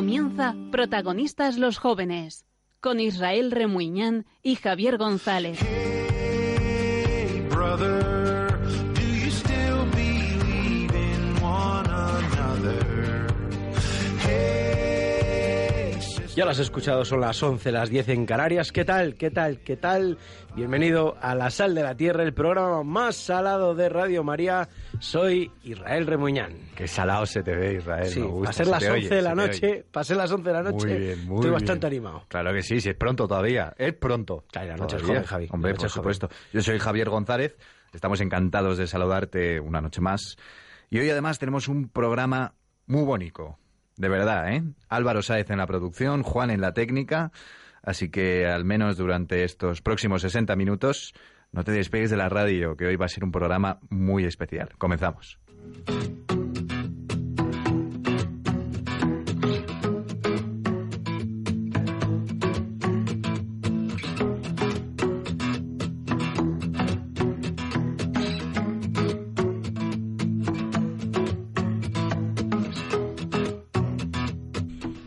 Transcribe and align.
Comienza 0.00 0.54
Protagonistas 0.72 1.58
los 1.58 1.76
Jóvenes, 1.76 2.46
con 2.80 3.00
Israel 3.00 3.50
Remuñán 3.50 4.24
y 4.42 4.56
Javier 4.56 4.96
González. 4.96 5.58
Ya 16.36 16.44
lo 16.44 16.52
has 16.52 16.58
escuchado, 16.60 17.04
son 17.04 17.20
las 17.20 17.42
11, 17.42 17.72
las 17.72 17.90
10 17.90 18.08
en 18.10 18.24
Canarias. 18.24 18.70
¿Qué 18.72 18.84
tal? 18.84 19.16
¿Qué 19.16 19.30
tal? 19.30 19.58
¿Qué 19.58 19.76
tal? 19.76 20.16
Bienvenido 20.54 21.16
a 21.20 21.34
La 21.34 21.50
Sal 21.50 21.74
de 21.74 21.82
la 21.82 21.96
Tierra, 21.96 22.22
el 22.22 22.32
programa 22.32 22.82
más 22.84 23.16
salado 23.16 23.74
de 23.74 23.88
Radio 23.88 24.22
María. 24.22 24.68
Soy 25.00 25.50
Israel 25.64 26.06
Remuñán. 26.06 26.54
Qué 26.76 26.86
salado 26.86 27.26
se 27.26 27.42
te 27.42 27.54
ve, 27.54 27.74
Israel. 27.74 28.06
Sí, 28.06 28.20
me 28.20 28.26
gusta, 28.26 28.50
a 28.50 28.52
ser 28.52 28.66
se 28.66 28.70
las 28.70 28.80
te 28.80 28.90
11 28.90 28.98
oye, 29.06 29.14
de 29.16 29.22
la 29.22 29.34
noche, 29.34 29.84
pasé 29.90 30.14
las 30.14 30.30
11 30.30 30.48
de 30.48 30.52
la 30.54 30.62
noche, 30.62 30.86
Muy 30.86 30.98
bien, 30.98 31.18
muy 31.26 31.34
estoy 31.36 31.40
bien. 31.50 31.52
bastante 31.52 31.86
animado. 31.88 32.24
Claro 32.28 32.52
que 32.54 32.62
sí, 32.62 32.80
si 32.80 32.88
es 32.90 32.96
pronto 32.96 33.26
todavía. 33.28 33.74
Es 33.76 33.92
pronto. 33.94 34.44
Claro, 34.52 34.68
la 34.68 34.76
noche 34.76 34.96
es 34.96 35.02
joven, 35.02 35.24
Javi, 35.24 35.48
Hombre, 35.50 35.72
por 35.72 35.78
joven. 35.80 35.90
supuesto. 35.90 36.28
Yo 36.52 36.62
soy 36.62 36.78
Javier 36.78 37.10
González. 37.10 37.56
Estamos 37.92 38.20
encantados 38.20 38.78
de 38.78 38.86
saludarte 38.86 39.58
una 39.60 39.80
noche 39.80 40.00
más. 40.00 40.36
Y 40.90 40.98
hoy 41.00 41.10
además 41.10 41.38
tenemos 41.40 41.66
un 41.68 41.88
programa 41.88 42.54
muy 42.86 43.02
bonito. 43.02 43.58
De 44.00 44.08
verdad, 44.08 44.50
¿eh? 44.50 44.62
Álvaro 44.88 45.20
Sáez 45.20 45.50
en 45.50 45.58
la 45.58 45.66
producción, 45.66 46.22
Juan 46.22 46.48
en 46.48 46.62
la 46.62 46.72
técnica. 46.72 47.32
Así 47.82 48.08
que 48.08 48.46
al 48.46 48.64
menos 48.64 48.96
durante 48.96 49.44
estos 49.44 49.82
próximos 49.82 50.22
60 50.22 50.56
minutos 50.56 51.12
no 51.52 51.64
te 51.64 51.72
despegues 51.72 52.08
de 52.08 52.16
la 52.16 52.30
radio, 52.30 52.78
que 52.78 52.86
hoy 52.86 52.96
va 52.96 53.04
a 53.04 53.10
ser 53.10 53.24
un 53.24 53.30
programa 53.30 53.78
muy 53.90 54.24
especial. 54.24 54.70
Comenzamos. 54.78 55.38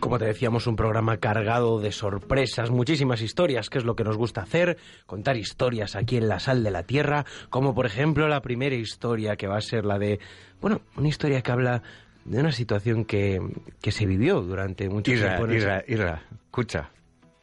Como 0.04 0.20
te 0.20 0.26
decíamos, 0.26 0.68
un 0.68 0.76
programa 0.76 1.16
cargado 1.16 1.80
de 1.80 1.94
sorpresas, 1.94 2.70
muchísimas 2.72 3.22
historias, 3.22 3.70
que 3.70 3.78
es 3.78 3.86
lo 3.86 3.96
que 3.96 4.04
nos 4.04 4.18
gusta 4.18 4.42
hacer, 4.42 4.78
contar 5.06 5.38
historias 5.38 5.96
aquí 5.96 6.18
en 6.18 6.28
la 6.28 6.42
sal 6.42 6.62
de 6.62 6.72
la 6.72 6.84
tierra, 6.84 7.26
como 7.50 7.74
por 7.74 7.86
ejemplo 7.86 8.28
la 8.28 8.42
primera 8.42 8.76
historia 8.76 9.38
que 9.38 9.48
va 9.48 9.56
a 9.56 9.62
ser 9.62 9.86
la 9.86 9.98
de, 9.98 10.20
bueno, 10.60 10.82
una 10.98 11.08
historia 11.08 11.42
que 11.42 11.52
habla 11.54 11.84
de 12.26 12.38
una 12.38 12.52
situación 12.52 13.06
que, 13.06 13.40
que 13.82 13.94
se 13.94 14.06
vivió 14.06 14.42
durante 14.42 14.90
mucho 14.90 15.10
Irra, 15.10 15.38
tiempo. 15.38 15.54
Irra, 15.54 15.84
Irra, 15.88 16.22
escucha. 16.48 16.92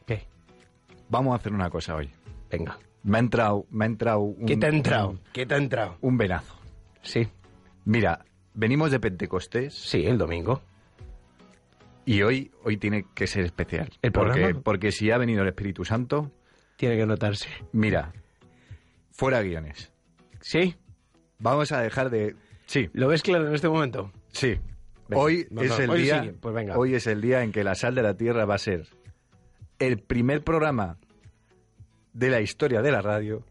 ¿Qué? 0.05 0.27
Vamos 1.09 1.33
a 1.33 1.37
hacer 1.37 1.53
una 1.53 1.71
cosa 1.71 1.95
hoy. 1.95 2.11
Venga. 2.51 2.77
Me 3.01 3.17
ha 3.17 3.21
entrado, 3.21 3.65
me 3.71 3.85
ha 3.85 3.87
entrado 3.87 4.19
un, 4.19 4.45
¿Qué 4.45 4.55
te 4.55 4.67
ha 4.67 4.69
entrado? 4.69 5.09
un, 5.09 5.19
¿Qué 5.33 5.47
te 5.47 5.55
ha 5.55 5.57
entrado? 5.57 5.97
un 6.01 6.15
venazo. 6.15 6.55
Sí, 7.01 7.27
Mira, 7.85 8.23
venimos 8.53 8.91
de 8.91 8.99
Pentecostés 8.99 9.73
sí, 9.73 10.05
el 10.05 10.19
domingo. 10.19 10.61
Y 12.05 12.21
hoy, 12.23 12.51
hoy 12.63 12.77
tiene 12.77 13.05
que 13.13 13.27
ser 13.27 13.45
especial. 13.45 13.89
¿El 14.01 14.11
porque, 14.11 14.31
programa? 14.33 14.61
porque 14.61 14.91
si 14.91 15.11
ha 15.11 15.17
venido 15.17 15.41
el 15.43 15.49
Espíritu 15.49 15.85
Santo, 15.85 16.31
Tiene 16.77 16.97
que 16.97 17.05
notarse. 17.05 17.49
mira, 17.71 18.11
fuera 19.11 19.41
guiones. 19.41 19.91
¿Sí? 20.39 20.75
Vamos 21.39 21.71
a 21.71 21.81
dejar 21.81 22.09
de... 22.09 22.35
Sí, 22.65 22.89
¿Lo 22.93 23.07
ves 23.07 23.21
claro 23.21 23.47
en 23.47 23.55
este 23.55 23.69
momento? 23.69 24.11
sí. 24.29 24.57
Venga, 25.09 25.23
hoy 25.23 25.45
no, 25.51 25.61
es 25.61 25.69
no, 25.71 25.77
el 25.77 25.89
hoy 25.89 26.01
día... 26.03 26.23
sí, 26.23 26.31
pues 26.39 26.55
venga. 26.55 26.77
Hoy 26.77 26.95
es 26.95 27.05
el 27.05 27.19
día 27.19 27.43
en 27.43 27.51
que 27.51 27.65
la 27.65 27.75
sal 27.75 27.95
de 27.95 28.01
la 28.01 28.15
tierra 28.15 28.45
va 28.45 28.55
a 28.55 28.59
ser 28.59 28.87
el 29.77 29.99
primer 29.99 30.41
programa 30.41 30.97
de 32.13 32.29
la 32.29 32.39
historia 32.39 32.81
de 32.81 32.91
la 32.93 33.01
radio 33.01 33.43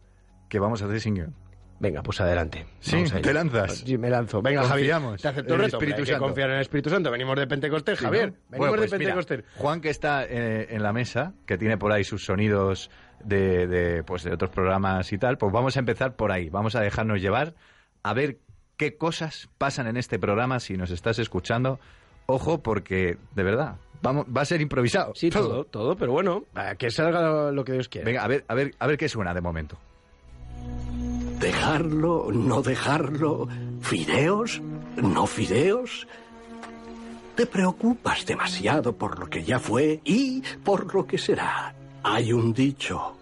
que 0.49 0.59
vamos 0.59 0.81
a 0.81 0.87
hacer 0.87 1.01
sin 1.03 1.15
guion. 1.17 1.35
Venga, 1.81 2.03
pues 2.03 2.21
adelante. 2.21 2.67
Sí. 2.81 3.03
¿te 3.23 3.33
lanzas? 3.33 3.79
Sí, 3.79 3.97
me 3.97 4.11
lanzo. 4.11 4.43
Venga, 4.43 4.65
Javier. 4.65 4.95
Te 5.21 5.29
acepto 5.29 5.55
el 5.55 5.61
reto. 5.63 5.77
Espíritu 5.79 6.01
hay 6.01 6.05
que 6.05 6.11
Santo. 6.13 6.27
confiar 6.27 6.51
en 6.51 6.57
el 6.57 6.61
Espíritu 6.61 6.91
Santo. 6.91 7.11
Venimos 7.11 7.37
de 7.39 7.47
Pentecostés, 7.47 7.99
Sí, 7.99 8.05
Javier. 8.05 8.29
¿no? 8.29 8.37
Venimos 8.51 8.59
Bueno, 8.59 8.77
pues 8.77 8.91
de 8.91 8.99
mira, 8.99 9.15
Pentecostés. 9.15 9.45
Juan, 9.57 9.81
que 9.81 9.89
está 9.89 10.25
eh, 10.27 10.67
en 10.71 10.83
la 10.83 10.93
mesa, 10.93 11.33
que 11.47 11.57
tiene 11.57 11.79
por 11.79 11.91
ahí 11.91 12.05
sus 12.05 12.23
sonidos 12.23 12.91
de, 13.25 13.67
de, 13.67 14.03
pues, 14.05 14.25
de 14.25 14.33
otros 14.35 14.51
programas 14.51 15.11
y 15.13 15.17
tal, 15.19 15.39
pues 15.39 15.53
vamos 15.55 15.75
a 15.77 15.81
empezar 15.81 16.17
por 16.17 16.33
ahí. 16.33 16.51
Vamos 16.51 16.77
a 16.77 16.81
dejarnos 16.83 17.19
llevar 17.23 17.55
a 18.03 18.13
ver 18.13 18.37
qué 18.77 18.99
cosas 18.99 19.49
pasan 19.57 19.87
en 19.87 19.97
este 19.97 20.19
programa 20.19 20.61
si 20.61 20.77
nos 20.77 20.91
estás 20.91 21.19
escuchando. 21.19 21.81
Ojo, 22.27 22.63
porque, 22.63 23.17
de 23.35 23.43
verdad, 23.43 23.77
vamos, 24.03 24.27
va 24.27 24.43
a 24.43 24.45
ser 24.45 24.61
improvisado. 24.61 25.15
Sí, 25.15 25.31
todo, 25.31 25.65
todo, 25.65 25.97
pero 25.97 26.13
bueno, 26.13 26.45
a 26.55 26.75
que 26.75 26.91
salga 26.91 27.23
lo, 27.23 27.53
lo 27.53 27.65
que 27.65 27.73
Dios 27.73 27.89
quiera. 27.89 28.05
Venga, 28.05 28.23
a 28.23 28.29
ver, 28.29 28.45
a 28.49 28.55
ver, 28.55 28.75
a 28.79 28.87
ver 28.87 28.99
qué 28.99 29.09
suena 29.09 29.33
de 29.33 29.41
momento. 29.41 29.79
Dejarlo, 31.41 32.31
no 32.31 32.61
dejarlo, 32.61 33.49
fideos, 33.81 34.61
no 34.97 35.27
fideos. 35.27 36.07
Te 37.35 37.47
preocupas 37.47 38.27
demasiado 38.27 38.95
por 38.95 39.19
lo 39.19 39.31
que 39.31 39.43
ya 39.43 39.59
fue 39.59 40.03
y 40.05 40.43
por 40.63 40.95
lo 40.95 41.07
que 41.07 41.17
será. 41.17 41.75
Hay 42.03 42.35
un 42.35 42.53
dicho. 42.53 43.17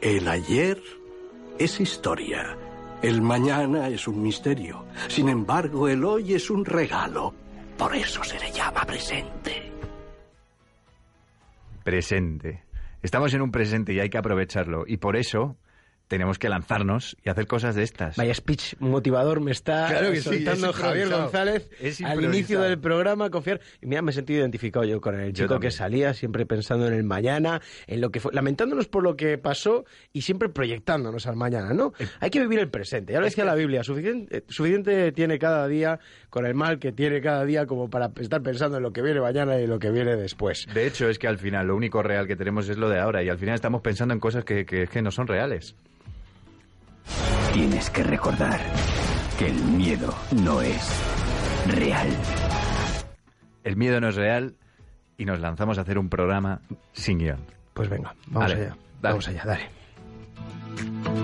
El 0.00 0.26
ayer 0.26 0.80
es 1.58 1.80
historia. 1.80 2.56
El 3.02 3.20
mañana 3.20 3.88
es 3.88 4.08
un 4.08 4.22
misterio. 4.22 4.86
Sin 5.08 5.28
embargo, 5.28 5.86
el 5.86 6.02
hoy 6.02 6.32
es 6.32 6.48
un 6.48 6.64
regalo. 6.64 7.34
Por 7.76 7.94
eso 7.94 8.24
se 8.24 8.40
le 8.40 8.50
llama 8.52 8.86
presente. 8.86 9.70
Presente. 11.82 12.64
Estamos 13.02 13.34
en 13.34 13.42
un 13.42 13.50
presente 13.50 13.92
y 13.92 14.00
hay 14.00 14.08
que 14.08 14.16
aprovecharlo. 14.16 14.84
Y 14.86 14.96
por 14.96 15.14
eso 15.14 15.58
tenemos 16.08 16.38
que 16.38 16.48
lanzarnos 16.48 17.16
y 17.24 17.28
hacer 17.30 17.46
cosas 17.46 17.74
de 17.74 17.82
estas. 17.82 18.16
Vaya 18.16 18.34
speech 18.34 18.74
motivador 18.78 19.40
me 19.40 19.50
está 19.52 19.86
Claro 19.88 20.10
que 20.10 20.16
sí, 20.20 20.22
soltando 20.22 20.70
es 20.70 20.76
Javier. 20.76 21.08
González 21.08 21.68
Es 21.80 22.00
al 22.02 22.22
inicio 22.22 22.60
del 22.60 22.78
programa, 22.78 23.30
confiar. 23.30 23.60
Y 23.80 23.86
mira, 23.86 24.02
me 24.02 24.10
he 24.10 24.14
sentido 24.14 24.40
identificado 24.40 24.84
yo 24.84 25.00
con 25.00 25.18
el 25.18 25.32
chico 25.32 25.58
que 25.60 25.70
salía, 25.70 26.12
siempre 26.14 26.44
pensando 26.46 26.86
en 26.86 26.92
el 26.92 27.04
mañana, 27.04 27.60
en 27.86 28.00
lo 28.00 28.10
que 28.10 28.20
fue, 28.20 28.32
lamentándonos 28.32 28.86
por 28.86 29.02
lo 29.02 29.16
que 29.16 29.38
pasó 29.38 29.84
y 30.12 30.22
siempre 30.22 30.48
proyectándonos 30.48 31.26
al 31.26 31.36
mañana, 31.36 31.72
¿no? 31.72 31.92
Eh, 31.98 32.06
Hay 32.20 32.30
que 32.30 32.40
vivir 32.40 32.58
el 32.60 32.68
presente. 32.68 33.12
Ya 33.12 33.20
lo 33.20 33.24
decía 33.24 33.44
la 33.44 33.54
Biblia, 33.54 33.82
suficiente, 33.82 34.38
eh, 34.38 34.44
suficiente 34.48 35.10
tiene 35.12 35.38
cada 35.38 35.66
día 35.68 35.98
con 36.30 36.44
el 36.46 36.54
mal 36.54 36.78
que 36.78 36.92
tiene 36.92 37.20
cada 37.20 37.44
día 37.44 37.66
como 37.66 37.88
para 37.88 38.10
estar 38.20 38.42
pensando 38.42 38.76
en 38.76 38.82
lo 38.82 38.92
que 38.92 39.02
viene 39.02 39.20
mañana 39.20 39.58
y 39.58 39.66
lo 39.66 39.78
que 39.78 39.90
viene 39.90 40.16
después. 40.16 40.66
De 40.74 40.86
hecho, 40.86 41.08
es 41.08 41.18
que 41.18 41.28
al 41.28 41.38
final 41.38 41.66
lo 41.68 41.76
único 41.76 42.02
real 42.02 42.26
que 42.26 42.36
tenemos 42.36 42.68
es 42.68 42.76
lo 42.76 42.88
de 42.88 42.98
ahora 43.00 43.22
y 43.22 43.28
al 43.30 43.38
final 43.38 43.54
estamos 43.54 43.80
pensando 43.80 44.12
en 44.14 44.20
cosas 44.20 44.44
que, 44.44 44.66
que- 44.66 44.86
que 44.86 45.02
no 45.02 45.10
son 45.10 45.26
reales. 45.26 45.74
Tienes 47.52 47.90
que 47.90 48.02
recordar 48.02 48.60
que 49.38 49.46
el 49.48 49.54
miedo 49.64 50.14
no 50.42 50.60
es 50.60 51.02
real. 51.68 52.08
El 53.62 53.76
miedo 53.76 54.00
no 54.00 54.08
es 54.08 54.16
real 54.16 54.56
y 55.16 55.24
nos 55.24 55.40
lanzamos 55.40 55.78
a 55.78 55.82
hacer 55.82 55.98
un 55.98 56.08
programa 56.08 56.60
sin 56.92 57.18
guion. 57.18 57.40
Pues 57.72 57.88
venga, 57.88 58.14
vamos 58.26 58.50
Dale, 58.50 58.62
allá. 58.62 58.70
dale. 58.70 58.80
Vamos 59.00 59.28
allá, 59.28 59.44
dale. 59.44 61.23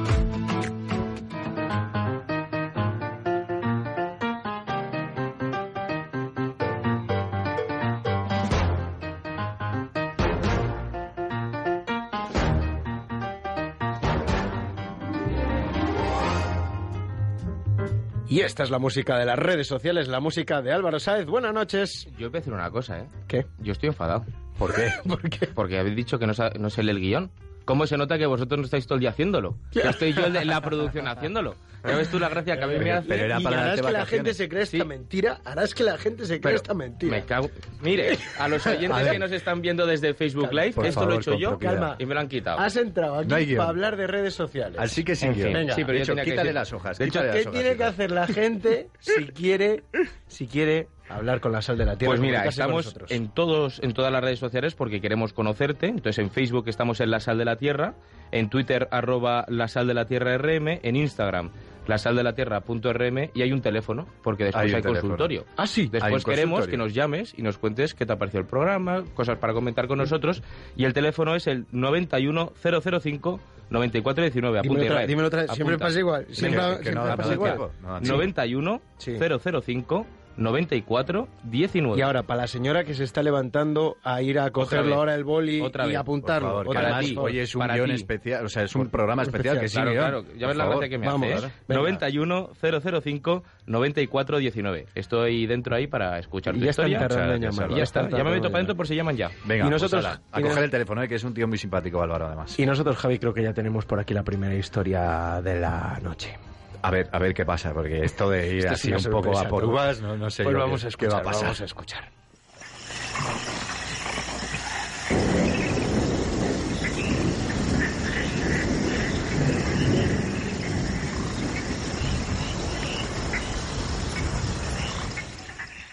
Y 18.40 18.42
esta 18.42 18.62
es 18.62 18.70
la 18.70 18.78
música 18.78 19.18
de 19.18 19.26
las 19.26 19.38
redes 19.38 19.66
sociales, 19.66 20.08
la 20.08 20.18
música 20.18 20.62
de 20.62 20.72
Álvaro 20.72 20.98
Sáez. 20.98 21.26
Buenas 21.26 21.52
noches. 21.52 22.08
Yo 22.16 22.30
voy 22.30 22.38
a 22.38 22.40
decir 22.40 22.54
una 22.54 22.70
cosa, 22.70 23.00
¿eh? 23.00 23.06
¿Qué? 23.28 23.44
Yo 23.58 23.72
estoy 23.72 23.88
enfadado. 23.90 24.24
¿Por 24.58 24.74
qué? 24.74 24.88
¿Por 25.06 25.28
qué? 25.28 25.46
Porque 25.48 25.78
habéis 25.78 25.94
dicho 25.94 26.18
que 26.18 26.26
no, 26.26 26.32
no 26.58 26.70
se 26.70 26.82
lee 26.82 26.92
el 26.92 27.00
guion. 27.00 27.30
¿Cómo 27.64 27.86
se 27.86 27.96
nota 27.96 28.18
que 28.18 28.26
vosotros 28.26 28.58
no 28.58 28.64
estáis 28.64 28.86
todo 28.86 28.96
el 28.96 29.00
día 29.00 29.10
haciéndolo? 29.10 29.56
Que 29.70 29.80
estoy 29.88 30.12
yo 30.12 30.26
en 30.26 30.46
la 30.46 30.60
producción 30.60 31.06
haciéndolo. 31.08 31.54
Ya 31.82 31.96
ves 31.96 32.10
tú 32.10 32.18
la 32.18 32.28
gracia 32.28 32.58
que 32.58 32.64
a 32.64 32.66
mí 32.66 32.78
me 32.78 32.92
hace. 32.92 33.08
Pero 33.08 33.24
era 33.24 33.40
y 33.40 33.42
para 33.42 33.62
harás 33.62 33.80
que 33.80 33.90
la 33.92 34.04
gente 34.04 34.34
se 34.34 34.48
cree 34.50 34.62
esta 34.64 34.76
Sí. 34.76 34.84
mentira. 34.84 35.40
Harás 35.46 35.72
que 35.74 35.82
la 35.82 35.96
gente 35.96 36.24
se 36.26 36.32
cree 36.34 36.40
Pero 36.42 36.56
esta 36.56 36.74
mentira. 36.74 37.16
Me 37.16 37.24
cago. 37.24 37.48
Mire, 37.80 38.18
a 38.38 38.48
los 38.48 38.66
oyentes 38.66 39.08
que 39.08 39.18
nos 39.18 39.32
están 39.32 39.62
viendo 39.62 39.86
desde 39.86 40.12
Facebook 40.12 40.52
Live, 40.52 40.72
por 40.72 40.84
esto 40.86 41.00
favor, 41.00 41.12
lo 41.14 41.18
he 41.18 41.20
hecho 41.22 41.34
yo 41.38 41.48
propiedad. 41.50 41.72
Calma. 41.74 41.96
y 41.98 42.04
me 42.04 42.12
lo 42.14 42.20
han 42.20 42.28
quitado. 42.28 42.58
Has 42.60 42.76
entrado 42.76 43.14
aquí 43.20 43.28
No 43.28 43.36
hay 43.36 43.46
guion. 43.46 43.56
para 43.58 43.70
hablar 43.70 43.96
de 43.96 44.06
redes 44.06 44.34
sociales. 44.34 44.76
Así 44.78 45.02
que 45.04 45.16
sin 45.16 45.28
En 45.30 45.34
fin, 45.36 45.42
guion. 45.44 45.54
Venga. 45.54 45.74
sí, 45.74 45.80
pero 45.84 45.92
de 45.92 45.98
yo 45.98 46.02
hecho, 46.02 46.12
tenía 46.12 46.24
que 46.24 46.30
quítale 46.32 46.48
decir- 46.50 46.54
las 46.54 46.72
hojas. 46.74 46.98
De 46.98 47.04
hecho, 47.06 47.12
quítale 47.20 47.26
las 47.28 47.34
¿Qué 47.42 47.48
hojas, 47.48 47.60
tiene 47.62 47.76
que 47.78 47.84
hacer 47.84 48.10
la 48.10 48.26
gente 48.26 48.88
si 48.98 49.26
quiere, 49.28 49.82
si 50.26 50.46
quiere 50.48 50.88
hablar 51.10 51.40
con 51.40 51.52
la 51.52 51.62
sal 51.62 51.76
de 51.78 51.84
la 51.84 51.96
tierra? 51.96 52.10
Pues 52.10 52.20
mira, 52.20 52.44
estamos 52.44 52.96
en 53.08 53.28
todos, 53.28 53.80
en 53.82 53.92
todas 53.92 54.12
las 54.12 54.22
redes 54.22 54.38
sociales 54.38 54.74
porque 54.74 55.00
queremos 55.00 55.32
conocerte. 55.32 55.86
Entonces 55.86 56.18
en 56.18 56.30
Facebook 56.30 56.68
estamos 56.68 57.00
en 57.00 57.10
La 57.10 57.20
Sal 57.20 57.38
de 57.38 57.44
la 57.44 57.56
Tierra, 57.56 57.94
en 58.32 58.48
Twitter 58.50 58.88
arroba 58.90 59.44
La 59.48 59.68
Sal 59.68 59.86
de 59.86 59.94
la 59.94 60.06
Tierra 60.06 60.36
RM, 60.38 60.80
en 60.82 60.96
Instagram 60.96 61.50
la 61.86 61.98
sal 61.98 62.14
de 62.14 62.22
la 62.22 62.34
tierra.rm 62.34 63.30
y 63.34 63.42
hay 63.42 63.52
un 63.52 63.62
teléfono, 63.62 64.06
porque 64.22 64.44
después 64.44 64.72
Hay 64.72 64.80
consultorio. 64.82 65.44
Ah, 65.56 65.66
sí. 65.66 65.88
Después 65.90 66.24
queremos 66.24 66.68
que 66.68 66.76
nos 66.76 66.94
llames 66.94 67.34
y 67.36 67.42
nos 67.42 67.58
cuentes 67.58 67.94
qué 67.94 68.06
te 68.06 68.12
ha 68.12 68.16
parecido 68.16 68.42
el 68.42 68.46
programa, 68.46 69.02
cosas 69.14 69.38
para 69.38 69.54
comentar 69.54 69.88
con 69.88 69.98
nosotros. 69.98 70.40
Y 70.76 70.84
el 70.84 70.92
teléfono 70.92 71.34
es 71.34 71.48
el 71.48 71.66
91005 71.72 73.40
9419. 73.70 74.60
Dímelo 74.60 74.60
Apunta, 74.60 74.72
otra- 74.82 74.84
Israel. 74.86 75.08
dímelo 75.08 75.26
otra 75.28 75.42
vez. 75.42 75.50
Siempre 75.52 75.78
pasa 75.78 75.98
igual. 75.98 76.26
Siempre, 76.30 76.60
siempre 76.62 76.94
no 76.94 77.02
pasa 77.16 77.28
no 77.28 77.32
igual. 77.34 77.58
no 77.58 77.88
da 77.88 77.98
tiempo. 78.00 78.14
91 78.14 78.82
Sí. 78.98 79.16
005 79.18 80.06
94 80.40 81.28
19. 81.44 81.98
Y 81.98 82.02
ahora, 82.02 82.22
para 82.24 82.42
la 82.42 82.46
señora 82.46 82.84
que 82.84 82.94
se 82.94 83.04
está 83.04 83.22
levantando 83.22 83.96
a 84.02 84.22
ir 84.22 84.38
a 84.38 84.50
cogerlo 84.50 84.96
ahora 84.96 85.14
el 85.14 85.24
boli 85.24 85.60
Otra 85.60 85.84
y 85.84 85.88
vez. 85.90 85.96
apuntarlo. 85.98 86.48
Favor, 86.48 86.68
Otra 86.68 86.82
para 86.82 86.98
vez. 86.98 87.08
ti. 87.10 87.16
hoy 87.18 87.38
es 87.38 87.54
un 87.54 87.66
guion 87.68 87.90
especial, 87.90 88.44
o 88.44 88.48
sea, 88.48 88.62
es 88.64 88.74
un 88.74 88.88
programa 88.88 89.22
especial 89.22 89.60
que 89.60 89.68
sí, 89.68 89.74
Claro, 89.76 89.92
claro, 89.92 90.24
ya 90.36 90.46
ves 90.48 90.56
la 90.56 90.66
gracia 90.66 90.88
que 90.88 90.98
me 90.98 91.06
Vamos. 91.06 91.32
hace. 91.32 91.46
¿eh? 91.46 91.50
Venga. 91.68 91.80
91 91.82 92.50
005 92.60 93.42
94 93.66 94.38
19. 94.38 94.86
Estoy 94.94 95.46
dentro 95.46 95.76
ahí 95.76 95.86
para 95.86 96.18
escuchar 96.18 96.54
tu 96.54 96.60
ya 96.60 96.70
están 96.70 96.86
historia. 96.90 97.08
tardando 97.08 97.34
en 97.34 97.42
ya 97.42 97.50
llamar, 97.50 97.78
está, 97.78 98.08
ya 98.08 98.24
me 98.24 98.30
meto 98.30 98.48
para 98.48 98.58
dentro 98.58 98.76
por 98.76 98.86
si 98.86 98.94
llaman 98.96 99.16
ya. 99.16 99.30
Venga, 99.44 99.66
Y 99.66 99.70
nosotros- 99.70 100.02
pues 100.02 100.14
ala, 100.14 100.22
a 100.32 100.40
y 100.40 100.42
coger 100.42 100.64
el 100.64 100.70
teléfono, 100.70 101.02
eh, 101.02 101.08
que 101.08 101.14
es 101.16 101.24
un 101.24 101.34
tío 101.34 101.46
muy 101.46 101.58
simpático, 101.58 102.02
Álvaro, 102.02 102.26
además. 102.26 102.58
Y 102.58 102.66
nosotros, 102.66 102.96
Javi, 102.96 103.18
creo 103.18 103.34
que 103.34 103.42
ya 103.42 103.52
tenemos 103.52 103.84
por 103.84 104.00
aquí 104.00 104.14
la 104.14 104.22
primera 104.22 104.54
historia 104.54 105.40
de 105.42 105.60
la 105.60 105.98
noche. 106.02 106.36
A 106.82 106.90
ver, 106.90 107.08
a 107.12 107.18
ver 107.18 107.34
qué 107.34 107.44
pasa, 107.44 107.72
porque 107.74 108.04
esto 108.04 108.30
de 108.30 108.54
ir 108.54 108.66
Esto 108.66 108.72
así 108.72 108.92
un 108.92 109.12
poco 109.12 109.38
a 109.38 109.48
por 109.48 109.64
uvas, 109.64 110.00
no, 110.00 110.16
no 110.16 110.30
sé 110.30 110.44
Pues 110.44 110.56
vamos 110.56 110.80
qué, 110.80 110.86
a 110.86 110.90
qué 110.90 111.06
escuchar, 111.06 111.14
va 111.14 111.18
a 111.20 111.22
pasar. 111.24 111.42
vamos 111.44 111.60
a 111.60 111.64
escuchar. 111.64 112.10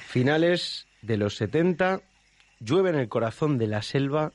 Finales 0.08 0.88
de 1.02 1.18
los 1.18 1.36
70, 1.36 2.02
llueve 2.60 2.90
en 2.90 2.96
el 2.96 3.10
corazón 3.10 3.58
de 3.58 3.68
la 3.68 3.82
selva 3.82 4.32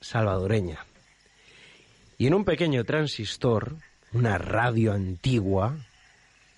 salvadoreña. 0.00 0.86
Y 2.16 2.28
en 2.28 2.34
un 2.34 2.44
pequeño 2.44 2.84
transistor, 2.84 3.76
una 4.12 4.38
radio 4.38 4.92
antigua, 4.92 5.76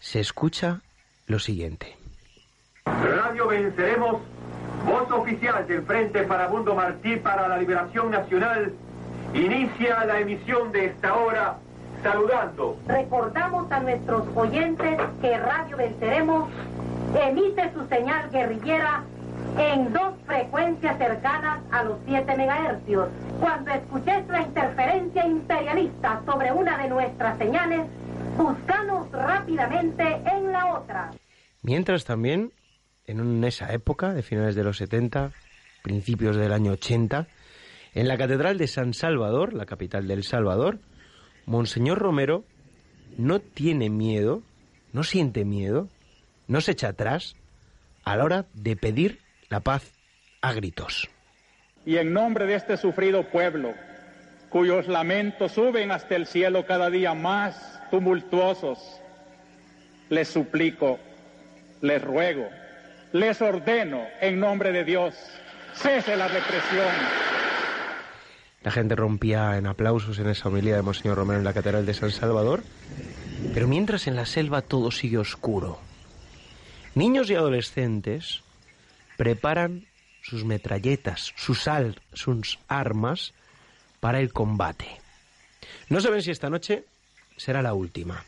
se 0.00 0.18
escucha 0.20 0.80
lo 1.26 1.38
siguiente. 1.38 1.96
Radio 2.86 3.46
Venceremos, 3.46 4.22
voz 4.84 5.10
oficial 5.12 5.66
del 5.68 5.82
Frente 5.82 6.26
Farabundo 6.26 6.74
Martí 6.74 7.16
para 7.16 7.46
la 7.46 7.58
Liberación 7.58 8.10
Nacional, 8.10 8.72
inicia 9.34 10.04
la 10.06 10.18
emisión 10.18 10.72
de 10.72 10.86
esta 10.86 11.14
hora 11.14 11.58
saludando 12.02 12.78
Recordamos 12.86 13.70
a 13.70 13.80
nuestros 13.80 14.26
oyentes 14.34 14.98
que 15.20 15.38
Radio 15.38 15.76
Venceremos 15.76 16.50
emite 17.14 17.70
su 17.74 17.86
señal 17.88 18.30
guerrillera 18.30 19.04
en 19.58 19.92
dos 19.92 20.14
frecuencias 20.26 20.96
cercanas 20.96 21.60
a 21.70 21.82
los 21.82 21.98
7 22.06 22.36
megahercios. 22.36 23.08
Cuando 23.40 23.70
escuches 23.70 24.26
la 24.28 24.42
interferencia 24.42 25.26
imperialista 25.26 26.22
sobre 26.24 26.52
una 26.52 26.78
de 26.78 26.88
nuestras 26.88 27.36
señales, 27.36 27.82
búscanos 28.40 29.10
rápidamente 29.12 30.02
en 30.02 30.50
la 30.50 30.74
otra. 30.74 31.10
Mientras 31.62 32.04
también, 32.04 32.52
en 33.04 33.44
esa 33.44 33.72
época, 33.72 34.14
de 34.14 34.22
finales 34.22 34.54
de 34.54 34.64
los 34.64 34.78
70, 34.78 35.32
principios 35.82 36.36
del 36.36 36.52
año 36.52 36.72
80, 36.72 37.26
en 37.94 38.08
la 38.08 38.16
Catedral 38.16 38.56
de 38.56 38.66
San 38.66 38.94
Salvador, 38.94 39.52
la 39.52 39.66
capital 39.66 40.08
del 40.08 40.24
Salvador, 40.24 40.78
Monseñor 41.44 41.98
Romero 41.98 42.44
no 43.18 43.40
tiene 43.40 43.90
miedo, 43.90 44.42
no 44.92 45.02
siente 45.02 45.44
miedo, 45.44 45.88
no 46.46 46.62
se 46.62 46.72
echa 46.72 46.88
atrás 46.88 47.36
a 48.04 48.16
la 48.16 48.24
hora 48.24 48.46
de 48.54 48.76
pedir 48.76 49.18
la 49.50 49.60
paz 49.60 49.92
a 50.40 50.52
gritos. 50.52 51.10
y 51.84 51.96
en 51.96 52.12
nombre 52.12 52.46
de 52.46 52.54
este 52.54 52.76
sufrido 52.76 53.28
pueblo, 53.30 53.74
cuyos 54.48 54.86
lamentos 54.88 55.52
suben 55.52 55.90
hasta 55.90 56.16
el 56.16 56.26
cielo 56.26 56.64
cada 56.64 56.88
día 56.88 57.14
más 57.14 57.79
tumultuosos, 57.90 58.78
les 60.08 60.28
suplico, 60.28 60.98
les 61.80 62.02
ruego, 62.02 62.48
les 63.12 63.40
ordeno 63.42 64.02
en 64.20 64.38
nombre 64.40 64.72
de 64.72 64.84
Dios, 64.84 65.14
cese 65.74 66.16
la 66.16 66.28
represión. 66.28 66.86
La 68.62 68.70
gente 68.70 68.94
rompía 68.94 69.56
en 69.56 69.66
aplausos 69.66 70.18
en 70.18 70.28
esa 70.28 70.48
homilía 70.48 70.76
de 70.76 70.82
Monseñor 70.82 71.16
Romero 71.16 71.38
en 71.38 71.44
la 71.44 71.54
Catedral 71.54 71.86
de 71.86 71.94
San 71.94 72.10
Salvador. 72.10 72.62
Pero 73.54 73.66
mientras 73.66 74.06
en 74.06 74.16
la 74.16 74.26
selva 74.26 74.60
todo 74.60 74.90
sigue 74.90 75.16
oscuro, 75.16 75.80
niños 76.94 77.30
y 77.30 77.34
adolescentes 77.34 78.42
preparan 79.16 79.86
sus 80.22 80.44
metralletas, 80.44 81.32
sus, 81.36 81.66
al- 81.66 82.00
sus 82.12 82.58
armas 82.68 83.32
para 84.00 84.20
el 84.20 84.32
combate. 84.34 85.00
No 85.88 86.00
saben 86.02 86.20
si 86.20 86.30
esta 86.30 86.50
noche 86.50 86.84
será 87.40 87.62
la 87.62 87.72
última. 87.74 88.24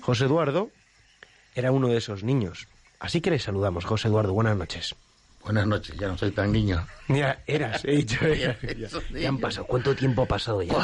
José 0.00 0.24
Eduardo 0.26 0.70
era 1.54 1.72
uno 1.72 1.88
de 1.88 1.96
esos 1.96 2.22
niños. 2.22 2.68
Así 3.00 3.20
que 3.20 3.30
le 3.30 3.38
saludamos, 3.38 3.84
José 3.84 4.08
Eduardo. 4.08 4.32
Buenas 4.34 4.56
noches. 4.56 4.94
Buenas 5.42 5.66
noches, 5.66 5.96
ya 5.96 6.08
no 6.08 6.18
soy 6.18 6.32
tan 6.32 6.52
niño. 6.52 6.86
Mira, 7.08 7.42
eras, 7.46 7.84
he 7.84 7.92
dicho, 7.92 8.26
ya, 8.34 8.58
ya. 8.60 8.88
Ya 9.12 9.28
han 9.28 9.38
pasado. 9.38 9.66
¿Cuánto 9.66 9.94
tiempo 9.94 10.22
ha 10.22 10.26
pasado 10.26 10.62
ya? 10.62 10.74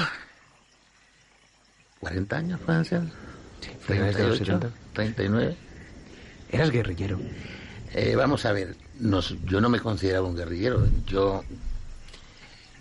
40 2.00 2.36
años 2.36 2.60
de 2.66 2.74
los 2.74 2.88
38, 3.86 4.36
70. 4.44 4.70
39. 4.94 5.56
Eras 6.50 6.70
guerrillero. 6.70 7.20
Eh, 7.94 8.14
vamos 8.16 8.44
a 8.46 8.52
ver, 8.52 8.76
nos- 8.98 9.36
yo 9.44 9.60
no 9.60 9.68
me 9.68 9.78
consideraba 9.80 10.26
un 10.26 10.36
guerrillero. 10.36 10.86
Yo, 11.06 11.44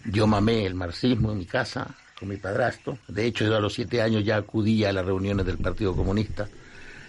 yo 0.06 0.28
mamé 0.28 0.66
el 0.66 0.74
marxismo 0.76 1.32
en 1.32 1.40
mi 1.40 1.46
casa 1.46 1.96
con 2.22 2.30
mi 2.30 2.38
padrastro. 2.38 3.00
De 3.08 3.26
hecho, 3.26 3.46
yo 3.46 3.58
a 3.58 3.60
los 3.60 3.74
siete 3.74 4.00
años 4.00 4.24
ya 4.24 4.38
acudía 4.38 4.90
a 4.90 4.94
las 4.94 5.04
reuniones 5.04 5.44
del 5.44 5.58
Partido 5.58 5.96
Comunista 5.96 6.48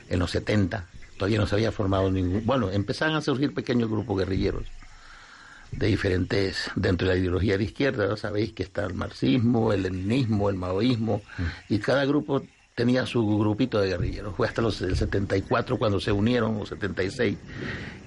en 0.09 0.19
los 0.19 0.31
70. 0.31 0.87
Todavía 1.19 1.39
no 1.39 1.47
se 1.47 1.55
había 1.55 1.71
formado 1.71 2.11
ningún... 2.11 2.47
Bueno, 2.47 2.71
empezaban 2.71 3.15
a 3.15 3.21
surgir 3.21 3.53
pequeños 3.53 3.91
grupos 3.91 4.19
guerrilleros 4.19 4.65
de 5.71 5.87
diferentes, 5.87 6.71
dentro 6.77 7.07
de 7.07 7.15
la 7.15 7.21
ideología 7.21 7.59
de 7.59 7.65
izquierda, 7.65 8.07
¿no? 8.07 8.17
sabéis 8.17 8.55
que 8.55 8.63
está 8.63 8.87
el 8.87 8.95
marxismo, 8.95 9.75
el 9.75 9.83
leninismo, 9.83 10.49
el 10.49 10.57
maoísmo, 10.57 11.23
y 11.69 11.79
cada 11.79 12.07
grupo 12.07 12.43
tenía 12.75 13.05
su 13.05 13.39
grupito 13.39 13.81
de 13.81 13.89
guerrilleros. 13.89 14.35
Fue 14.35 14.49
hasta 14.49 14.63
los 14.63 14.81
el 14.81 14.97
74 14.97 15.79
cuando 15.79 16.01
se 16.01 16.13
unieron, 16.13 16.59
o 16.59 16.67
76, 16.67 17.37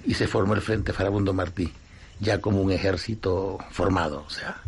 y 0.06 0.14
se 0.14 0.26
formó 0.26 0.54
el 0.54 0.60
Frente 0.60 0.92
Farabundo 0.92 1.32
Martí, 1.32 1.72
ya 2.20 2.40
como 2.40 2.60
un 2.60 2.72
ejército 2.72 3.58
formado, 3.70 4.24
o 4.26 4.30
sea, 4.30 4.58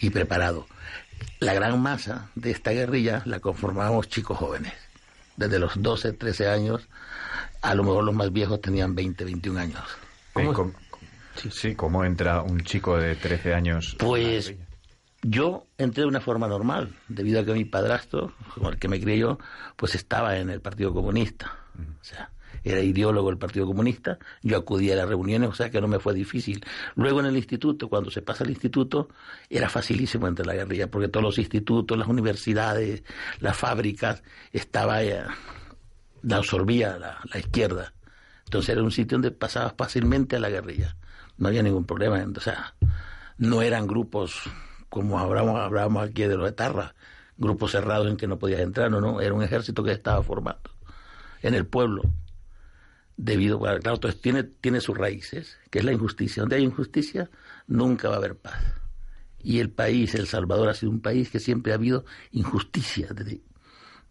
y 0.00 0.10
preparado. 0.10 0.66
La 1.40 1.54
gran 1.54 1.80
masa 1.80 2.30
de 2.34 2.50
esta 2.50 2.70
guerrilla 2.72 3.22
la 3.26 3.40
conformábamos 3.40 4.08
chicos 4.08 4.38
jóvenes, 4.38 4.72
desde 5.36 5.58
los 5.58 5.80
12, 5.80 6.12
13 6.12 6.48
años, 6.48 6.88
a 7.62 7.74
lo 7.74 7.84
mejor 7.84 8.04
los 8.04 8.14
más 8.14 8.32
viejos 8.32 8.60
tenían 8.60 8.94
20, 8.94 9.24
21 9.24 9.60
años. 9.60 9.82
¿Cómo, 10.32 10.72
sí. 11.50 11.74
¿cómo 11.74 12.04
entra 12.04 12.42
un 12.42 12.60
chico 12.62 12.96
de 12.96 13.16
13 13.16 13.54
años? 13.54 13.96
Pues 13.98 14.54
yo 15.22 15.66
entré 15.78 16.02
de 16.02 16.08
una 16.08 16.20
forma 16.20 16.48
normal, 16.48 16.94
debido 17.08 17.40
a 17.40 17.44
que 17.44 17.52
mi 17.52 17.64
padrastro, 17.64 18.34
como 18.54 18.68
el 18.68 18.78
que 18.78 18.88
me 18.88 19.00
crié 19.00 19.18
yo, 19.18 19.38
pues 19.76 19.94
estaba 19.94 20.36
en 20.38 20.50
el 20.50 20.60
Partido 20.60 20.92
Comunista. 20.92 21.56
O 22.00 22.04
sea, 22.04 22.30
era 22.64 22.80
ideólogo 22.80 23.28
del 23.28 23.38
Partido 23.38 23.66
Comunista, 23.66 24.18
yo 24.42 24.56
acudía 24.56 24.94
a 24.94 24.96
las 24.96 25.08
reuniones, 25.08 25.50
o 25.50 25.54
sea 25.54 25.70
que 25.70 25.80
no 25.80 25.86
me 25.86 25.98
fue 25.98 26.14
difícil. 26.14 26.64
Luego 26.96 27.20
en 27.20 27.26
el 27.26 27.36
instituto, 27.36 27.88
cuando 27.88 28.10
se 28.10 28.22
pasa 28.22 28.42
al 28.42 28.50
instituto, 28.50 29.10
era 29.50 29.68
facilísimo 29.68 30.26
entrar 30.26 30.48
a 30.48 30.52
la 30.52 30.64
guerrilla, 30.64 30.90
porque 30.90 31.08
todos 31.08 31.22
los 31.22 31.38
institutos, 31.38 31.96
las 31.96 32.08
universidades, 32.08 33.04
las 33.40 33.56
fábricas, 33.56 34.22
estaba, 34.50 35.02
eh, 35.02 35.22
la 36.22 36.36
absorbía 36.36 36.98
la, 36.98 37.38
izquierda. 37.38 37.92
Entonces 38.44 38.70
era 38.70 38.82
un 38.82 38.90
sitio 38.90 39.16
donde 39.16 39.30
pasabas 39.30 39.74
fácilmente 39.76 40.36
a 40.36 40.40
la 40.40 40.48
guerrilla. 40.48 40.96
No 41.36 41.48
había 41.48 41.62
ningún 41.62 41.84
problema. 41.84 42.24
O 42.34 42.40
sea, 42.40 42.74
no 43.36 43.62
eran 43.62 43.86
grupos 43.86 44.42
como 44.88 45.18
hablábamos, 45.18 45.60
hablábamos 45.60 46.08
aquí 46.08 46.22
de 46.22 46.36
los 46.36 46.48
etarras, 46.48 46.94
grupos 47.36 47.72
cerrados 47.72 48.06
en 48.06 48.16
que 48.16 48.28
no 48.28 48.38
podías 48.38 48.60
entrar, 48.60 48.90
no, 48.90 49.00
no, 49.00 49.20
era 49.20 49.34
un 49.34 49.42
ejército 49.42 49.82
que 49.82 49.90
estaba 49.90 50.22
formando 50.22 50.70
en 51.42 51.54
el 51.54 51.66
pueblo. 51.66 52.02
Debido, 53.16 53.58
bueno, 53.58 53.78
claro, 53.78 53.94
entonces 53.96 54.20
tiene, 54.20 54.42
tiene 54.42 54.80
sus 54.80 54.96
raíces, 54.98 55.56
que 55.70 55.78
es 55.78 55.84
la 55.84 55.92
injusticia. 55.92 56.42
Donde 56.42 56.56
hay 56.56 56.62
injusticia, 56.64 57.30
nunca 57.66 58.08
va 58.08 58.14
a 58.16 58.18
haber 58.18 58.36
paz. 58.36 58.60
Y 59.38 59.60
el 59.60 59.70
país, 59.70 60.14
El 60.14 60.26
Salvador, 60.26 60.68
ha 60.68 60.74
sido 60.74 60.90
un 60.90 61.00
país 61.00 61.30
que 61.30 61.38
siempre 61.38 61.72
ha 61.72 61.76
habido 61.76 62.04
injusticia. 62.32 63.08
Desde, 63.14 63.40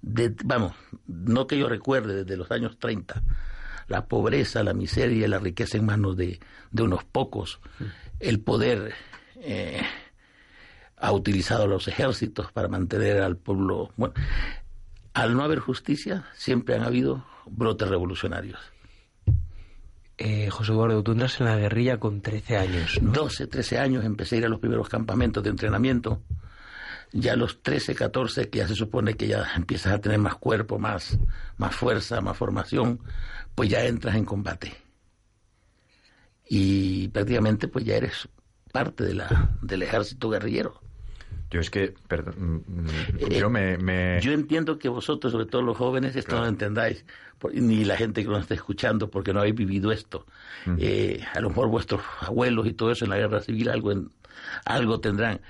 de- 0.01 0.36
vamos, 0.45 0.74
no 1.07 1.48
que 1.48 1.57
yo 1.57 1.67
recuerde, 1.67 2.24
desde 2.24 2.38
los 2.38 2.50
años 2.51 2.77
30, 2.79 3.22
la 3.88 4.05
pobreza, 4.07 4.63
la 4.63 4.74
miseria 4.74 5.25
y 5.25 5.29
la 5.29 5.39
riqueza 5.39 5.77
en 5.77 5.86
manos 5.86 6.15
de, 6.15 6.39
de 6.72 6.83
unos 6.83 7.03
pocos, 7.03 7.60
el 8.22 8.39
poder 8.39 8.93
eh, 9.36 9.81
ha 10.98 11.12
utilizado 11.12 11.63
a 11.63 11.67
los 11.67 11.88
ejércitos 11.89 12.51
para 12.53 12.69
mantener 12.69 13.22
al 13.22 13.36
pueblo. 13.36 13.91
Bueno, 13.98 14.13
Al 15.13 15.36
no 15.36 15.43
haber 15.43 15.60
justicia, 15.60 16.25
siempre 16.36 16.75
han 16.75 16.83
habido 16.83 17.25
brotes 17.45 17.89
revolucionarios. 17.89 18.60
Eh, 20.25 20.50
José 20.50 20.72
Eduardo, 20.72 21.03
tú 21.03 21.12
entras 21.12 21.38
en 21.42 21.48
la 21.48 21.58
guerrilla 21.58 22.00
con 22.00 22.22
13 22.22 22.56
años. 22.56 22.98
12, 23.01 23.48
13 23.48 23.77
años 23.77 24.06
empecé 24.06 24.36
a 24.36 24.38
ir 24.38 24.46
a 24.46 24.48
los 24.48 24.62
primeros 24.62 24.88
campamentos 24.88 25.44
de 25.44 25.50
entrenamiento. 25.50 26.22
Ya 27.12 27.34
a 27.34 27.36
los 27.36 27.62
13, 27.62 27.94
14, 27.94 28.50
que 28.50 28.60
ya 28.60 28.68
se 28.70 28.74
supone 28.74 29.15
que 29.15 29.27
ya 29.27 29.46
empiezas 29.53 29.92
a 29.92 30.00
tener 30.00 30.20
más 30.20 30.36
cuerpo, 30.36 30.80
más, 30.80 31.20
más 31.58 31.75
fuerza, 31.75 32.22
más 32.22 32.38
formación, 32.38 33.01
pues 33.53 33.68
ya 33.68 33.84
entras 33.84 34.15
en 34.15 34.24
combate. 34.24 34.74
Y 36.48 37.10
prácticamente 37.10 37.68
pues 37.68 37.84
ya 37.84 37.98
eres 37.98 38.30
parte 38.72 39.03
de 39.03 39.15
la, 39.15 39.58
del 39.62 39.82
ejército 39.82 40.30
guerrillero. 40.30 40.83
Yo 41.53 41.60
es 41.60 41.69
que, 41.69 41.93
perdón, 42.07 42.63
mm, 42.67 42.88
Eh, 43.19 43.39
yo 43.39 43.48
me, 43.50 43.77
me- 43.77 44.19
Yo 44.22 44.31
entiendo 44.31 44.79
que 44.79 44.89
vosotros, 44.89 45.31
sobre 45.31 45.45
todo 45.45 45.62
los 45.62 45.77
jóvenes, 45.77 46.15
esto 46.15 46.36
no 46.36 46.41
lo 46.41 46.48
entendáis, 46.48 47.05
ni 47.53 47.86
la 47.86 47.95
gente 47.95 48.24
que 48.24 48.29
nos 48.29 48.41
está 48.41 48.55
escuchando, 48.55 49.12
porque 49.12 49.33
no 49.33 49.39
habéis 49.41 49.53
vivido 49.53 49.91
esto. 49.91 50.25
Eh, 50.79 51.24
a 51.31 51.39
lo 51.41 51.50
mejor 51.50 51.67
vuestros 51.67 52.01
abuelos 52.22 52.65
y 52.65 52.74
todo 52.74 52.91
eso 52.91 53.05
en 53.05 53.12
la 53.12 53.17
guerra 53.17 53.39
civil 53.41 53.69
algo, 53.69 53.91
en- 53.91 54.10
algo 54.65 55.00
tendrán. 55.00 55.41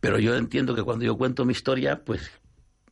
Pero 0.00 0.18
yo 0.18 0.34
entiendo 0.34 0.74
que 0.74 0.82
cuando 0.82 1.04
yo 1.04 1.16
cuento 1.16 1.44
mi 1.44 1.52
historia, 1.52 2.02
pues 2.04 2.28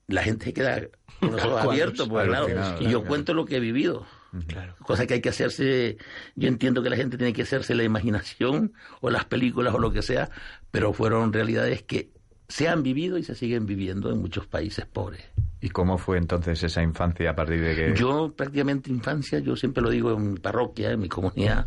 la 0.06 0.22
gente 0.22 0.44
se 0.46 0.52
queda 0.52 0.80
con 1.18 1.32
los 1.32 1.42
ojos 1.44 1.60
abiertos, 1.62 2.08
pues, 2.08 2.28
claro, 2.28 2.46
y 2.78 2.84
yo 2.84 2.90
claro. 3.00 3.04
cuento 3.04 3.34
lo 3.34 3.46
que 3.46 3.56
he 3.56 3.60
vivido. 3.60 4.06
Claro. 4.46 4.76
Cosa 4.84 5.08
que 5.08 5.14
hay 5.14 5.20
que 5.20 5.30
hacerse, 5.30 5.96
yo 6.36 6.46
entiendo 6.46 6.84
que 6.84 6.90
la 6.90 6.94
gente 6.96 7.16
tiene 7.16 7.32
que 7.32 7.42
hacerse 7.42 7.74
la 7.74 7.82
imaginación 7.82 8.74
o 9.00 9.10
las 9.10 9.24
películas 9.24 9.74
o 9.74 9.78
lo 9.80 9.90
que 9.90 10.02
sea, 10.02 10.30
pero 10.70 10.92
fueron 10.92 11.32
realidades 11.32 11.82
que 11.82 12.10
se 12.50 12.68
han 12.68 12.82
vivido 12.82 13.16
y 13.16 13.22
se 13.22 13.34
siguen 13.34 13.64
viviendo 13.64 14.10
en 14.10 14.18
muchos 14.18 14.46
países 14.46 14.84
pobres. 14.84 15.22
¿Y 15.60 15.68
cómo 15.68 15.98
fue 15.98 16.18
entonces 16.18 16.62
esa 16.62 16.82
infancia 16.82 17.30
a 17.30 17.36
partir 17.36 17.62
de 17.62 17.76
que... 17.76 17.94
Yo 17.94 18.34
prácticamente 18.34 18.90
infancia, 18.90 19.38
yo 19.38 19.54
siempre 19.54 19.82
lo 19.82 19.90
digo 19.90 20.12
en 20.12 20.32
mi 20.32 20.38
parroquia, 20.40 20.90
en 20.90 21.00
mi 21.00 21.08
comunidad, 21.08 21.66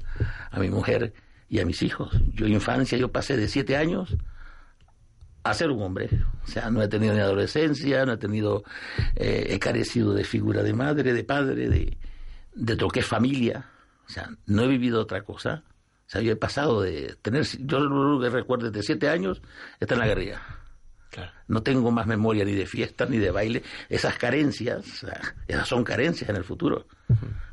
a 0.52 0.60
mi 0.60 0.70
mujer 0.70 1.14
y 1.48 1.60
a 1.60 1.66
mis 1.66 1.82
hijos. 1.84 2.12
Yo 2.34 2.48
infancia, 2.48 2.98
yo 2.98 3.12
pasé 3.12 3.38
de 3.38 3.48
siete 3.48 3.78
años 3.78 4.18
a 5.44 5.54
ser 5.54 5.72
un 5.72 5.82
hombre. 5.84 6.10
O 6.44 6.48
sea, 6.48 6.70
no 6.70 6.82
he 6.82 6.90
tenido 6.90 7.14
ni 7.14 7.22
adolescencia, 7.22 8.06
no 8.06 8.14
he 8.14 8.18
tenido, 8.18 8.64
eh, 9.16 9.48
he 9.52 9.60
carecido 9.60 10.14
de 10.14 10.26
figura 10.26 10.64
de 10.64 10.74
madre, 10.74 11.14
de 11.14 11.24
padre, 11.24 11.70
de, 11.70 11.98
de 12.56 12.76
lo 12.76 12.90
que 12.90 13.00
es 13.00 13.06
familia. 13.06 13.70
O 14.06 14.10
sea, 14.10 14.30
no 14.48 14.64
he 14.64 14.68
vivido 14.68 15.00
otra 15.00 15.22
cosa. 15.22 15.64
O 16.06 16.10
sea, 16.10 16.22
yo 16.22 16.34
he 16.34 16.36
pasado 16.36 16.82
de 16.82 17.16
tener, 17.22 17.46
yo 17.60 17.80
lo 17.80 18.20
que 18.20 18.30
recuerdo 18.30 18.70
de 18.70 18.84
siete 18.84 19.08
años 19.08 19.42
está 19.80 19.94
en 19.94 20.00
la 20.02 20.08
guerrilla. 20.08 20.42
No 21.48 21.62
tengo 21.64 21.92
más 21.92 22.08
memoria 22.08 22.46
ni 22.46 22.54
de 22.54 22.66
fiesta 22.66 23.06
ni 23.06 23.18
de 23.18 23.32
baile. 23.32 23.64
Esas 23.90 24.18
carencias, 24.18 25.06
esas 25.48 25.68
son 25.68 25.84
carencias 25.84 26.30
en 26.30 26.36
el 26.36 26.44
futuro. 26.44 26.88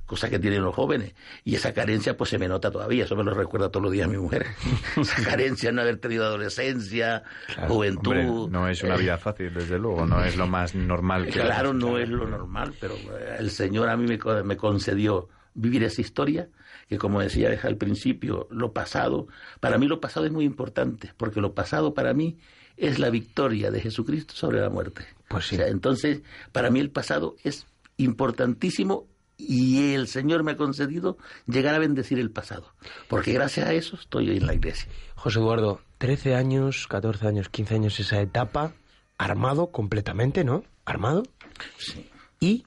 Cosas 0.07 0.29
que 0.31 0.39
tienen 0.41 0.63
los 0.63 0.75
jóvenes. 0.75 1.15
Y 1.45 1.55
esa 1.55 1.73
carencia 1.73 2.17
pues 2.17 2.31
se 2.31 2.39
me 2.39 2.49
nota 2.49 2.71
todavía. 2.71 3.05
Eso 3.05 3.15
me 3.15 3.23
lo 3.23 3.33
recuerda 3.33 3.69
todos 3.71 3.85
los 3.85 3.93
días 3.93 4.09
mi 4.09 4.17
mujer. 4.19 4.45
esa 5.01 5.23
carencia 5.23 5.69
de 5.71 5.75
no 5.77 5.83
haber 5.83 5.99
tenido 5.99 6.25
adolescencia, 6.25 7.23
Claro, 7.55 7.75
juventud. 7.75 8.17
hombre, 8.17 8.59
no 8.59 8.69
es 8.69 8.83
una 8.83 8.97
eh, 8.97 8.99
vida 8.99 9.19
fácil, 9.19 9.55
desde 9.55 9.79
luego, 9.79 10.07
no 10.07 10.25
es 10.25 10.37
lo 10.37 10.47
más 10.49 10.75
normal. 10.75 11.27
que 11.27 11.33
Claro, 11.33 11.73
no 11.73 11.97
es 11.99 12.09
lo 12.09 12.27
normal, 12.27 12.75
pero 12.81 12.95
eh, 12.95 13.37
el 13.39 13.51
Señor 13.51 13.89
a 13.89 13.97
mí 13.97 14.07
me, 14.07 14.19
me 14.43 14.57
concedió 14.57 15.29
vivir 15.55 15.85
esa 15.85 16.01
historia, 16.01 16.49
que 16.89 16.99
como 16.99 17.21
decía 17.21 17.57
al 17.63 17.77
principio, 17.77 18.49
lo 18.51 18.73
pasado, 18.73 19.29
para 19.61 19.79
mí 19.79 19.87
lo 19.87 20.01
pasado 20.01 20.27
es 20.27 20.33
muy 20.33 20.45
importante, 20.45 21.13
porque 21.17 21.41
lo 21.41 21.55
pasado 21.55 21.95
para 21.95 22.15
mí 22.15 22.37
es 22.81 22.99
la 22.99 23.11
victoria 23.11 23.71
de 23.71 23.81
Jesucristo 23.81 24.35
sobre 24.35 24.61
la 24.61 24.71
muerte. 24.71 25.07
Pues 25.29 25.47
sí. 25.47 25.55
O 25.55 25.59
sea, 25.59 25.69
entonces, 25.69 26.23
para 26.51 26.71
mí 26.71 26.81
el 26.81 26.91
pasado 26.91 27.37
es 27.45 27.67
importantísimo 27.99 29.07
y 29.37 29.95
el 29.95 30.09
Señor 30.09 30.43
me 30.43 30.53
ha 30.53 30.57
concedido 30.57 31.17
llegar 31.47 31.75
a 31.75 31.79
bendecir 31.79 32.19
el 32.19 32.31
pasado, 32.31 32.73
porque 33.09 33.33
gracias 33.33 33.67
a 33.69 33.73
eso 33.73 33.97
estoy 33.97 34.31
hoy 34.31 34.39
en 34.39 34.47
la 34.47 34.55
iglesia. 34.55 34.91
José 35.15 35.39
Eduardo, 35.39 35.81
13 35.99 36.35
años, 36.35 36.87
14 36.89 37.27
años, 37.27 37.49
15 37.49 37.75
años, 37.75 38.01
esa 38.01 38.21
etapa, 38.21 38.75
armado 39.19 39.71
completamente, 39.71 40.45
¿no? 40.45 40.65
Armado. 40.85 41.23
Y 42.39 42.65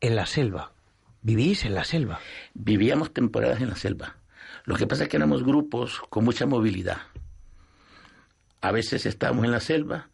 en 0.00 0.16
la 0.16 0.26
selva. 0.26 0.72
Vivís 1.20 1.64
en 1.64 1.74
la 1.74 1.84
selva. 1.84 2.20
Vivíamos 2.54 3.12
temporadas 3.12 3.60
en 3.60 3.68
la 3.68 3.76
selva. 3.76 4.16
Lo 4.64 4.76
que 4.76 4.86
pasa 4.86 5.04
es 5.04 5.08
que 5.08 5.16
éramos 5.16 5.42
grupos 5.42 6.00
con 6.08 6.24
mucha 6.24 6.46
movilidad. 6.46 6.98
A 8.60 8.72
veces 8.72 9.06
estábamos 9.06 9.44
en 9.44 9.52
la 9.52 9.60
selva, 9.60 10.10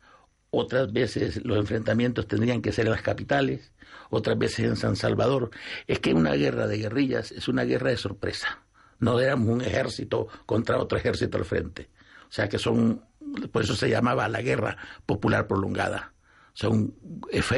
otras 0.50 0.92
veces 0.92 1.44
los 1.44 1.58
enfrentamientos 1.58 2.28
tendrían 2.28 2.62
que 2.62 2.72
ser 2.72 2.86
en 2.86 2.92
las 2.92 3.02
capitales, 3.02 3.72
otras 4.10 4.38
veces 4.38 4.66
en 4.66 4.76
San 4.76 4.96
Salvador. 4.96 5.50
Es 5.86 5.98
que 5.98 6.14
una 6.14 6.34
guerra 6.34 6.66
de 6.66 6.78
guerrillas 6.78 7.32
es 7.32 7.48
una 7.48 7.64
guerra 7.64 7.90
de 7.90 7.96
sorpresa. 7.96 8.60
No 9.00 9.18
éramos 9.18 9.48
un 9.48 9.62
ejército 9.62 10.28
contra 10.46 10.78
otro 10.78 10.96
ejército 10.96 11.38
al 11.38 11.44
frente. 11.44 11.90
O 12.28 12.32
sea 12.32 12.48
que 12.48 12.58
son, 12.58 13.02
por 13.50 13.62
eso 13.62 13.74
se 13.74 13.88
llamaba 13.88 14.28
la 14.28 14.42
guerra 14.42 14.76
popular 15.06 15.46
prolongada. 15.46 16.12
Son 16.52 16.94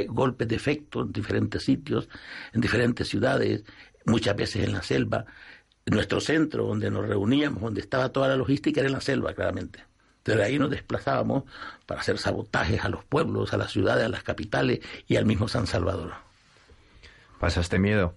golpes 0.08 0.48
de 0.48 0.56
efecto 0.56 1.02
en 1.02 1.12
diferentes 1.12 1.62
sitios, 1.62 2.08
en 2.54 2.62
diferentes 2.62 3.08
ciudades, 3.08 3.62
muchas 4.06 4.34
veces 4.34 4.64
en 4.64 4.72
la 4.72 4.82
selva. 4.82 5.26
Nuestro 5.84 6.20
centro, 6.20 6.66
donde 6.66 6.90
nos 6.90 7.06
reuníamos, 7.06 7.60
donde 7.60 7.82
estaba 7.82 8.08
toda 8.08 8.28
la 8.28 8.36
logística, 8.36 8.80
era 8.80 8.88
en 8.88 8.94
la 8.94 9.00
selva, 9.02 9.34
claramente. 9.34 9.85
Desde 10.26 10.42
ahí 10.42 10.58
nos 10.58 10.70
desplazábamos 10.70 11.44
para 11.86 12.00
hacer 12.00 12.18
sabotajes 12.18 12.84
a 12.84 12.88
los 12.88 13.04
pueblos, 13.04 13.54
a 13.54 13.56
las 13.56 13.70
ciudades, 13.70 14.04
a 14.04 14.08
las 14.08 14.24
capitales 14.24 14.80
y 15.06 15.16
al 15.16 15.24
mismo 15.24 15.46
San 15.46 15.68
Salvador. 15.68 16.14
¿Pasaste 17.38 17.78
miedo? 17.78 18.16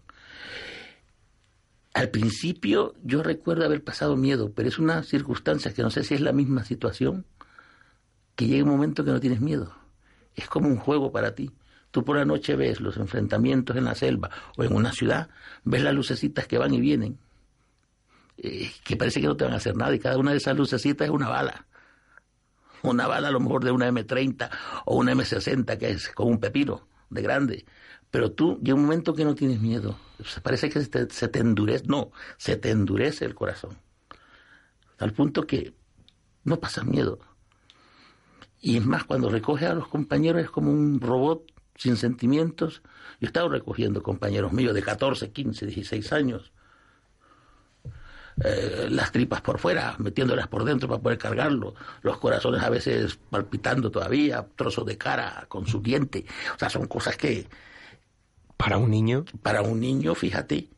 Al 1.93 2.09
principio 2.09 2.95
yo 3.03 3.21
recuerdo 3.21 3.63
haber 3.63 3.83
pasado 3.83 4.15
miedo, 4.15 4.51
pero 4.55 4.69
es 4.69 4.79
una 4.79 5.03
circunstancia 5.03 5.73
que 5.73 5.83
no 5.83 5.91
sé 5.91 6.03
si 6.03 6.15
es 6.15 6.21
la 6.21 6.33
misma 6.33 6.63
situación, 6.63 7.25
que 8.35 8.47
llega 8.47 8.63
un 8.63 8.71
momento 8.71 9.05
que 9.05 9.11
no 9.11 9.19
tienes 9.19 9.39
miedo. 9.39 9.75
Es 10.35 10.47
como 10.47 10.67
un 10.67 10.77
juego 10.77 11.11
para 11.11 11.35
ti. 11.35 11.51
Tú 11.91 12.03
por 12.03 12.17
la 12.17 12.25
noche 12.25 12.55
ves 12.55 12.79
los 12.79 12.97
enfrentamientos 12.97 13.75
en 13.75 13.85
la 13.85 13.95
selva 13.95 14.29
o 14.57 14.63
en 14.63 14.73
una 14.73 14.93
ciudad, 14.93 15.29
ves 15.63 15.83
las 15.83 15.93
lucecitas 15.93 16.47
que 16.47 16.57
van 16.57 16.73
y 16.73 16.79
vienen, 16.79 17.19
eh, 18.37 18.71
que 18.83 18.95
parece 18.95 19.21
que 19.21 19.27
no 19.27 19.35
te 19.35 19.43
van 19.43 19.53
a 19.53 19.57
hacer 19.57 19.75
nada 19.75 19.93
y 19.93 19.99
cada 19.99 20.17
una 20.17 20.31
de 20.31 20.37
esas 20.37 20.55
lucecitas 20.55 21.07
es 21.07 21.13
una 21.13 21.27
bala. 21.27 21.65
Una 22.83 23.07
bala 23.07 23.27
a 23.27 23.31
lo 23.31 23.39
mejor 23.39 23.63
de 23.63 23.71
una 23.71 23.89
M30 23.89 24.49
o 24.85 24.97
una 24.97 25.13
M60 25.13 25.77
que 25.77 25.91
es 25.91 26.09
con 26.09 26.27
un 26.27 26.39
pepino 26.39 26.87
de 27.09 27.21
grande. 27.21 27.65
Pero 28.11 28.31
tú 28.31 28.59
llega 28.61 28.75
un 28.75 28.83
momento 28.83 29.13
que 29.13 29.25
no 29.25 29.35
tienes 29.35 29.59
miedo. 29.59 29.97
Parece 30.41 30.69
que 30.69 30.81
se 30.81 30.87
te, 30.87 31.09
se 31.09 31.27
te 31.27 31.39
endurece. 31.39 31.85
No, 31.87 32.11
se 32.37 32.55
te 32.55 32.71
endurece 32.71 33.25
el 33.25 33.35
corazón. 33.35 33.77
Al 34.97 35.13
punto 35.13 35.45
que 35.45 35.73
no 36.43 36.59
pasa 36.59 36.83
miedo. 36.83 37.19
Y 38.61 38.77
es 38.77 38.85
más, 38.85 39.05
cuando 39.05 39.29
recoges 39.29 39.69
a 39.69 39.73
los 39.73 39.87
compañeros 39.87 40.43
es 40.43 40.49
como 40.49 40.71
un 40.71 40.99
robot 40.99 41.43
sin 41.75 41.95
sentimientos. 41.95 42.81
Yo 43.19 43.25
he 43.25 43.27
estado 43.27 43.49
recogiendo 43.49 44.03
compañeros 44.03 44.51
míos 44.51 44.73
de 44.73 44.83
14, 44.83 45.31
15, 45.31 45.65
16 45.65 46.13
años. 46.13 46.51
Eh, 48.43 48.87
las 48.89 49.11
tripas 49.11 49.41
por 49.41 49.59
fuera, 49.59 49.95
metiéndolas 49.97 50.47
por 50.47 50.63
dentro 50.63 50.87
para 50.87 51.01
poder 51.01 51.17
cargarlo, 51.17 51.75
los 52.01 52.17
corazones 52.19 52.63
a 52.63 52.69
veces 52.69 53.19
palpitando 53.29 53.91
todavía, 53.91 54.45
trozos 54.55 54.85
de 54.85 54.97
cara 54.97 55.45
con 55.49 55.67
su 55.67 55.81
diente. 55.81 56.25
O 56.55 56.59
sea, 56.59 56.69
son 56.69 56.87
cosas 56.87 57.17
que, 57.17 57.47
Para 58.55 58.77
un 58.77 58.89
niño. 58.91 59.25
para 59.41 59.61
un 59.61 59.79
niño, 59.79 60.15
fíjate. 60.15 60.69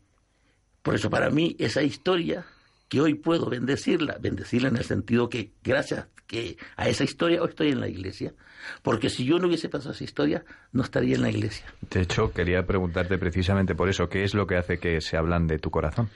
Por 0.82 0.96
eso 0.96 1.10
para 1.10 1.30
mí 1.30 1.56
esa 1.60 1.84
historia 1.84 2.46
que 2.89 3.00
hoy 3.00 3.13
puedo 3.13 3.50
bendecirla, 3.50 4.18
bendecirla 4.20 4.70
en 4.70 4.77
el 4.77 4.84
sentido 4.84 5.30
que 5.30 5.51
gracias 5.63 6.08
que 6.25 6.58
a 6.77 6.89
esa 6.89 7.03
historia 7.03 7.41
hoy 7.41 7.50
estoy 7.50 7.70
en 7.70 7.80
la 7.80 7.88
iglesia, 7.88 8.34
porque 8.82 9.10
si 9.10 9.24
yo 9.25 9.38
no 9.38 9.48
hubiese 9.48 9.70
pasado 9.70 9.91
esa 9.94 10.03
historia 10.03 10.44
no 10.72 10.82
estaría 10.82 11.15
en 11.15 11.22
la 11.22 11.30
iglesia. 11.30 11.65
De 11.89 12.01
hecho, 12.01 12.32
quería 12.32 12.65
preguntarte 12.65 13.18
precisamente 13.18 13.75
por 13.75 13.89
eso, 13.89 14.10
¿qué 14.10 14.24
es 14.24 14.34
lo 14.34 14.48
que 14.48 14.56
hace 14.56 14.80
que 14.80 15.00
se 15.01 15.18
hablan 15.18 15.48
de 15.48 15.60
tu 15.60 15.70
corazón? 15.72 16.10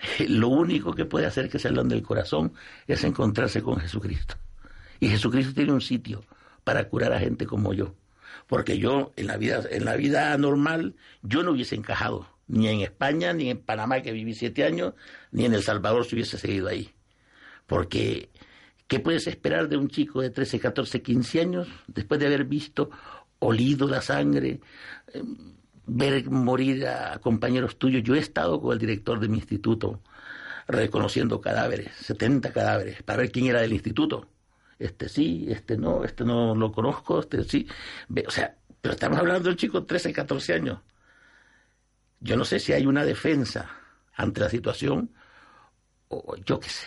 Lo 0.28 0.48
único 0.48 0.94
que 0.94 1.04
puede 1.04 1.26
hacer 1.26 1.48
que 1.48 1.58
se 1.58 1.68
hablan 1.68 1.88
del 1.88 2.02
corazón 2.02 2.52
es 2.86 3.04
encontrarse 3.04 3.62
con 3.62 3.78
Jesucristo. 3.78 4.36
Y 4.98 5.08
Jesucristo 5.08 5.54
tiene 5.54 5.72
un 5.72 5.80
sitio 5.80 6.24
para 6.64 6.88
curar 6.88 7.12
a 7.12 7.20
gente 7.20 7.46
como 7.46 7.72
yo. 7.72 7.94
Porque 8.46 8.78
yo, 8.78 9.12
en 9.16 9.26
la 9.26 9.36
vida, 9.36 9.62
en 9.70 9.84
la 9.84 9.96
vida 9.96 10.36
normal, 10.36 10.96
yo 11.22 11.42
no 11.42 11.52
hubiese 11.52 11.76
encajado, 11.76 12.26
ni 12.48 12.68
en 12.68 12.80
España, 12.80 13.32
ni 13.32 13.50
en 13.50 13.58
Panamá, 13.58 14.02
que 14.02 14.12
viví 14.12 14.34
siete 14.34 14.64
años, 14.64 14.94
ni 15.30 15.44
en 15.44 15.54
El 15.54 15.62
Salvador 15.62 16.04
si 16.04 16.16
hubiese 16.16 16.36
seguido 16.36 16.68
ahí. 16.68 16.90
Porque, 17.66 18.30
¿qué 18.88 18.98
puedes 18.98 19.26
esperar 19.26 19.68
de 19.68 19.76
un 19.76 19.88
chico 19.88 20.20
de 20.20 20.30
13, 20.30 20.58
14, 20.58 21.02
15 21.02 21.40
años 21.40 21.68
después 21.86 22.18
de 22.18 22.26
haber 22.26 22.44
visto, 22.44 22.90
olido 23.38 23.88
la 23.88 24.02
sangre, 24.02 24.60
ver 25.92 26.30
morir 26.30 26.86
a 26.86 27.18
compañeros 27.18 27.78
tuyos? 27.78 28.02
Yo 28.02 28.14
he 28.14 28.18
estado 28.18 28.60
con 28.60 28.72
el 28.72 28.78
director 28.78 29.20
de 29.20 29.28
mi 29.28 29.38
instituto 29.38 30.00
reconociendo 30.68 31.40
cadáveres, 31.40 31.92
70 31.96 32.52
cadáveres, 32.52 33.02
para 33.02 33.18
ver 33.18 33.32
quién 33.32 33.46
era 33.46 33.60
del 33.60 33.72
instituto. 33.72 34.28
Este 34.78 35.08
sí, 35.08 35.46
este 35.48 35.76
no, 35.76 36.04
este 36.04 36.24
no 36.24 36.54
lo 36.54 36.72
conozco, 36.72 37.20
este 37.20 37.44
sí. 37.44 37.66
Ve, 38.08 38.24
O 38.26 38.30
sea, 38.30 38.56
Pero 38.80 38.94
estamos 38.94 39.18
hablando 39.18 39.44
de 39.44 39.50
un 39.50 39.56
chico 39.56 39.80
de 39.80 39.86
13, 39.86 40.12
14 40.12 40.54
años. 40.54 40.78
Yo 42.20 42.36
no 42.36 42.44
sé 42.44 42.58
si 42.60 42.72
hay 42.72 42.86
una 42.86 43.04
defensa 43.04 43.70
ante 44.14 44.40
la 44.40 44.48
situación, 44.48 45.10
o 46.08 46.36
yo 46.44 46.60
qué 46.60 46.68
sé. 46.68 46.86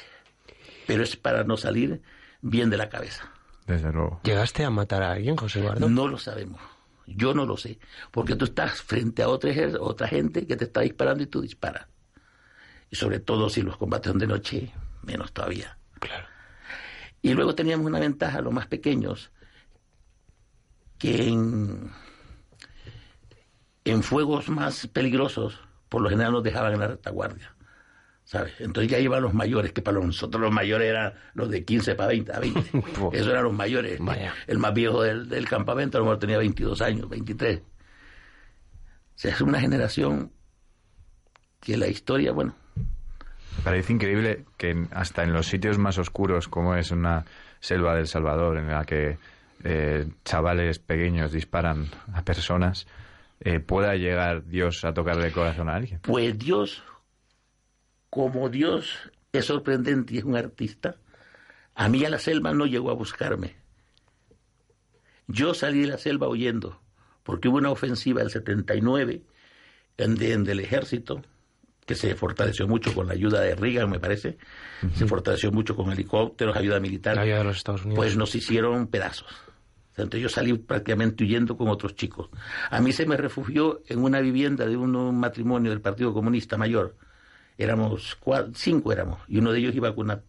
Pero 0.87 1.03
es 1.03 1.15
para 1.15 1.43
no 1.43 1.57
salir 1.57 2.01
bien 2.41 2.69
de 2.69 2.77
la 2.77 2.89
cabeza. 2.89 3.31
Desde 3.67 3.91
luego. 3.91 4.21
¿Llegaste 4.23 4.63
a 4.63 4.69
matar 4.69 5.03
a 5.03 5.11
alguien, 5.11 5.35
José 5.35 5.59
Eduardo? 5.59 5.89
No 5.89 6.07
lo 6.07 6.17
sabemos. 6.17 6.61
Yo 7.05 7.33
no 7.33 7.45
lo 7.45 7.57
sé. 7.57 7.79
Porque 8.11 8.35
tú 8.35 8.45
estás 8.45 8.81
frente 8.81 9.23
a 9.23 9.29
otra, 9.29 9.51
otra 9.79 10.07
gente 10.07 10.47
que 10.47 10.55
te 10.55 10.65
está 10.65 10.81
disparando 10.81 11.23
y 11.23 11.27
tú 11.27 11.41
disparas. 11.41 11.87
Y 12.89 12.95
sobre 12.95 13.19
todo 13.19 13.49
si 13.49 13.61
los 13.61 13.77
combates 13.77 14.11
son 14.11 14.19
de 14.19 14.27
noche, 14.27 14.71
menos 15.01 15.31
todavía. 15.31 15.77
Claro. 15.99 16.27
Y 17.21 17.33
luego 17.33 17.55
teníamos 17.55 17.87
una 17.87 17.99
ventaja, 17.99 18.41
los 18.41 18.53
más 18.53 18.67
pequeños, 18.67 19.31
que 20.97 21.27
en, 21.27 21.91
en 23.85 24.03
fuegos 24.03 24.49
más 24.49 24.87
peligrosos, 24.87 25.59
por 25.89 26.01
lo 26.01 26.09
general 26.09 26.33
nos 26.33 26.43
dejaban 26.43 26.73
en 26.73 26.79
la 26.79 26.87
retaguardia. 26.87 27.55
¿Sabes? 28.25 28.53
Entonces 28.59 28.89
ya 28.91 28.99
iban 28.99 29.21
los 29.21 29.33
mayores, 29.33 29.73
que 29.73 29.81
para 29.81 29.99
nosotros 29.99 30.41
los 30.41 30.51
mayores 30.51 30.89
eran 30.89 31.13
los 31.33 31.49
de 31.49 31.65
15 31.65 31.95
para 31.95 32.07
20, 32.09 32.33
a 32.33 32.39
20. 32.39 32.61
Eso 33.13 33.31
eran 33.31 33.43
los 33.43 33.53
mayores. 33.53 33.99
Vaya. 33.99 34.33
El 34.47 34.59
más 34.59 34.73
viejo 34.73 35.03
del, 35.03 35.27
del 35.27 35.47
campamento 35.47 35.97
a 35.97 35.99
lo 35.99 36.05
mejor 36.05 36.19
tenía 36.19 36.37
22 36.37 36.81
años, 36.81 37.09
23. 37.09 37.59
O 37.59 37.63
sea, 39.15 39.31
es 39.31 39.41
una 39.41 39.59
generación 39.59 40.31
que 41.59 41.77
la 41.77 41.87
historia, 41.87 42.31
bueno, 42.31 42.55
Parece 43.63 43.93
increíble 43.93 44.45
que 44.57 44.87
hasta 44.91 45.23
en 45.23 45.31
los 45.31 45.47
sitios 45.47 45.77
más 45.77 45.97
oscuros, 45.97 46.47
como 46.47 46.75
es 46.75 46.91
una 46.91 47.25
selva 47.59 47.95
del 47.95 48.07
Salvador, 48.07 48.57
en 48.57 48.67
la 48.67 48.83
que 48.83 49.17
eh, 49.63 50.05
chavales 50.25 50.79
pequeños 50.79 51.31
disparan 51.31 51.87
a 52.13 52.23
personas, 52.23 52.87
eh, 53.39 53.59
pueda 53.59 53.95
llegar 53.95 54.45
Dios 54.45 54.83
a 54.83 54.93
tocarle 54.93 55.27
el 55.27 55.33
corazón 55.33 55.69
a 55.69 55.75
alguien. 55.75 55.99
Pues 56.01 56.37
Dios, 56.37 56.83
como 58.13 58.47
Dios 58.49 58.91
es 59.31 59.45
sorprendente 59.45 60.13
y 60.13 60.17
es 60.19 60.23
un 60.23 60.35
artista, 60.35 60.97
a 61.73 61.89
mí 61.89 62.05
a 62.05 62.09
la 62.11 62.19
selva 62.19 62.53
no 62.53 62.67
llegó 62.67 62.91
a 62.91 62.93
buscarme. 62.93 63.55
Yo 65.27 65.55
salí 65.55 65.81
de 65.81 65.87
la 65.87 65.97
selva 65.97 66.27
huyendo, 66.27 66.79
porque 67.23 67.47
hubo 67.47 67.57
una 67.57 67.71
ofensiva 67.71 68.21
del 68.21 68.29
79 68.29 69.23
en, 69.97 70.15
de- 70.15 70.33
en 70.33 70.43
del 70.43 70.59
ejército, 70.59 71.23
que 71.87 71.95
se 71.95 72.13
fortaleció 72.15 72.67
mucho 72.67 72.93
con 72.93 73.07
la 73.07 73.13
ayuda 73.13 73.41
de 73.41 73.55
Reagan, 73.55 73.89
me 73.89 73.99
parece, 73.99 74.37
se 74.95 75.07
fortaleció 75.07 75.51
mucho 75.51 75.75
con 75.75 75.91
helicópteros, 75.91 76.55
ayuda 76.55 76.79
militar. 76.79 77.15
La 77.15 77.23
ayuda 77.23 77.39
de 77.39 77.43
los 77.45 77.57
Estados 77.57 77.81
Unidos. 77.83 77.97
Pues 77.97 78.15
nos 78.15 78.35
hicieron 78.35 78.87
pedazos. 78.87 79.27
Entonces 79.95 80.21
yo 80.21 80.29
salí 80.29 80.53
prácticamente 80.53 81.23
huyendo 81.23 81.57
con 81.57 81.67
otros 81.67 81.95
chicos. 81.95 82.29
A 82.69 82.79
mí 82.79 82.91
se 82.93 83.05
me 83.07 83.17
refugió 83.17 83.81
en 83.87 84.03
una 84.03 84.19
vivienda 84.21 84.65
de 84.67 84.77
un 84.77 85.19
matrimonio 85.19 85.71
del 85.71 85.81
Partido 85.81 86.13
Comunista 86.13 86.57
Mayor. 86.57 86.95
Éramos 87.57 88.17
cinco 88.55 88.91
éramos, 88.91 89.19
y 89.27 89.37
uno 89.37 89.51
de 89.51 89.59
ellos 89.59 89.75
iba 89.75 89.93
con, 89.93 90.05
una 90.05 90.21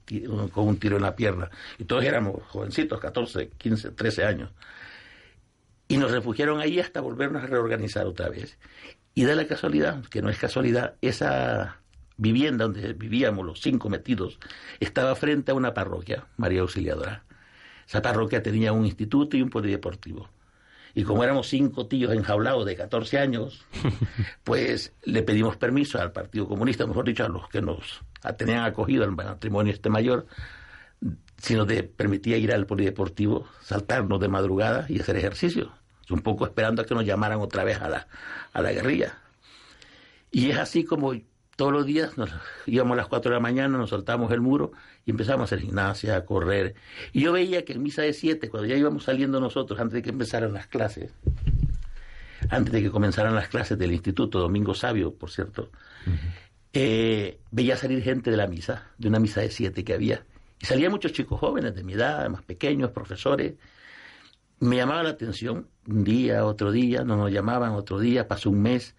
con 0.53 0.69
un 0.69 0.79
tiro 0.79 0.97
en 0.97 1.03
la 1.03 1.17
pierna. 1.17 1.51
Y 1.79 1.85
todos 1.85 2.05
éramos 2.05 2.43
jovencitos, 2.49 3.01
14, 3.01 3.51
15, 3.57 3.91
13 3.93 4.25
años. 4.25 4.51
Y 5.89 5.97
nos 5.97 6.11
refugiaron 6.11 6.61
ahí 6.61 6.81
hasta 6.81 7.01
volvernos 7.01 7.43
a 7.43 7.47
reorganizar 7.47 8.07
otra 8.07 8.29
vez. 8.29 8.59
Y 9.15 9.25
da 9.25 9.35
la 9.35 9.47
casualidad, 9.47 10.05
que 10.07 10.23
no 10.23 10.29
es 10.29 10.39
casualidad, 10.39 10.97
esa 11.01 11.79
vivienda 12.17 12.65
donde 12.65 12.93
vivíamos 12.93 13.45
los 13.45 13.61
cinco 13.61 13.89
metidos 13.89 14.39
estaba 14.81 15.15
frente 15.17 15.53
a 15.53 15.55
una 15.55 15.75
parroquia, 15.75 16.27
María 16.37 16.61
Auxiliadora. 16.61 17.25
Esa 17.87 18.03
parroquia 18.03 18.43
tenía 18.43 18.73
un 18.73 18.87
instituto 18.87 19.37
y 19.37 19.43
un 19.43 19.51
polideportivo. 19.51 20.29
Y 20.95 21.03
como 21.03 21.25
éramos 21.25 21.49
cinco 21.49 21.87
tíos 21.87 22.13
enjaulados 22.13 22.65
de 22.67 22.77
14 22.77 23.19
años, 23.19 23.65
pues 24.45 24.93
le 25.03 25.23
pedimos 25.23 25.57
permiso 25.57 26.01
al 26.01 26.13
Partido 26.13 26.47
Comunista, 26.47 26.87
mejor 26.87 27.05
dicho, 27.05 27.25
a 27.25 27.29
los 27.29 27.49
que 27.49 27.61
nos 27.61 28.03
tenían 28.37 28.65
acogido 28.65 29.05
al 29.05 29.13
matrimonio 29.13 29.73
este 29.73 29.91
mayor, 29.91 30.27
si 31.39 31.55
nos 31.55 31.67
permitía 31.97 32.37
ir 32.37 32.53
al 32.53 32.67
polideportivo, 32.67 33.47
saltarnos 33.61 34.21
de 34.21 34.29
madrugada 34.29 34.87
y 34.89 35.01
hacer 35.01 35.17
ejercicio. 35.17 35.73
Un 36.11 36.21
poco 36.21 36.45
esperando 36.45 36.83
a 36.83 36.87
que 36.87 36.95
nos 36.95 37.05
llamaran 37.05 37.41
otra 37.41 37.65
vez 37.65 37.81
a 37.81 37.89
la, 37.89 38.09
a 38.53 38.63
la 38.63 38.73
guerrilla. 38.73 39.19
Y 40.31 40.51
es 40.51 40.59
así 40.59 40.85
como 40.85 41.13
todos 41.57 41.73
los 41.73 41.87
días 41.87 42.17
nos 42.19 42.31
íbamos 42.67 42.95
a 42.95 42.97
las 42.97 43.07
4 43.07 43.31
de 43.31 43.37
la 43.37 43.41
mañana, 43.41 43.79
nos 43.79 43.91
soltábamos 43.91 44.33
el 44.33 44.41
muro 44.41 44.73
y 45.07 45.11
empezamos 45.11 45.43
a 45.43 45.45
hacer 45.45 45.61
gimnasia, 45.61 46.17
a 46.17 46.25
correr. 46.25 46.75
Y 47.13 47.23
yo 47.23 47.33
veía 47.33 47.65
que 47.65 47.75
en 47.75 47.83
misa 47.83 48.03
de 48.03 48.13
7, 48.13 48.49
cuando 48.49 48.69
ya 48.69 48.77
íbamos 48.77 49.05
saliendo 49.05 49.41
nosotros, 49.41 49.79
antes 49.79 49.95
de 49.95 50.03
que 50.03 50.11
empezaran 50.11 50.53
las 50.53 50.67
clases, 50.67 51.13
antes 52.51 52.73
de 52.73 52.83
que 52.83 52.91
comenzaran 52.91 53.35
las 53.35 53.49
clases 53.49 53.79
del 53.79 53.93
instituto, 53.93 54.39
Domingo 54.39 54.75
Sabio, 54.75 55.15
por 55.15 55.31
cierto, 55.31 55.71
eh, 56.73 57.39
veía 57.51 57.77
salir 57.77 58.03
gente 58.03 58.31
de 58.31 58.37
la 58.37 58.47
misa, 58.47 58.91
de 58.99 59.09
una 59.09 59.19
misa 59.19 59.41
de 59.41 59.51
7 59.51 59.85
que 59.85 59.95
había. 59.95 60.25
Y 60.61 60.67
salían 60.67 60.91
muchos 60.91 61.13
chicos 61.13 61.39
jóvenes 61.39 61.75
de 61.75 61.85
mi 61.85 61.95
edad, 61.95 62.29
más 62.29 62.43
pequeños, 62.43 62.91
profesores. 62.91 63.55
Me 64.61 64.77
llamaba 64.77 65.03
la 65.03 65.11
atención, 65.11 65.69
un 65.87 66.05
día, 66.05 66.45
otro 66.45 66.73
día, 66.73 67.05
no 67.05 67.17
nos 67.17 67.31
llamaban, 67.31 67.73
otro 67.73 67.99
día, 67.99 68.29
pasó 68.29 68.51
un 68.51 68.63
mes. 68.63 68.95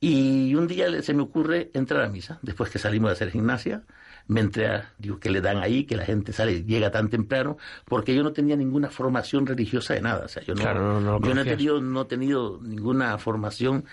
Y 0.00 0.54
un 0.54 0.66
día 0.66 1.02
se 1.02 1.14
me 1.14 1.22
ocurre 1.22 1.70
entrar 1.74 2.02
a 2.02 2.08
misa, 2.08 2.38
después 2.42 2.70
que 2.70 2.78
salimos 2.78 3.08
de 3.10 3.12
hacer 3.14 3.30
gimnasia, 3.30 3.82
me 4.28 4.40
entré 4.40 4.68
a, 4.68 4.92
digo, 4.98 5.18
que 5.18 5.30
le 5.30 5.40
dan 5.40 5.58
ahí, 5.58 5.84
que 5.84 5.96
la 5.96 6.04
gente 6.04 6.32
sale, 6.32 6.64
llega 6.64 6.90
tan 6.90 7.08
temprano, 7.08 7.56
porque 7.86 8.14
yo 8.14 8.22
no 8.22 8.32
tenía 8.32 8.56
ninguna 8.56 8.90
formación 8.90 9.46
religiosa 9.46 9.94
de 9.94 10.02
nada, 10.02 10.26
o 10.26 10.28
sea, 10.28 10.42
yo 10.42 10.54
no, 10.54 10.60
Claro, 10.60 10.80
no- 10.80 11.00
no 11.00 11.18
lo 11.18 11.26
yo 11.26 11.34
no 11.34 11.40
he 11.40 11.44
tenido, 11.44 11.80
no 11.80 12.02
he 12.02 12.04
tenido 12.06 12.60
ninguna 12.62 13.16
formación 13.18 13.84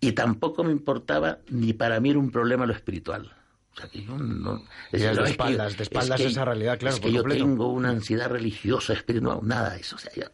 y 0.00 0.12
tampoco 0.12 0.62
me 0.64 0.70
importaba, 0.72 1.38
ni 1.48 1.72
para 1.72 1.98
mí 1.98 2.10
era 2.10 2.18
un 2.20 2.30
problema 2.30 2.66
lo 2.66 2.72
espiritual. 2.72 3.32
O 3.74 3.80
sea, 3.80 3.88
que 3.90 4.04
yo 4.04 4.16
no... 4.18 4.62
De 4.92 4.98
es 4.98 5.18
que- 5.18 5.24
espaldas, 5.24 5.76
de 5.76 5.82
espaldas 5.82 6.20
es 6.20 6.26
que- 6.26 6.32
esa 6.32 6.44
realidad, 6.44 6.78
claro, 6.78 6.94
Es 6.96 7.00
que 7.00 7.10
yo 7.12 7.20
completo. 7.22 7.44
tengo 7.44 7.72
una 7.72 7.90
ansiedad 7.90 8.28
religiosa, 8.28 8.92
espiritual, 8.92 9.40
nada 9.42 9.70
de 9.70 9.80
eso. 9.80 9.96
O 9.96 9.98
sea, 9.98 10.12
yo 10.14 10.24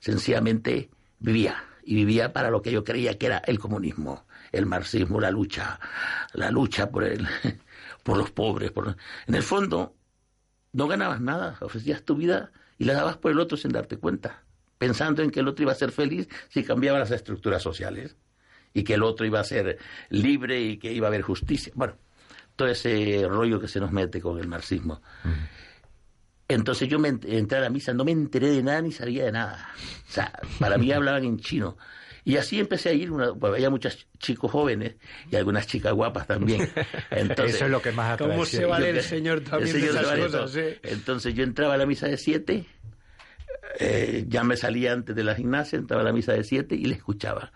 sencillamente 0.00 0.90
vivía, 1.20 1.62
y 1.84 1.94
vivía 1.96 2.32
para 2.32 2.50
lo 2.50 2.62
que 2.62 2.70
yo 2.72 2.84
creía 2.84 3.18
que 3.18 3.26
era 3.26 3.38
el 3.38 3.58
comunismo, 3.58 4.24
el 4.52 4.66
marxismo, 4.66 5.18
la 5.20 5.30
lucha, 5.30 5.80
la 6.34 6.50
lucha 6.50 6.90
por 6.90 7.04
el, 7.04 7.26
por 8.02 8.16
los 8.18 8.30
pobres. 8.30 8.70
Por... 8.70 8.96
En 9.26 9.34
el 9.34 9.42
fondo, 9.42 9.96
no 10.72 10.86
ganabas 10.88 11.20
nada, 11.20 11.56
ofrecías 11.60 12.02
tu 12.02 12.14
vida 12.16 12.52
y 12.78 12.84
la 12.84 12.92
dabas 12.94 13.16
por 13.16 13.30
el 13.32 13.40
otro 13.40 13.56
sin 13.56 13.72
darte 13.72 13.96
cuenta, 13.96 14.42
pensando 14.78 15.22
en 15.22 15.30
que 15.30 15.40
el 15.40 15.48
otro 15.48 15.62
iba 15.62 15.72
a 15.72 15.76
ser 15.76 15.90
feliz 15.92 16.28
si 16.48 16.62
cambiaba 16.64 16.98
las 16.98 17.10
estructuras 17.10 17.62
sociales 17.62 18.16
y 18.74 18.84
que 18.84 18.94
el 18.94 19.02
otro 19.02 19.26
iba 19.26 19.40
a 19.40 19.44
ser 19.44 19.78
libre 20.10 20.60
y 20.60 20.76
que 20.78 20.92
iba 20.92 21.06
a 21.06 21.08
haber 21.08 21.22
justicia. 21.22 21.72
Bueno, 21.76 21.96
todo 22.56 22.68
ese 22.68 23.26
rollo 23.28 23.60
que 23.60 23.68
se 23.68 23.80
nos 23.80 23.92
mete 23.92 24.20
con 24.20 24.38
el 24.38 24.48
marxismo. 24.48 25.00
Entonces 26.48 26.88
yo 26.88 26.98
me 26.98 27.10
ent- 27.10 27.24
entré 27.26 27.58
a 27.58 27.62
la 27.62 27.70
misa, 27.70 27.94
no 27.94 28.04
me 28.04 28.12
enteré 28.12 28.48
de 28.50 28.62
nada 28.62 28.82
ni 28.82 28.92
sabía 28.92 29.24
de 29.24 29.32
nada. 29.32 29.68
O 30.08 30.12
sea, 30.12 30.32
para 30.58 30.76
mí 30.76 30.92
hablaban 30.92 31.24
en 31.24 31.38
chino. 31.38 31.78
Y 32.24 32.36
así 32.36 32.60
empecé 32.60 32.90
a 32.90 32.92
ir, 32.92 33.10
una, 33.10 33.34
pues, 33.34 33.52
había 33.52 33.68
muchos 33.68 34.06
chicos 34.18 34.50
jóvenes 34.50 34.94
y 35.30 35.36
algunas 35.36 35.66
chicas 35.66 35.92
guapas 35.92 36.26
también. 36.26 36.70
Entonces, 37.10 37.56
Eso 37.56 37.64
es 37.64 37.70
lo 37.70 37.82
que 37.82 37.92
más 37.92 38.12
atrae. 38.12 38.30
¿Cómo 38.30 38.46
se 38.46 38.60
Yo 38.60 38.68
vale 38.68 38.90
el 38.90 39.02
señor 39.02 39.40
también 39.40 39.74
el 39.74 39.82
de 39.82 39.88
esas 39.88 40.06
vale 40.06 40.22
cosas? 40.22 40.56
Entonces 40.82 41.34
yo 41.34 41.42
entraba 41.42 41.74
a 41.74 41.76
la 41.76 41.86
misa 41.86 42.06
de 42.06 42.16
siete, 42.16 42.66
eh, 43.78 44.24
ya 44.28 44.44
me 44.44 44.56
salía 44.56 44.92
antes 44.92 45.16
de 45.16 45.24
la 45.24 45.34
gimnasia, 45.34 45.78
entraba 45.78 46.02
a 46.02 46.04
la 46.04 46.12
misa 46.12 46.32
de 46.32 46.44
siete 46.44 46.76
y 46.76 46.84
le 46.84 46.94
escuchaba. 46.94 47.52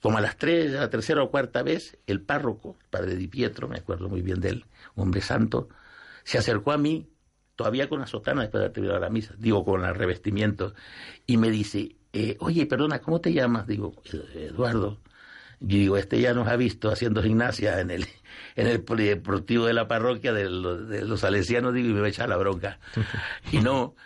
Como 0.00 0.18
a 0.18 0.20
las 0.20 0.36
tres, 0.36 0.74
a 0.74 0.80
la 0.80 0.90
tercera 0.90 1.22
o 1.22 1.30
cuarta 1.30 1.62
vez, 1.62 1.98
el 2.06 2.22
párroco, 2.22 2.78
padre 2.90 3.16
Di 3.16 3.26
Pietro, 3.26 3.68
me 3.68 3.78
acuerdo 3.78 4.08
muy 4.08 4.22
bien 4.22 4.40
de 4.40 4.50
él, 4.50 4.64
hombre 4.94 5.20
santo, 5.20 5.68
se 6.22 6.38
acercó 6.38 6.72
a 6.72 6.78
mí, 6.78 7.10
todavía 7.56 7.88
con 7.88 7.98
la 7.98 8.06
sotana 8.06 8.42
después 8.42 8.60
de 8.60 8.66
haber 8.66 8.72
terminado 8.72 9.00
la 9.00 9.10
misa, 9.10 9.34
digo, 9.36 9.64
con 9.64 9.84
el 9.84 9.94
revestimiento, 9.94 10.74
y 11.26 11.36
me 11.36 11.50
dice, 11.50 11.96
eh, 12.12 12.36
oye, 12.40 12.66
perdona, 12.66 13.00
¿cómo 13.00 13.20
te 13.20 13.32
llamas? 13.32 13.66
Digo, 13.66 13.94
"Eh, 14.12 14.48
Eduardo. 14.50 14.98
Yo 15.60 15.76
digo, 15.78 15.96
este 15.96 16.20
ya 16.20 16.34
nos 16.34 16.46
ha 16.46 16.54
visto 16.56 16.88
haciendo 16.90 17.20
gimnasia 17.22 17.80
en 17.80 17.90
el, 17.90 18.06
en 18.54 18.66
el 18.68 18.80
polideportivo 18.80 19.66
de 19.66 19.72
la 19.72 19.88
parroquia 19.88 20.32
de 20.32 20.48
los, 20.48 20.88
de 20.88 21.04
los 21.04 21.20
salesianos, 21.20 21.74
digo, 21.74 21.88
y 21.88 21.92
me 21.94 22.00
va 22.00 22.06
a 22.06 22.10
echar 22.10 22.28
la 22.28 22.36
bronca. 22.36 22.78
Y 23.52 23.58
no, 23.58 23.96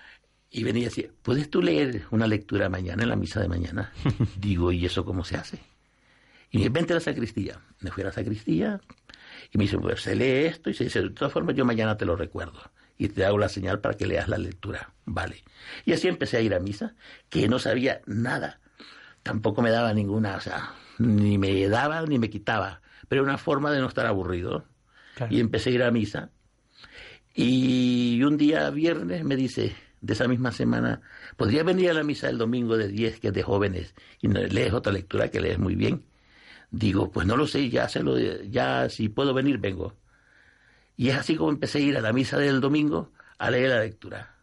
y 0.50 0.64
venía 0.64 0.82
y 0.82 0.84
decía, 0.86 1.08
¿puedes 1.22 1.50
tú 1.50 1.60
leer 1.62 2.04
una 2.10 2.26
lectura 2.26 2.68
mañana 2.70 3.02
en 3.02 3.08
la 3.10 3.16
misa 3.16 3.40
de 3.40 3.48
mañana? 3.48 3.92
Digo, 4.38 4.72
¿y 4.72 4.86
eso 4.86 5.04
cómo 5.04 5.24
se 5.24 5.36
hace? 5.36 5.58
Y 6.50 6.58
me 6.58 6.64
dice, 6.64 6.70
vente 6.70 6.92
a 6.92 6.96
la 6.96 7.00
sacristía. 7.00 7.60
Me 7.80 7.90
fui 7.90 8.02
a 8.02 8.06
la 8.06 8.12
sacristía 8.12 8.80
y 9.52 9.58
me 9.58 9.64
dice, 9.64 9.78
pues 9.78 10.00
se 10.02 10.14
lee 10.14 10.46
esto 10.46 10.70
y 10.70 10.74
se 10.74 10.84
dice, 10.84 11.02
de 11.02 11.10
todas 11.10 11.32
formas 11.32 11.54
yo 11.54 11.64
mañana 11.66 11.96
te 11.96 12.04
lo 12.06 12.16
recuerdo 12.16 12.60
y 13.02 13.08
te 13.08 13.24
hago 13.24 13.36
la 13.36 13.48
señal 13.48 13.80
para 13.80 13.96
que 13.96 14.06
leas 14.06 14.28
la 14.28 14.38
lectura. 14.38 14.92
Vale. 15.06 15.42
Y 15.84 15.92
así 15.92 16.06
empecé 16.06 16.36
a 16.36 16.40
ir 16.40 16.54
a 16.54 16.60
misa, 16.60 16.94
que 17.28 17.48
no 17.48 17.58
sabía 17.58 18.00
nada. 18.06 18.60
Tampoco 19.24 19.60
me 19.60 19.70
daba 19.70 19.92
ninguna, 19.92 20.36
o 20.36 20.40
sea, 20.40 20.72
ni 20.98 21.36
me 21.36 21.68
daba 21.68 22.02
ni 22.02 22.20
me 22.20 22.30
quitaba, 22.30 22.80
pero 23.08 23.22
era 23.22 23.30
una 23.30 23.38
forma 23.38 23.72
de 23.72 23.80
no 23.80 23.88
estar 23.88 24.06
aburrido. 24.06 24.66
Y 25.30 25.40
empecé 25.40 25.70
a 25.70 25.72
ir 25.72 25.82
a 25.82 25.90
misa. 25.90 26.30
Y 27.34 28.22
un 28.22 28.36
día 28.36 28.70
viernes 28.70 29.24
me 29.24 29.34
dice, 29.34 29.74
de 30.00 30.12
esa 30.12 30.28
misma 30.28 30.52
semana, 30.52 31.00
podría 31.36 31.64
venir 31.64 31.90
a 31.90 31.94
la 31.94 32.04
misa 32.04 32.28
del 32.28 32.38
domingo 32.38 32.76
de 32.76 32.86
10, 32.86 33.18
que 33.18 33.28
es 33.28 33.34
de 33.34 33.42
jóvenes, 33.42 33.96
y 34.20 34.28
lees 34.28 34.72
otra 34.72 34.92
lectura 34.92 35.28
que 35.28 35.40
lees 35.40 35.58
muy 35.58 35.74
bien. 35.74 36.04
Digo, 36.70 37.10
pues 37.10 37.26
no 37.26 37.36
lo 37.36 37.48
sé, 37.48 37.68
ya, 37.68 37.88
se 37.88 38.00
lo, 38.00 38.16
ya 38.16 38.88
si 38.88 39.08
puedo 39.08 39.34
venir, 39.34 39.58
vengo. 39.58 39.96
Y 40.96 41.08
es 41.08 41.16
así 41.16 41.36
como 41.36 41.50
empecé 41.50 41.78
a 41.78 41.80
ir 41.82 41.96
a 41.96 42.00
la 42.00 42.12
misa 42.12 42.38
del 42.38 42.60
domingo 42.60 43.12
a 43.38 43.50
leer 43.50 43.70
la 43.70 43.80
lectura. 43.80 44.36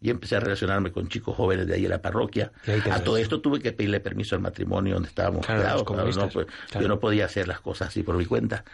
Y 0.00 0.10
empecé 0.10 0.36
a 0.36 0.40
relacionarme 0.40 0.92
con 0.92 1.08
chicos 1.08 1.34
jóvenes 1.34 1.66
de 1.66 1.74
ahí 1.74 1.84
en 1.84 1.90
la 1.90 2.02
parroquia. 2.02 2.52
A 2.92 3.00
todo 3.02 3.16
esto 3.16 3.40
tuve 3.40 3.60
que 3.60 3.72
pedirle 3.72 3.98
permiso 4.00 4.36
al 4.36 4.42
matrimonio 4.42 4.94
donde 4.94 5.08
estábamos 5.08 5.44
Claro, 5.62 5.78
no, 6.16 6.28
pues, 6.32 6.46
Claro. 6.70 6.82
Yo 6.82 6.88
no 6.88 7.00
podía 7.00 7.24
hacer 7.24 7.48
las 7.48 7.60
cosas 7.60 7.88
así 7.88 8.02
por 8.02 8.16
mi 8.16 8.26
cuenta. 8.26 8.64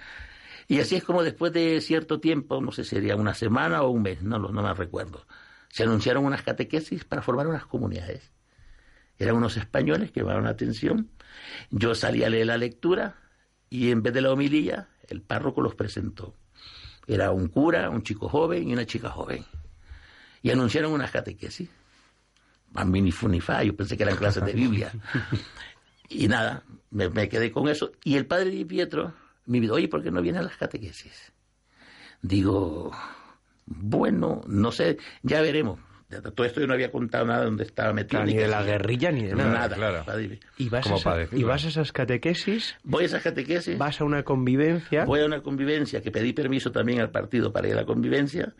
Y 0.69 0.81
así 0.81 0.97
es 0.97 1.05
como 1.05 1.23
después 1.23 1.53
de 1.53 1.81
cierto 1.81 2.19
tiempo, 2.21 2.61
no 2.61 2.73
sé 2.73 2.83
si 2.85 2.91
sería 2.91 3.17
una 3.17 3.35
semana 3.35 3.83
o 3.83 3.91
un 3.91 4.03
mes, 4.03 4.23
no, 4.23 4.39
lo- 4.39 4.51
no 4.53 4.63
me 4.63 4.75
recuerdo, 4.75 5.27
se 5.69 5.85
anunciaron 5.85 6.25
unas 6.25 6.43
catequesis 6.43 7.05
para 7.05 7.23
formar 7.23 7.47
unas 7.47 7.67
comunidades. 7.67 8.33
Eran 9.19 9.37
unos 9.37 9.57
españoles 9.57 10.11
que 10.11 10.21
llamaron 10.21 10.45
la 10.45 10.51
atención. 10.51 11.11
Yo 11.71 11.95
salí 11.95 12.25
a 12.25 12.29
leer 12.31 12.47
la 12.47 12.57
lectura 12.59 13.17
y 13.71 13.91
en 13.91 14.03
vez 14.03 14.13
de 14.13 14.21
la 14.23 14.33
homilía, 14.33 14.89
el 15.09 15.23
párroco 15.23 15.63
los 15.63 15.75
presentó. 15.75 16.37
Era 17.07 17.31
un 17.31 17.49
cura, 17.49 17.91
un 17.91 18.03
chico 18.03 18.29
joven 18.29 18.69
y 18.69 18.73
una 18.73 18.87
chica 18.87 19.11
joven. 19.11 19.45
Y 20.43 20.51
anunciaron 20.51 20.93
unas 20.93 21.11
catequesis. 21.11 21.69
A 22.75 22.85
mí 22.85 23.03
ni 23.03 23.13
fu 23.13 23.29
ni 23.29 23.41
fa, 23.41 23.63
yo 23.63 23.77
pensé 23.77 23.97
que 23.97 24.03
eran 24.03 24.17
clases 24.17 24.45
de 24.45 24.53
Biblia. 24.53 24.93
Y 26.15 26.29
nada, 26.29 26.63
me, 26.91 27.09
me 27.09 27.27
quedé 27.27 27.51
con 27.51 27.69
eso. 27.69 27.93
Y 28.05 28.17
el 28.17 28.27
padre 28.27 28.51
Di 28.51 28.67
Pietro 28.67 29.15
me 29.47 29.61
dijo, 29.61 29.75
oye, 29.75 29.89
¿por 29.89 30.03
qué 30.03 30.11
no 30.11 30.21
viene 30.21 30.41
a 30.41 30.43
las 30.43 30.59
catequesis? 30.59 31.33
Digo, 32.21 32.93
bueno, 33.65 34.43
no 34.47 34.73
sé, 34.73 34.99
ya 35.23 35.41
veremos. 35.41 35.81
Todo 36.21 36.47
esto 36.47 36.61
yo 36.61 36.67
no 36.67 36.75
había 36.75 36.91
contado 36.91 37.25
nada 37.25 37.41
de 37.41 37.45
dónde 37.47 37.65
estaba 37.65 37.93
metido. 37.93 38.21
Claro, 38.23 38.27
ni 38.27 38.37
de 38.37 38.49
la 38.49 38.63
guerrilla 38.63 39.11
ni 39.13 39.23
de 39.25 39.35
nada. 39.35 39.51
nada. 39.53 39.77
claro. 39.77 40.05
padre. 40.05 40.41
Y 40.59 40.69
vas, 40.69 40.87
a 40.91 40.95
esa- 40.97 41.27
y 41.37 41.43
vas 41.43 41.65
a 41.65 41.69
esas 41.69 41.93
catequesis, 41.93 42.77
Voy 42.85 43.05
a 43.05 43.07
esas 43.07 43.23
catequesis. 43.23 43.79
vas 43.79 44.01
a 44.01 44.05
una 44.05 44.23
convivencia. 44.23 45.05
Voy 45.05 45.21
a 45.21 45.25
una 45.27 45.43
convivencia 45.43 46.03
que 46.03 46.11
pedí 46.11 46.33
permiso 46.33 46.71
también 46.73 47.01
al 47.01 47.11
partido 47.11 47.53
para 47.53 47.69
ir 47.69 47.75
a 47.75 47.77
la 47.77 47.85
convivencia 47.87 48.55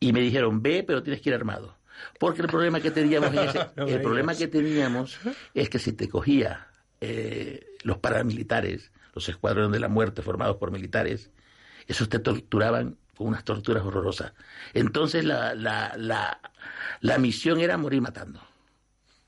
y 0.00 0.12
me 0.12 0.20
dijeron, 0.20 0.62
ve, 0.62 0.84
pero 0.86 1.02
tienes 1.02 1.22
que 1.22 1.30
ir 1.30 1.34
armado. 1.34 1.76
Porque 2.18 2.42
el 2.42 2.48
problema 2.48 2.80
que 2.80 2.90
teníamos, 2.90 3.32
ese- 3.34 3.66
No 3.76 3.86
el 3.86 4.00
problema 4.02 4.34
que 4.34 4.48
teníamos 4.48 5.18
es 5.54 5.68
que 5.68 5.78
si 5.78 5.92
te 5.92 6.08
cogía 6.08 6.66
eh, 7.00 7.64
los 7.84 7.98
paramilitares, 7.98 8.92
los 9.14 9.28
escuadrones 9.28 9.72
de 9.72 9.80
la 9.80 9.88
muerte 9.88 10.22
formados 10.22 10.56
por 10.56 10.70
militares, 10.70 11.30
esos 11.86 12.08
te 12.08 12.18
torturaban 12.18 12.96
con 13.16 13.28
unas 13.28 13.44
torturas 13.44 13.84
horrorosas. 13.84 14.32
Entonces 14.74 15.24
la, 15.24 15.54
la, 15.54 15.94
la, 15.96 16.40
la 17.00 17.18
misión 17.18 17.60
era 17.60 17.76
morir 17.76 18.00
matando. 18.00 18.40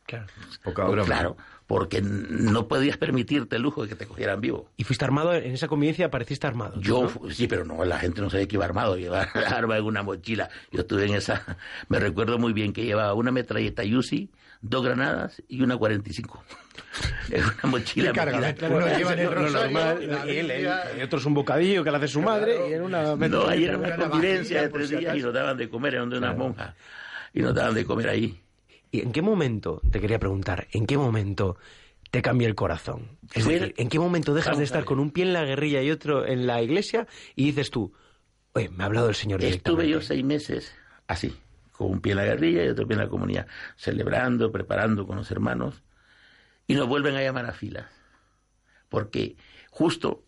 Claro. 0.06 0.26
Poca 0.62 0.84
broma. 0.84 1.06
Claro, 1.06 1.36
porque 1.66 2.02
no 2.02 2.68
podías 2.68 2.98
permitirte 2.98 3.56
el 3.56 3.62
lujo 3.62 3.82
de 3.82 3.88
que 3.88 3.94
te 3.94 4.06
cogieran 4.06 4.40
vivo. 4.40 4.70
Y 4.76 4.84
fuiste 4.84 5.04
armado, 5.04 5.34
en 5.34 5.52
esa 5.52 5.66
convivencia 5.66 6.06
apareciste 6.06 6.46
armado. 6.46 6.78
Yo, 6.80 7.10
sí, 7.30 7.46
pero 7.46 7.64
no, 7.64 7.84
la 7.84 7.98
gente 7.98 8.20
no 8.20 8.28
sabía 8.28 8.46
que 8.46 8.56
iba 8.56 8.66
armado, 8.66 8.96
llevaba 8.96 9.24
arma 9.48 9.78
en 9.78 9.84
una 9.84 10.02
mochila. 10.02 10.50
Yo 10.70 10.80
estuve 10.80 11.06
en 11.06 11.14
esa, 11.14 11.56
me 11.88 11.98
recuerdo 11.98 12.38
muy 12.38 12.52
bien 12.52 12.72
que 12.72 12.84
llevaba 12.84 13.14
una 13.14 13.32
metralleta 13.32 13.82
Uzi, 13.82 14.30
dos 14.66 14.84
granadas 14.84 15.42
y 15.48 15.62
una 15.62 15.76
45. 15.76 16.42
En 17.30 17.42
una 17.44 17.54
mochila. 17.64 18.12
metida. 18.12 18.68
Uno 18.68 18.86
lleva 18.96 19.12
en 19.14 19.18
el 19.20 19.52
normal, 19.52 20.24
y 20.26 20.30
él- 20.36 20.50
él- 20.50 20.68
y 20.98 21.02
otros 21.02 21.24
un 21.26 21.34
bocadillo 21.34 21.82
que 21.84 21.90
le 21.90 21.96
hace 21.96 22.08
su 22.08 22.20
madre 22.20 22.68
y 22.68 22.72
en 22.74 22.82
una 22.82 23.14
No, 23.16 23.46
ahí 23.48 23.64
era 23.64 23.78
una 23.78 23.96
convivencia 23.96 24.62
de 24.62 24.68
tres 24.68 24.90
días 24.90 25.16
y 25.16 25.20
nos 25.20 25.32
daban 25.34 25.56
de 25.56 25.68
comer, 25.68 25.94
eran 25.94 26.10
de 26.10 26.18
unas 26.18 26.36
monjas. 26.36 26.74
Y 27.32 27.40
nos 27.42 27.54
daban 27.54 27.74
de 27.74 27.84
comer 27.84 28.08
ahí. 28.08 28.40
¿Y 28.92 29.00
en 29.00 29.12
qué 29.12 29.22
momento, 29.22 29.80
te 29.90 30.00
quería 30.00 30.18
preguntar, 30.20 30.68
en 30.72 30.86
qué 30.86 30.96
momento 30.96 31.56
te 32.10 32.22
cambia 32.22 32.46
el 32.46 32.54
corazón? 32.54 33.18
Es 33.32 33.42
Fue- 33.44 33.54
decir, 33.54 33.74
¿en 33.76 33.88
qué 33.88 33.98
momento 33.98 34.34
dejas 34.34 34.50
Vamos 34.50 34.58
de 34.58 34.64
estar 34.64 34.84
con 34.84 35.00
un 35.00 35.10
pie 35.10 35.24
en 35.24 35.32
la 35.32 35.44
guerrilla 35.44 35.82
y 35.82 35.90
otro 35.90 36.24
en 36.26 36.46
la 36.46 36.62
iglesia 36.62 37.06
y 37.34 37.46
dices 37.46 37.70
tú, 37.70 37.92
oye, 38.52 38.68
me 38.68 38.84
ha 38.84 38.86
hablado 38.86 39.08
el 39.08 39.14
Señor 39.16 39.42
Estuve 39.42 39.88
yo 39.88 39.98
directamente"? 39.98 40.06
seis 40.06 40.24
meses 40.24 40.74
así, 41.08 41.34
con 41.76 41.90
un 41.90 42.00
pie 42.00 42.12
en 42.12 42.18
la 42.18 42.24
guerrilla 42.24 42.64
y 42.64 42.68
otro 42.68 42.86
pie 42.86 42.94
en 42.94 43.02
la 43.02 43.08
comunidad, 43.08 43.46
celebrando, 43.76 44.50
preparando 44.50 45.06
con 45.06 45.16
los 45.16 45.30
hermanos, 45.30 45.82
y 46.66 46.74
nos 46.74 46.88
vuelven 46.88 47.16
a 47.16 47.22
llamar 47.22 47.46
a 47.46 47.52
filas, 47.52 47.86
porque 48.88 49.36
justo 49.70 50.24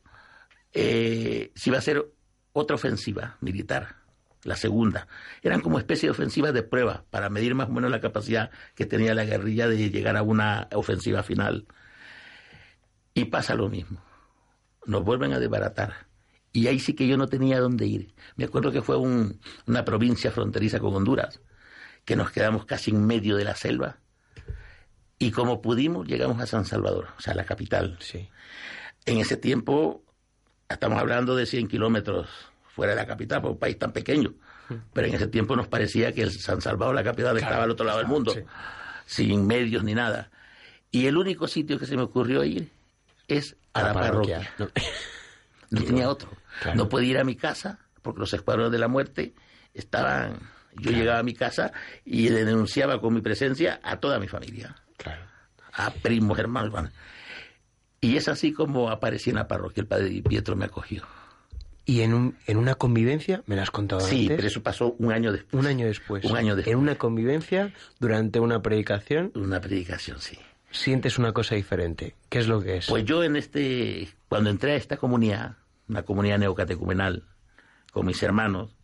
eh, 0.78 1.52
si 1.54 1.70
va 1.70 1.78
a 1.78 1.80
ser 1.80 2.06
otra 2.52 2.74
ofensiva 2.74 3.38
militar, 3.40 3.96
la 4.42 4.56
segunda, 4.56 5.08
eran 5.42 5.60
como 5.60 5.78
especie 5.78 6.06
de 6.06 6.10
ofensivas 6.10 6.52
de 6.52 6.62
prueba 6.62 7.04
para 7.10 7.30
medir 7.30 7.54
más 7.54 7.68
o 7.68 7.72
menos 7.72 7.90
la 7.90 8.00
capacidad 8.00 8.50
que 8.74 8.86
tenía 8.86 9.14
la 9.14 9.24
guerrilla 9.24 9.68
de 9.68 9.90
llegar 9.90 10.16
a 10.16 10.22
una 10.22 10.68
ofensiva 10.72 11.22
final. 11.22 11.66
Y 13.14 13.24
pasa 13.24 13.54
lo 13.54 13.68
mismo, 13.68 14.02
nos 14.84 15.02
vuelven 15.02 15.32
a 15.32 15.38
desbaratar. 15.38 16.05
Y 16.56 16.68
ahí 16.68 16.78
sí 16.78 16.94
que 16.94 17.06
yo 17.06 17.18
no 17.18 17.26
tenía 17.28 17.60
dónde 17.60 17.86
ir. 17.86 18.14
Me 18.36 18.44
acuerdo 18.46 18.72
que 18.72 18.80
fue 18.80 18.96
un- 18.96 19.38
una 19.66 19.84
provincia 19.84 20.30
fronteriza 20.30 20.78
con 20.78 20.94
Honduras, 20.94 21.40
que 22.06 22.16
nos 22.16 22.30
quedamos 22.30 22.64
casi 22.64 22.92
en 22.92 23.06
medio 23.06 23.36
de 23.36 23.44
la 23.44 23.54
selva. 23.54 23.98
Y 25.18 25.32
como 25.32 25.60
pudimos, 25.60 26.06
llegamos 26.06 26.40
a 26.40 26.46
San 26.46 26.64
Salvador, 26.64 27.08
o 27.18 27.20
sea, 27.20 27.34
la 27.34 27.44
capital. 27.44 27.98
Sí. 28.00 28.28
En 29.04 29.18
ese 29.18 29.36
tiempo, 29.36 30.02
estamos 30.66 30.98
hablando 30.98 31.36
de 31.36 31.44
100 31.44 31.68
kilómetros 31.68 32.26
fuera 32.74 32.94
de 32.94 33.00
la 33.02 33.06
capital, 33.06 33.42
por 33.42 33.50
un 33.50 33.58
país 33.58 33.78
tan 33.78 33.92
pequeño. 33.92 34.32
Pero 34.94 35.06
en 35.08 35.14
ese 35.14 35.26
tiempo 35.28 35.56
nos 35.56 35.68
parecía 35.68 36.12
que 36.12 36.22
el 36.22 36.30
San 36.32 36.62
Salvador, 36.62 36.94
la 36.94 37.04
capital, 37.04 37.36
estaba 37.36 37.64
al 37.64 37.70
otro 37.70 37.84
lado 37.84 37.98
del 37.98 38.08
mundo, 38.08 38.32
sin 39.04 39.46
medios 39.46 39.84
ni 39.84 39.94
nada. 39.94 40.30
Y 40.90 41.06
el 41.06 41.18
único 41.18 41.48
sitio 41.48 41.78
que 41.78 41.84
se 41.86 41.96
me 41.96 42.02
ocurrió 42.02 42.42
ir 42.44 42.70
es 43.28 43.56
a 43.74 43.82
la, 43.82 43.92
parroquia. 43.92 44.50
No. 45.70 45.82
Tenía 45.82 46.08
otro. 46.08 46.30
Claro. 46.62 46.76
No 46.76 46.88
podía 46.88 47.10
ir 47.10 47.18
a 47.18 47.24
mi 47.24 47.36
casa 47.36 47.78
porque 48.02 48.20
los 48.20 48.32
escuadrones 48.32 48.72
de 48.72 48.78
la 48.78 48.88
muerte 48.88 49.34
estaban. 49.74 50.38
Yo 50.78 50.90
llegaba 50.90 51.18
a 51.20 51.22
mi 51.22 51.32
casa 51.34 51.72
y 52.04 52.28
denunciaba 52.28 53.00
con 53.00 53.14
mi 53.14 53.20
presencia 53.22 53.80
a 53.82 53.98
toda 53.98 54.18
mi 54.18 54.28
familia, 54.28 54.76
Claro. 54.98 55.22
a 55.72 55.90
primos, 55.90 56.38
hermanos. 56.38 56.90
Y 58.00 58.16
es 58.16 58.28
así 58.28 58.52
como 58.52 58.90
aparecí 58.90 59.30
en 59.30 59.36
la 59.36 59.48
parroquia. 59.48 59.80
El 59.80 59.86
padre 59.86 60.22
Pietro 60.28 60.54
me 60.54 60.66
acogió. 60.66 61.02
Y 61.86 62.02
en, 62.02 62.12
un, 62.14 62.36
en 62.46 62.56
una 62.58 62.74
convivencia, 62.74 63.42
me 63.46 63.56
lo 63.56 63.62
has 63.62 63.70
contado 63.70 64.00
Sí, 64.02 64.22
antes, 64.22 64.36
pero 64.36 64.48
eso 64.48 64.62
pasó 64.62 64.94
un 64.98 65.12
año 65.12 65.32
después. 65.32 65.60
un 65.62 65.66
año 65.68 65.86
después. 65.86 66.24
Un 66.24 66.36
año 66.36 66.56
después. 66.56 66.72
En 66.74 66.78
una 66.80 66.96
convivencia, 66.96 67.72
durante 68.00 68.38
una 68.40 68.60
predicación, 68.60 69.30
Una 69.34 69.60
predicación, 69.60 70.20
sí. 70.20 70.36
Sientes 70.70 71.18
una 71.18 71.32
cosa 71.32 71.54
diferente. 71.54 72.14
¿Qué 72.28 72.38
es 72.38 72.48
lo 72.48 72.60
que 72.60 72.78
es? 72.78 72.86
Pues 72.86 73.04
yo 73.04 73.22
en 73.24 73.36
este, 73.36 74.08
cuando 74.28 74.50
entré 74.50 74.72
a 74.72 74.76
esta 74.76 74.96
comunidad, 74.96 75.56
una 75.88 76.02
comunidad 76.02 76.38
neocatecumenal, 76.38 77.24
con 77.92 78.06
mis 78.06 78.22
hermanos, 78.22 78.74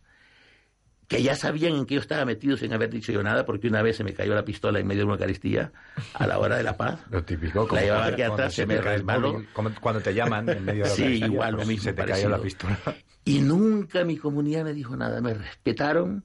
que 1.07 1.21
ya 1.21 1.35
sabían 1.35 1.73
en 1.75 1.85
qué 1.85 1.95
yo 1.95 2.01
estaba 2.01 2.25
metido 2.25 2.57
sin 2.57 2.73
haber 2.73 2.89
dicho 2.89 3.11
yo 3.11 3.21
nada, 3.21 3.45
porque 3.45 3.67
una 3.67 3.81
vez 3.83 3.97
se 3.97 4.03
me 4.03 4.13
cayó 4.13 4.33
la 4.33 4.45
pistola 4.45 4.79
en 4.79 4.87
medio 4.87 5.01
de 5.01 5.05
una 5.05 5.13
Eucaristía 5.15 5.71
a 6.13 6.25
la 6.25 6.39
hora 6.39 6.55
de 6.57 6.63
la 6.63 6.75
paz. 6.77 7.01
Lo 7.11 7.23
típico. 7.23 7.67
La 7.71 7.81
llevaba 7.81 8.01
cuando- 8.03 8.13
aquí 8.13 8.21
atrás, 8.23 8.53
se 8.53 8.65
me 8.65 8.81
resbaló. 8.81 9.43
como 9.53 9.69
cuando 9.79 10.01
te 10.01 10.13
llaman 10.13 10.49
en 10.49 10.63
medio 10.65 10.83
de 10.83 10.89
la 10.89 10.95
Sí, 10.95 11.01
Eucaristía, 11.03 11.27
igual, 11.27 11.51
lo 11.55 11.65
mismo, 11.65 11.83
Se 11.83 11.93
te 11.93 11.97
parecido. 12.01 12.29
cayó 12.29 12.37
la 12.37 12.41
pistola. 12.43 12.79
Y 13.25 13.39
nunca 13.41 14.03
mi 14.05 14.17
comunidad 14.17 14.63
me 14.63 14.73
dijo 14.73 14.95
nada, 14.95 15.21
me 15.21 15.33
respetaron 15.33 16.23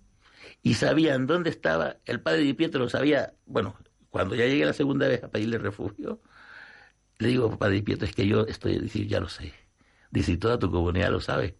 y 0.62 0.74
sabían 0.74 1.26
dónde 1.26 1.50
estaba. 1.50 1.96
El 2.06 2.20
padre 2.20 2.38
Di 2.40 2.54
Pietro 2.54 2.80
lo 2.80 2.88
sabía, 2.88 3.34
bueno, 3.46 3.76
cuando 4.18 4.34
ya 4.34 4.46
llegué 4.46 4.64
la 4.64 4.72
segunda 4.72 5.06
vez 5.06 5.22
a 5.22 5.30
pedirle 5.30 5.58
refugio, 5.58 6.20
le 7.18 7.28
digo, 7.28 7.56
padre 7.56 7.82
Pietro, 7.82 8.04
es 8.04 8.12
que 8.16 8.26
yo 8.26 8.44
estoy, 8.48 8.76
dice, 8.80 9.06
ya 9.06 9.20
lo 9.20 9.28
sé. 9.28 9.54
Dice, 10.10 10.32
¿y 10.32 10.38
toda 10.38 10.58
tu 10.58 10.72
comunidad 10.72 11.12
lo 11.12 11.20
sabe? 11.20 11.56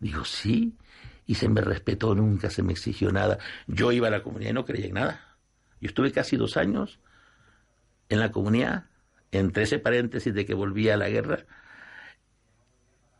Digo, 0.00 0.24
sí, 0.24 0.76
y 1.24 1.36
se 1.36 1.48
me 1.48 1.60
respetó, 1.60 2.16
nunca 2.16 2.50
se 2.50 2.64
me 2.64 2.72
exigió 2.72 3.12
nada. 3.12 3.38
Yo 3.68 3.92
iba 3.92 4.08
a 4.08 4.10
la 4.10 4.24
comunidad 4.24 4.50
y 4.50 4.54
no 4.54 4.64
creía 4.64 4.86
en 4.86 4.94
nada. 4.94 5.36
Yo 5.80 5.86
estuve 5.86 6.10
casi 6.10 6.36
dos 6.36 6.56
años 6.56 6.98
en 8.08 8.18
la 8.18 8.32
comunidad, 8.32 8.86
entre 9.30 9.62
ese 9.62 9.78
paréntesis 9.78 10.34
de 10.34 10.44
que 10.44 10.54
volvía 10.54 10.94
a 10.94 10.96
la 10.96 11.10
guerra, 11.10 11.46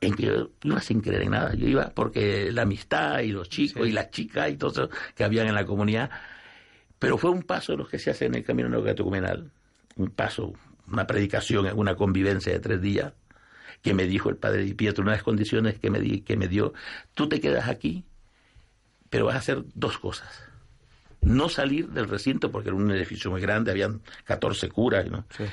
en 0.01 0.15
que 0.17 0.27
yo 0.27 0.51
iba 0.65 0.81
sin 0.81 1.01
creer 1.01 1.23
en 1.23 1.31
nada. 1.31 1.55
Yo 1.55 1.69
iba 1.69 1.91
porque 1.91 2.51
la 2.51 2.63
amistad 2.63 3.21
y 3.21 3.29
los 3.29 3.49
chicos 3.49 3.87
y 3.87 3.93
las 3.93 4.11
chicas 4.11 4.51
y 4.51 4.57
todo 4.57 4.73
eso 4.73 4.91
que 5.15 5.23
habían 5.23 5.47
en 5.47 5.55
la 5.55 5.65
comunidad. 5.65 6.11
Pero 7.01 7.19
fue 7.19 7.31
un 7.31 7.43
paso 7.43 7.73
de 7.73 7.79
los 7.79 7.89
que 7.89 7.99
se 7.99 8.11
hace 8.13 8.27
en 8.27 8.37
el 8.37 8.45
camino 8.45 8.69
neocatecumenal. 8.69 9.51
Un 9.97 10.11
paso, 10.11 10.53
una 10.87 11.07
predicación, 11.09 11.67
una 11.77 11.97
convivencia 11.97 12.53
de 12.53 12.61
tres 12.61 12.81
días 12.81 13.13
que 13.83 13.93
me 13.95 14.07
dijo 14.07 14.29
el 14.29 14.37
padre 14.37 14.63
Di 14.63 14.75
Pietro, 14.75 15.03
una 15.03 15.13
de 15.13 15.17
las 15.17 15.25
condiciones 15.25 15.79
que 15.81 15.91
me, 15.91 15.99
di, 15.99 16.21
que 16.21 16.37
me 16.37 16.47
dio, 16.47 16.73
tú 17.15 17.29
te 17.29 17.41
quedas 17.41 17.69
aquí, 17.69 18.05
pero 19.09 19.25
vas 19.27 19.35
a 19.35 19.39
hacer 19.39 19.65
dos 19.75 19.99
cosas. 19.99 20.29
No 21.23 21.49
salir 21.49 21.89
del 21.89 22.09
recinto, 22.09 22.51
porque 22.53 22.69
era 22.69 22.77
un 22.77 22.91
edificio 22.91 23.31
muy 23.31 23.41
grande, 23.41 23.71
habían 23.71 24.01
14 24.25 24.69
curas, 24.69 25.11
¿no? 25.11 25.25
Sí. 25.37 25.45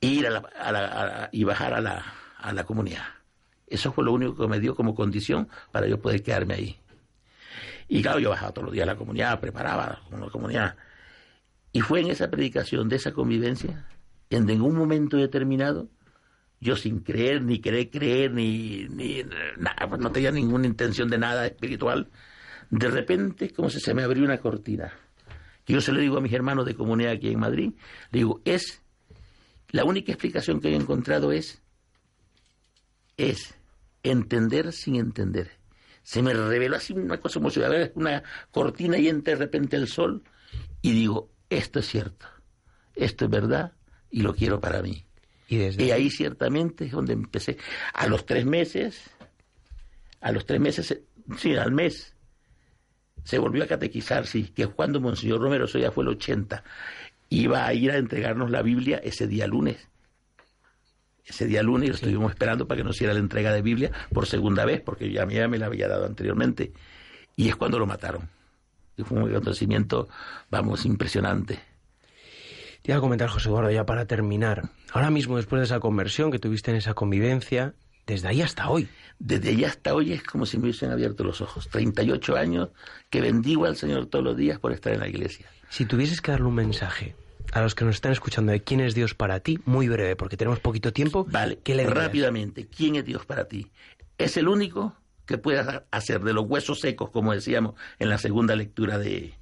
ir 0.00 0.26
a 0.26 0.30
la, 0.30 0.38
a 0.60 0.72
la- 0.72 0.86
a 0.86 1.06
la- 1.06 1.28
y 1.32 1.44
bajar 1.44 1.74
a 1.74 1.80
la, 1.80 2.04
a 2.38 2.52
la 2.52 2.64
comunidad. 2.64 3.04
Eso 3.66 3.92
fue 3.92 4.04
lo 4.04 4.12
único 4.12 4.36
que 4.36 4.46
me 4.48 4.60
dio 4.60 4.74
como 4.74 4.94
condición 4.94 5.48
para 5.72 5.86
yo 5.86 6.00
poder 6.00 6.22
quedarme 6.22 6.54
ahí. 6.54 6.78
Y 7.88 8.02
claro, 8.02 8.18
yo 8.18 8.30
bajaba 8.30 8.52
todos 8.52 8.66
los 8.66 8.74
días 8.74 8.84
a 8.84 8.92
la 8.92 8.96
comunidad, 8.96 9.40
preparaba 9.40 10.02
con 10.10 10.20
la 10.20 10.28
comunidad. 10.28 10.76
Y 11.72 11.80
fue 11.80 12.00
en 12.00 12.10
esa 12.10 12.30
predicación 12.30 12.88
de 12.88 12.96
esa 12.96 13.12
convivencia, 13.12 13.86
en 14.30 14.60
un 14.60 14.76
momento 14.76 15.16
determinado, 15.16 15.88
yo 16.60 16.76
sin 16.76 17.00
creer, 17.00 17.42
ni 17.42 17.60
querer 17.60 17.90
creer, 17.90 18.32
ni, 18.32 18.86
ni 18.88 19.22
nada, 19.56 19.88
pues 19.88 20.00
no 20.00 20.10
tenía 20.10 20.30
ninguna 20.30 20.66
intención 20.66 21.08
de 21.08 21.18
nada 21.18 21.46
espiritual, 21.46 22.10
de 22.70 22.88
repente 22.88 23.50
como 23.50 23.70
si 23.70 23.80
se 23.80 23.94
me 23.94 24.02
abrió 24.02 24.24
una 24.24 24.38
cortina. 24.38 24.92
Yo 25.66 25.80
se 25.80 25.92
lo 25.92 26.00
digo 26.00 26.16
a 26.16 26.20
mis 26.20 26.32
hermanos 26.32 26.66
de 26.66 26.74
comunidad 26.74 27.12
aquí 27.12 27.28
en 27.28 27.38
Madrid, 27.38 27.72
le 28.10 28.18
digo, 28.18 28.40
es, 28.44 28.82
la 29.70 29.84
única 29.84 30.12
explicación 30.12 30.60
que 30.60 30.68
he 30.68 30.74
encontrado 30.74 31.30
es, 31.30 31.62
es 33.16 33.54
entender 34.02 34.72
sin 34.72 34.96
entender. 34.96 35.57
Se 36.08 36.22
me 36.22 36.32
reveló 36.32 36.74
así 36.74 36.94
una 36.94 37.18
cosa 37.18 37.34
como 37.34 37.50
si 37.50 37.60
hubiera 37.60 37.90
una 37.94 38.22
cortina 38.50 38.96
y 38.96 39.08
entra 39.08 39.34
de 39.34 39.40
repente 39.40 39.76
el 39.76 39.88
sol 39.88 40.22
y 40.80 40.92
digo, 40.92 41.28
esto 41.50 41.80
es 41.80 41.86
cierto, 41.86 42.24
esto 42.94 43.26
es 43.26 43.30
verdad 43.30 43.74
y 44.10 44.22
lo 44.22 44.34
quiero 44.34 44.58
para 44.58 44.80
mí. 44.80 45.04
Y, 45.48 45.58
desde 45.58 45.84
Y 45.84 45.90
ahí 45.90 46.08
ciertamente 46.08 46.86
es 46.86 46.92
donde 46.92 47.12
empecé. 47.12 47.58
A 47.92 48.06
los 48.06 48.24
tres 48.24 48.46
meses, 48.46 49.10
a 50.22 50.32
los 50.32 50.46
tres 50.46 50.60
meses, 50.60 50.98
sí, 51.36 51.54
al 51.56 51.72
mes, 51.72 52.14
se 53.22 53.36
volvió 53.36 53.64
a 53.64 53.66
catequizar, 53.66 54.26
sí, 54.26 54.44
que 54.44 54.66
cuando 54.66 55.02
Monseñor 55.02 55.42
Romero, 55.42 55.66
eso 55.66 55.78
ya 55.78 55.90
fue 55.90 56.04
el 56.04 56.08
80, 56.08 56.64
iba 57.28 57.66
a 57.66 57.74
ir 57.74 57.90
a 57.90 57.98
entregarnos 57.98 58.50
la 58.50 58.62
Biblia 58.62 58.98
ese 59.04 59.26
día 59.26 59.46
lunes. 59.46 59.90
Ese 61.28 61.46
día 61.46 61.62
lunes 61.62 61.88
lo 61.90 61.94
estuvimos 61.94 62.30
esperando 62.30 62.66
para 62.66 62.78
que 62.78 62.84
nos 62.84 62.96
hiciera 62.96 63.12
la 63.12 63.20
entrega 63.20 63.52
de 63.52 63.60
Biblia 63.60 63.92
por 64.12 64.26
segunda 64.26 64.64
vez, 64.64 64.80
porque 64.80 65.12
ya, 65.12 65.28
ya 65.28 65.46
me 65.46 65.58
la 65.58 65.66
había 65.66 65.86
dado 65.86 66.06
anteriormente. 66.06 66.72
Y 67.36 67.48
es 67.48 67.56
cuando 67.56 67.78
lo 67.78 67.86
mataron. 67.86 68.30
Y 68.96 69.02
fue 69.02 69.22
un 69.22 69.30
acontecimiento, 69.30 70.08
vamos, 70.50 70.86
impresionante. 70.86 71.60
Te 72.82 72.92
iba 72.92 72.98
a 72.98 73.00
comentar, 73.00 73.28
José 73.28 73.48
Eduardo, 73.48 73.70
ya 73.70 73.84
para 73.84 74.06
terminar. 74.06 74.70
Ahora 74.92 75.10
mismo, 75.10 75.36
después 75.36 75.60
de 75.60 75.66
esa 75.66 75.80
conversión 75.80 76.30
que 76.30 76.38
tuviste 76.38 76.70
en 76.70 76.78
esa 76.78 76.94
convivencia, 76.94 77.74
desde 78.06 78.28
ahí 78.28 78.40
hasta 78.40 78.70
hoy. 78.70 78.88
Desde 79.18 79.50
ahí 79.50 79.64
hasta 79.64 79.94
hoy 79.94 80.14
es 80.14 80.22
como 80.22 80.46
si 80.46 80.56
me 80.56 80.64
hubiesen 80.64 80.90
abierto 80.90 81.24
los 81.24 81.42
ojos. 81.42 81.68
38 81.68 82.36
años 82.36 82.70
que 83.10 83.20
bendigo 83.20 83.66
al 83.66 83.76
Señor 83.76 84.06
todos 84.06 84.24
los 84.24 84.36
días 84.36 84.58
por 84.58 84.72
estar 84.72 84.94
en 84.94 85.00
la 85.00 85.08
iglesia. 85.08 85.46
Si 85.68 85.84
tuvieses 85.84 86.22
que 86.22 86.30
darle 86.30 86.46
un 86.46 86.54
mensaje 86.54 87.14
a 87.52 87.62
los 87.62 87.74
que 87.74 87.84
nos 87.84 87.96
están 87.96 88.12
escuchando 88.12 88.52
de 88.52 88.62
quién 88.62 88.80
es 88.80 88.94
Dios 88.94 89.14
para 89.14 89.40
ti, 89.40 89.58
muy 89.64 89.88
breve, 89.88 90.16
porque 90.16 90.36
tenemos 90.36 90.60
poquito 90.60 90.92
tiempo, 90.92 91.26
Vale, 91.30 91.58
¿qué 91.62 91.74
le 91.74 91.86
rápidamente, 91.86 92.66
¿quién 92.66 92.96
es 92.96 93.04
Dios 93.04 93.24
para 93.26 93.46
ti? 93.46 93.70
Es 94.18 94.36
el 94.36 94.48
único 94.48 94.94
que 95.26 95.38
puede 95.38 95.82
hacer 95.90 96.22
de 96.22 96.32
los 96.32 96.46
huesos 96.46 96.80
secos, 96.80 97.10
como 97.10 97.32
decíamos 97.32 97.74
en 97.98 98.08
la 98.08 98.18
segunda 98.18 98.56
lectura 98.56 98.98
de, 98.98 99.34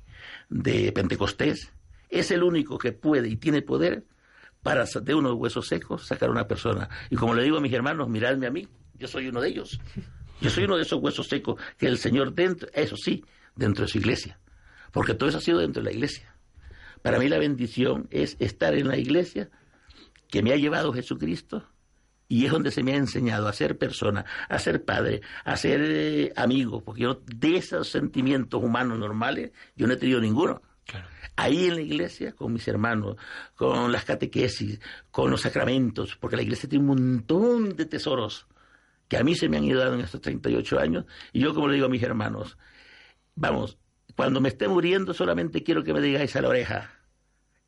de 0.49 0.93
Pentecostés, 0.93 1.73
es 2.09 2.31
el 2.31 2.43
único 2.43 2.79
que 2.79 2.93
puede 2.93 3.29
y 3.29 3.37
tiene 3.37 3.63
poder 3.63 4.05
para 4.63 4.85
de 4.85 5.15
unos 5.15 5.35
huesos 5.35 5.69
secos 5.69 6.07
sacar 6.07 6.29
a 6.29 6.33
una 6.33 6.49
persona. 6.49 6.89
Y 7.11 7.17
como 7.17 7.35
le 7.35 7.45
digo 7.45 7.59
a 7.59 7.61
mis 7.61 7.73
hermanos, 7.73 8.09
miradme 8.09 8.49
a 8.49 8.51
mí, 8.51 8.67
yo 8.95 9.07
soy 9.07 9.29
uno 9.29 9.41
de 9.41 9.49
ellos. 9.49 9.79
Yo 10.41 10.51
soy 10.51 10.65
uno 10.65 10.77
de 10.77 10.83
esos 10.83 11.01
huesos 11.01 11.29
secos 11.29 11.61
que 11.79 11.87
el 11.87 11.99
Señor 11.99 12.35
dentro, 12.35 12.69
eso 12.75 12.97
sí, 12.97 13.25
dentro 13.55 13.85
de 13.85 13.91
su 13.91 13.99
iglesia. 13.99 14.39
Porque 14.93 15.15
todo 15.15 15.29
eso 15.29 15.39
ha 15.39 15.41
sido 15.41 15.59
dentro 15.59 15.83
de 15.83 15.91
la 15.91 15.95
iglesia. 15.95 16.35
Para 17.07 17.21
mí 17.21 17.29
la 17.29 17.39
bendición 17.39 18.09
es 18.11 18.37
estar 18.41 18.75
en 18.75 18.89
la 18.89 18.97
iglesia 18.97 19.49
que 20.29 20.43
me 20.43 20.53
ha 20.53 20.57
llevado 20.57 20.93
Jesucristo 20.93 21.63
y 22.27 22.47
es 22.47 22.51
donde 22.51 22.73
se 22.73 22.83
me 22.83 22.95
ha 22.95 22.97
enseñado 22.97 23.47
a 23.47 23.53
ser 23.53 23.79
persona, 23.79 24.25
a 24.49 24.59
ser 24.59 24.85
padre, 24.85 25.21
a 25.45 25.57
ser 25.57 25.83
eh, 25.85 26.33
amigo, 26.35 26.83
porque 26.83 27.03
yo 27.03 27.23
de 27.25 27.59
esos 27.59 27.91
sentimientos 27.91 28.61
humanos 28.61 28.99
normales 28.99 29.53
yo 29.77 29.87
no 29.87 29.93
he 29.93 29.97
tenido 29.99 30.21
ninguno. 30.21 30.61
Ahí 31.37 31.67
en 31.67 31.77
la 31.77 31.83
iglesia, 31.83 32.33
con 32.33 32.53
mis 32.53 32.67
hermanos, 32.67 33.15
con 33.55 33.93
las 33.93 34.05
catequesis, 34.05 34.81
con 35.13 35.31
los 35.31 35.43
sacramentos, 35.43 36.17
porque 36.17 36.35
la 36.35 36.43
iglesia 36.43 36.69
tiene 36.69 36.87
un 36.87 36.89
montón 36.89 37.77
de 37.77 37.87
tesoros 37.87 38.49
que 39.07 39.17
a 39.17 39.23
mí 39.23 39.37
se 39.37 39.49
me 39.49 39.59
han 39.59 39.65
ido 39.65 39.79
dando 39.79 39.95
en 39.95 40.01
estos 40.01 40.23
38 40.23 40.81
años, 40.81 41.05
y 41.33 41.39
yo 41.39 41.55
como 41.55 41.69
le 41.69 41.75
digo 41.75 41.87
a 41.87 41.89
mis 41.89 42.03
hermanos, 42.03 42.59
vamos, 43.37 43.79
cuando 44.17 44.41
me 44.41 44.49
esté 44.49 44.67
muriendo 44.67 45.15
solamente 45.15 45.63
quiero 45.63 45.85
que 45.85 45.93
me 45.93 46.01
digáis 46.01 46.35
a 46.35 46.43
la 46.43 46.49
oreja, 46.49 46.96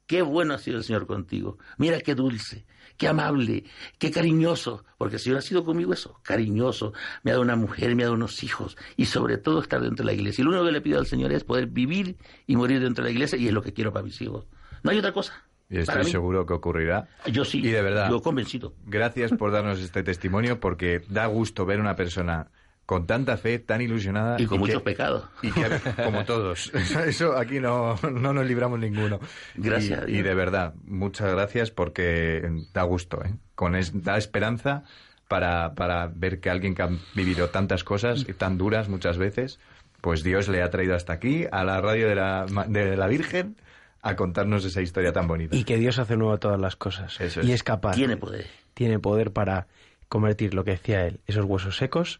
qué 0.08 0.22
bueno 0.22 0.54
ha 0.54 0.58
sido 0.58 0.78
el 0.78 0.82
Señor 0.84 1.06
contigo, 1.06 1.58
mira 1.76 2.00
qué 2.00 2.16
dulce, 2.16 2.64
qué 2.96 3.06
amable, 3.06 3.64
qué 3.98 4.10
cariñoso, 4.10 4.84
porque 4.96 5.16
el 5.16 5.20
Señor 5.20 5.38
ha 5.38 5.42
sido 5.42 5.64
conmigo 5.64 5.92
eso, 5.92 6.18
cariñoso, 6.24 6.92
me 7.22 7.30
ha 7.30 7.34
dado 7.34 7.42
una 7.44 7.54
mujer, 7.54 7.94
me 7.94 8.02
ha 8.02 8.06
dado 8.06 8.16
unos 8.16 8.42
hijos, 8.42 8.76
y 8.96 9.04
sobre 9.04 9.36
todo 9.38 9.60
estar 9.60 9.80
dentro 9.80 10.04
de 10.04 10.06
la 10.06 10.14
iglesia. 10.14 10.42
Y 10.42 10.44
lo 10.46 10.50
único 10.50 10.64
que 10.64 10.72
le 10.72 10.80
pido 10.80 10.98
al 10.98 11.06
Señor 11.06 11.30
es 11.32 11.44
poder 11.44 11.66
vivir 11.68 12.16
y 12.46 12.56
morir 12.56 12.80
dentro 12.80 13.04
de 13.04 13.10
la 13.10 13.12
iglesia, 13.12 13.38
y 13.38 13.46
es 13.46 13.52
lo 13.52 13.62
que 13.62 13.72
quiero 13.72 13.92
para 13.92 14.04
mis 14.04 14.20
hijos. 14.20 14.46
No 14.82 14.90
hay 14.90 14.98
otra 14.98 15.12
cosa. 15.12 15.44
Y 15.70 15.76
estoy 15.78 16.04
seguro 16.04 16.46
que 16.46 16.54
ocurrirá. 16.54 17.08
Yo 17.30 17.44
sí, 17.44 17.58
Y 17.58 17.68
de 17.70 17.82
verdad. 17.82 18.08
yo 18.10 18.22
convencido. 18.22 18.72
Gracias 18.86 19.32
por 19.32 19.52
darnos 19.52 19.78
este 19.80 20.02
testimonio 20.02 20.58
porque 20.58 21.02
da 21.10 21.26
gusto 21.26 21.66
ver 21.66 21.78
una 21.78 21.94
persona 21.94 22.50
con 22.88 23.06
tanta 23.06 23.36
fe, 23.36 23.58
tan 23.58 23.82
ilusionada. 23.82 24.40
Y 24.40 24.46
con 24.46 24.56
que- 24.56 24.60
muchos 24.60 24.80
pecados. 24.82 25.24
Y 25.42 25.50
que, 25.52 25.66
como 26.02 26.24
todos. 26.24 26.72
Eso 27.06 27.36
aquí 27.36 27.60
no, 27.60 27.96
no 28.10 28.32
nos 28.32 28.46
libramos 28.46 28.78
ninguno. 28.80 29.20
Gracias 29.56 30.00
a 30.00 30.04
Y, 30.04 30.06
Dios. 30.12 30.20
y 30.20 30.22
de 30.22 30.34
verdad, 30.34 30.72
muchas 30.86 31.30
gracias 31.30 31.70
porque 31.70 32.50
da 32.72 32.84
gusto, 32.84 33.22
¿eh? 33.22 33.34
Con 33.54 33.76
es- 33.76 34.02
da 34.02 34.16
esperanza 34.16 34.84
para, 35.28 35.74
para 35.74 36.06
ver 36.06 36.40
que 36.40 36.48
alguien 36.48 36.74
que 36.74 36.80
ha 36.80 36.88
vivido 37.14 37.50
tantas 37.50 37.84
cosas 37.84 38.24
y 38.26 38.32
tan 38.32 38.56
duras 38.56 38.88
muchas 38.88 39.18
veces, 39.18 39.60
pues 40.00 40.22
Dios 40.22 40.48
le 40.48 40.62
ha 40.62 40.70
traído 40.70 40.94
hasta 40.94 41.12
aquí, 41.12 41.44
a 41.52 41.64
la 41.64 41.82
radio 41.82 42.08
de 42.08 42.14
la, 42.14 42.46
de 42.68 42.96
la 42.96 43.06
Virgen, 43.06 43.56
a 44.00 44.16
contarnos 44.16 44.64
esa 44.64 44.80
historia 44.80 45.12
tan 45.12 45.26
bonita. 45.28 45.54
Y 45.54 45.64
que 45.64 45.76
Dios 45.76 45.98
hace 45.98 46.16
nuevo 46.16 46.38
todas 46.38 46.58
las 46.58 46.74
cosas. 46.76 47.20
Eso 47.20 47.42
Y 47.42 47.48
es. 47.48 47.56
es 47.56 47.62
capaz. 47.64 47.96
Tiene 47.96 48.16
poder. 48.16 48.46
Tiene 48.72 48.98
poder 48.98 49.30
para 49.30 49.66
convertir 50.08 50.54
lo 50.54 50.64
que 50.64 50.70
decía 50.70 51.04
él, 51.04 51.20
esos 51.26 51.44
huesos 51.44 51.76
secos, 51.76 52.18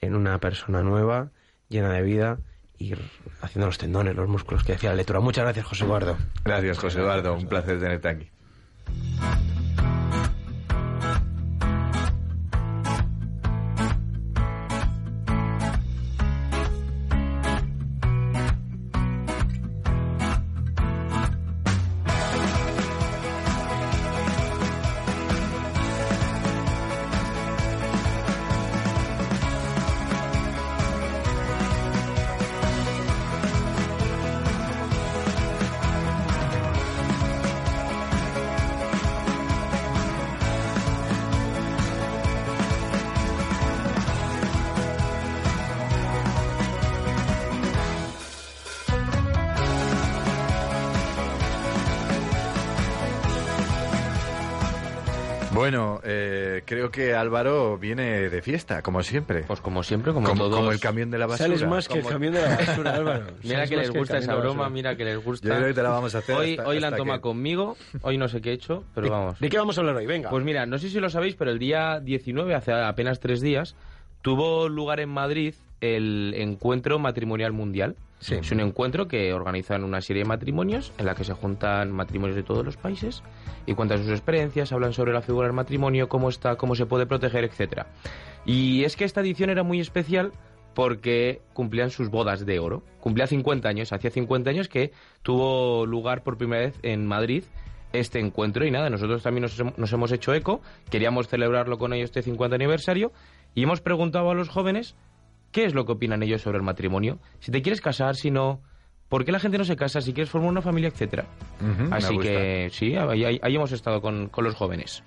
en 0.00 0.14
una 0.14 0.38
persona 0.38 0.82
nueva, 0.82 1.30
llena 1.68 1.92
de 1.92 2.02
vida, 2.02 2.38
y 2.78 2.94
haciendo 3.42 3.66
los 3.66 3.78
tendones, 3.78 4.16
los 4.16 4.28
músculos 4.28 4.64
que 4.64 4.72
decía 4.72 4.90
la 4.90 4.96
lectura. 4.96 5.20
Muchas 5.20 5.44
gracias, 5.44 5.66
José 5.66 5.84
Eduardo. 5.84 6.16
Gracias, 6.44 6.78
José 6.78 7.00
Eduardo. 7.00 7.34
Un 7.34 7.46
placer 7.46 7.78
tenerte 7.78 8.08
aquí. 8.08 8.30
De 58.40 58.42
fiesta, 58.44 58.82
como 58.82 59.02
siempre. 59.02 59.42
Pues 59.46 59.60
como 59.60 59.82
siempre, 59.82 60.12
como, 60.12 60.26
como, 60.28 60.44
todos. 60.44 60.56
como 60.56 60.72
el 60.72 60.80
camión 60.80 61.10
de 61.10 61.18
la 61.18 61.26
basura. 61.26 61.46
Sales 61.48 61.66
más 61.68 61.86
que 61.88 61.98
el 61.98 62.06
camión 62.06 62.32
de 62.32 62.42
la 62.42 62.56
basura, 62.56 62.94
Álvaro. 62.96 63.26
Mira 63.42 63.66
que 63.66 63.76
les 63.76 63.90
gusta 63.90 64.18
esa 64.18 64.34
broma, 64.34 64.68
mira 64.70 64.96
que 64.96 65.04
les 65.04 65.22
gusta. 65.22 65.48
Yo 65.48 65.54
creo 65.54 65.68
que 65.68 65.74
te 65.74 65.82
la 65.82 65.90
vamos 65.90 66.14
a 66.14 66.18
hacer 66.18 66.34
Hoy, 66.36 66.50
hasta- 66.52 66.68
hoy 66.68 66.80
la 66.80 66.88
han 66.88 66.96
tomado 66.96 67.18
que- 67.18 67.22
conmigo, 67.22 67.76
hoy 68.02 68.18
no 68.18 68.28
sé 68.28 68.40
qué 68.40 68.50
he 68.50 68.52
hecho, 68.54 68.84
pero 68.94 69.04
¿De- 69.06 69.10
vamos. 69.10 69.38
¿De 69.38 69.48
qué 69.48 69.58
vamos 69.58 69.76
a 69.76 69.80
hablar 69.82 69.96
hoy? 69.96 70.06
Venga. 70.06 70.30
Pues 70.30 70.44
mira, 70.44 70.66
no 70.66 70.78
sé 70.78 70.88
si 70.90 70.98
lo 71.00 71.10
sabéis, 71.10 71.34
pero 71.36 71.50
el 71.50 71.58
día 71.58 72.00
19, 72.00 72.54
hace 72.54 72.72
apenas 72.72 73.20
tres 73.20 73.40
días, 73.40 73.76
tuvo 74.22 74.68
lugar 74.68 75.00
en 75.00 75.08
Madrid 75.10 75.54
el 75.80 76.34
Encuentro 76.36 76.98
Matrimonial 76.98 77.52
Mundial. 77.52 77.96
Es 78.28 78.52
un 78.52 78.60
encuentro 78.60 79.08
que 79.08 79.32
organizan 79.32 79.82
una 79.82 80.02
serie 80.02 80.24
de 80.24 80.28
matrimonios 80.28 80.92
en 80.98 81.06
la 81.06 81.14
que 81.14 81.24
se 81.24 81.32
juntan 81.32 81.90
matrimonios 81.90 82.36
de 82.36 82.42
todos 82.42 82.64
los 82.64 82.76
países 82.76 83.22
y 83.64 83.74
cuentan 83.74 83.98
sus 83.98 84.10
experiencias, 84.10 84.72
hablan 84.72 84.92
sobre 84.92 85.14
la 85.14 85.22
figura 85.22 85.46
del 85.46 85.56
matrimonio, 85.56 86.08
cómo 86.08 86.28
está, 86.28 86.56
cómo 86.56 86.74
se 86.74 86.84
puede 86.84 87.06
proteger, 87.06 87.44
etcétera. 87.44 87.86
Y 88.44 88.84
es 88.84 88.96
que 88.96 89.04
esta 89.04 89.22
edición 89.22 89.48
era 89.48 89.62
muy 89.62 89.80
especial 89.80 90.32
porque 90.74 91.40
cumplían 91.54 91.90
sus 91.90 92.10
bodas 92.10 92.44
de 92.44 92.58
oro. 92.58 92.82
Cumplía 93.00 93.26
50 93.26 93.68
años, 93.68 93.92
hacía 93.92 94.10
50 94.10 94.50
años 94.50 94.68
que 94.68 94.92
tuvo 95.22 95.86
lugar 95.86 96.22
por 96.22 96.36
primera 96.36 96.66
vez 96.66 96.78
en 96.82 97.06
Madrid 97.06 97.44
este 97.92 98.20
encuentro 98.20 98.64
y 98.64 98.70
nada, 98.70 98.88
nosotros 98.88 99.22
también 99.22 99.42
nos, 99.42 99.60
nos 99.76 99.92
hemos 99.92 100.12
hecho 100.12 100.32
eco, 100.32 100.60
queríamos 100.90 101.26
celebrarlo 101.26 101.76
con 101.78 101.92
ellos 101.92 102.10
este 102.10 102.22
50 102.22 102.54
aniversario 102.54 103.10
y 103.54 103.64
hemos 103.64 103.80
preguntado 103.80 104.30
a 104.30 104.34
los 104.34 104.48
jóvenes 104.48 104.94
qué 105.52 105.64
es 105.64 105.74
lo 105.74 105.84
que 105.86 105.92
opinan 105.92 106.22
ellos 106.22 106.42
sobre 106.42 106.58
el 106.58 106.62
matrimonio, 106.62 107.18
si 107.40 107.50
te 107.52 107.62
quieres 107.62 107.80
casar, 107.80 108.14
si 108.16 108.30
no, 108.30 108.60
por 109.08 109.24
qué 109.24 109.32
la 109.32 109.40
gente 109.40 109.58
no 109.58 109.64
se 109.64 109.76
casa, 109.76 110.00
si 110.00 110.12
quieres 110.12 110.30
formar 110.30 110.50
una 110.50 110.62
familia, 110.62 110.88
etcétera. 110.88 111.26
Así 111.92 112.14
que 112.22 112.68
sí, 112.72 112.94
ahí, 112.96 113.24
ahí- 113.24 113.40
ahí 113.42 113.56
hemos 113.56 113.72
estado 113.72 114.00
con, 114.00 114.28
con 114.28 114.44
los 114.44 114.54
jóvenes. 114.54 115.02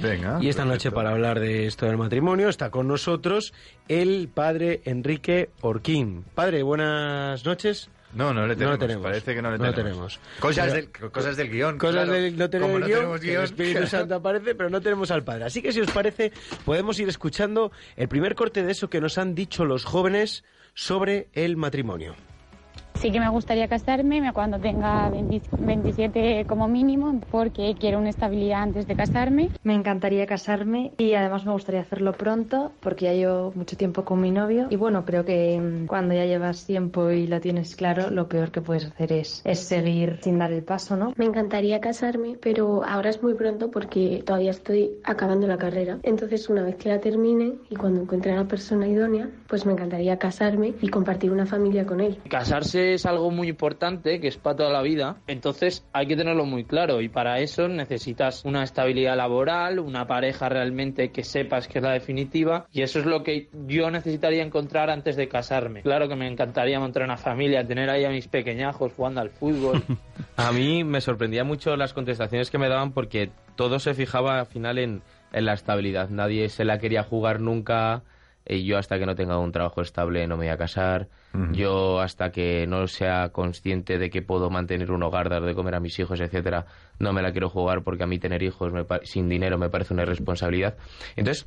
Venga. 0.00 0.38
Y 0.40 0.48
esta 0.48 0.64
noche, 0.64 0.90
para 0.90 1.10
hablar 1.10 1.38
de 1.38 1.66
esto 1.66 1.84
del 1.86 1.98
matrimonio, 1.98 2.48
está 2.48 2.70
con 2.70 2.88
nosotros 2.88 3.52
el 3.88 4.28
padre 4.32 4.80
Enrique 4.84 5.50
Orquín. 5.60 6.24
Padre, 6.34 6.62
buenas 6.62 7.44
noches. 7.44 7.90
No, 8.14 8.34
no 8.34 8.42
le 8.46 8.48
No 8.48 8.54
tenemos. 8.56 8.72
lo 8.72 8.78
tenemos. 8.78 9.02
Parece 9.04 9.34
que 9.34 9.42
no 9.42 9.50
le 9.50 9.58
No 9.58 9.64
tenemos. 9.74 10.18
tenemos. 10.18 10.20
Cosas, 10.40 10.72
Pero- 10.72 10.74
del, 11.00 11.10
cosas 11.12 11.36
del 11.36 11.50
guion. 11.50 11.78
Cosas 11.78 11.94
claro. 12.04 12.12
del 12.12 12.36
no 12.36 12.50
tener 12.50 12.70
el 12.70 12.80
no 12.80 12.86
guion, 12.86 12.98
tenemos 12.98 13.20
el 13.20 13.26
guion, 13.26 13.44
Espíritu. 13.44 13.86
Santo 13.86 14.14
aparece, 14.16 14.54
pero 14.54 14.68
no 14.70 14.80
tenemos 14.80 15.10
al 15.10 15.24
Padre. 15.24 15.44
Así 15.44 15.62
que 15.62 15.72
si 15.72 15.80
os 15.80 15.90
parece, 15.90 16.32
podemos 16.64 16.98
ir 17.00 17.08
escuchando 17.08 17.72
el 17.96 18.08
primer 18.08 18.34
corte 18.34 18.62
de 18.62 18.72
eso 18.72 18.90
que 18.90 19.00
nos 19.00 19.16
han 19.18 19.34
dicho 19.34 19.64
los 19.64 19.84
jóvenes 19.84 20.44
sobre 20.74 21.28
el 21.32 21.56
matrimonio. 21.56 22.14
Sí 23.02 23.10
que 23.10 23.18
me 23.18 23.28
gustaría 23.30 23.66
casarme 23.66 24.20
me- 24.20 24.32
cuando 24.32 24.60
tenga 24.60 25.10
20 25.10 25.42
27 25.58 26.46
como 26.46 26.68
mínimo, 26.68 27.20
porque 27.32 27.74
quiero 27.76 27.98
una 27.98 28.10
estabilidad 28.10 28.62
antes 28.62 28.86
de 28.86 28.94
casarme. 28.94 29.50
Me 29.64 29.74
encantaría 29.74 30.24
casarme 30.24 30.92
y 30.98 31.14
además 31.14 31.44
me 31.44 31.50
gustaría 31.50 31.80
hacerlo 31.80 32.12
pronto 32.12 32.70
porque 32.80 33.06
ya 33.06 33.12
llevo 33.14 33.50
mucho 33.56 33.76
tiempo 33.76 34.04
con 34.04 34.20
mi 34.20 34.30
novio 34.30 34.68
y 34.70 34.76
bueno, 34.76 35.04
creo 35.04 35.24
que 35.24 35.58
mm, 35.60 35.86
cuando 35.86 36.14
ya 36.14 36.26
llevas 36.26 36.64
tiempo 36.64 37.10
y 37.10 37.26
lo 37.26 37.40
tienes 37.40 37.74
claro, 37.74 38.08
lo 38.10 38.28
peor 38.28 38.52
que 38.52 38.60
puedes 38.60 38.84
hacer 38.84 39.12
es, 39.12 39.42
es 39.44 39.58
seguir 39.58 40.18
sin 40.22 40.38
dar 40.38 40.52
el 40.52 40.62
paso, 40.62 40.94
¿no? 40.96 41.12
Me 41.16 41.24
encantaría 41.24 41.80
casarme, 41.80 42.36
pero 42.40 42.84
ahora 42.84 43.10
es 43.10 43.20
muy 43.20 43.34
pronto 43.34 43.72
porque 43.72 44.22
todavía 44.24 44.52
estoy 44.52 44.92
acabando 45.02 45.48
la 45.48 45.58
carrera. 45.58 45.98
Entonces, 46.04 46.48
una 46.48 46.62
vez 46.62 46.76
que 46.76 46.88
la 46.88 47.00
termine 47.00 47.54
y 47.68 47.74
cuando 47.74 48.00
encuentre 48.02 48.30
a 48.30 48.36
la 48.36 48.46
persona 48.46 48.86
idónea, 48.86 49.28
pues 49.48 49.66
me 49.66 49.72
encantaría 49.72 50.18
casarme 50.20 50.74
y 50.80 50.88
compartir 50.88 51.32
una 51.32 51.46
familia 51.46 51.84
con 51.84 52.00
él. 52.00 52.18
Casarse 52.30 52.91
es 52.94 53.06
algo 53.06 53.30
muy 53.30 53.48
importante, 53.48 54.20
que 54.20 54.28
es 54.28 54.36
para 54.36 54.56
toda 54.56 54.70
la 54.70 54.82
vida, 54.82 55.16
entonces 55.26 55.86
hay 55.92 56.06
que 56.06 56.16
tenerlo 56.16 56.44
muy 56.44 56.64
claro 56.64 57.00
y 57.00 57.08
para 57.08 57.38
eso 57.40 57.68
necesitas 57.68 58.44
una 58.44 58.62
estabilidad 58.62 59.16
laboral, 59.16 59.78
una 59.78 60.06
pareja 60.06 60.48
realmente 60.48 61.10
que 61.10 61.24
sepas 61.24 61.68
que 61.68 61.78
es 61.78 61.84
la 61.84 61.92
definitiva 61.92 62.66
y 62.72 62.82
eso 62.82 62.98
es 62.98 63.06
lo 63.06 63.22
que 63.22 63.48
yo 63.66 63.90
necesitaría 63.90 64.42
encontrar 64.42 64.90
antes 64.90 65.16
de 65.16 65.28
casarme. 65.28 65.82
Claro 65.82 66.08
que 66.08 66.16
me 66.16 66.28
encantaría 66.28 66.78
montar 66.80 67.02
una 67.02 67.16
familia, 67.16 67.66
tener 67.66 67.90
ahí 67.90 68.04
a 68.04 68.10
mis 68.10 68.28
pequeñajos 68.28 68.92
jugando 68.96 69.20
al 69.20 69.30
fútbol. 69.30 69.82
A 70.36 70.52
mí 70.52 70.82
me 70.84 71.00
sorprendía 71.00 71.44
mucho 71.44 71.76
las 71.76 71.92
contestaciones 71.92 72.50
que 72.50 72.58
me 72.58 72.68
daban 72.68 72.92
porque 72.92 73.30
todo 73.56 73.78
se 73.78 73.94
fijaba 73.94 74.38
al 74.38 74.46
final 74.46 74.78
en, 74.78 75.02
en 75.32 75.44
la 75.44 75.52
estabilidad. 75.52 76.08
Nadie 76.08 76.48
se 76.48 76.64
la 76.64 76.78
quería 76.78 77.02
jugar 77.02 77.40
nunca. 77.40 78.02
Y 78.46 78.64
yo 78.64 78.78
hasta 78.78 78.98
que 78.98 79.06
no 79.06 79.14
tenga 79.14 79.38
un 79.38 79.52
trabajo 79.52 79.82
estable 79.82 80.26
no 80.26 80.36
me 80.36 80.46
voy 80.46 80.52
a 80.52 80.56
casar. 80.56 81.08
Yo 81.52 82.00
hasta 82.00 82.30
que 82.30 82.66
no 82.66 82.86
sea 82.88 83.30
consciente 83.30 83.98
de 83.98 84.10
que 84.10 84.20
puedo 84.20 84.50
mantener 84.50 84.90
un 84.90 85.02
hogar, 85.02 85.30
dar 85.30 85.42
de 85.42 85.54
comer 85.54 85.74
a 85.76 85.80
mis 85.80 85.98
hijos, 85.98 86.20
etcétera, 86.20 86.66
no 86.98 87.12
me 87.12 87.22
la 87.22 87.32
quiero 87.32 87.48
jugar 87.48 87.82
porque 87.82 88.02
a 88.02 88.06
mí 88.06 88.18
tener 88.18 88.42
hijos 88.42 88.72
me 88.72 88.84
sin 89.04 89.28
dinero 89.28 89.56
me 89.56 89.70
parece 89.70 89.94
una 89.94 90.02
irresponsabilidad. 90.02 90.76
Entonces, 91.16 91.46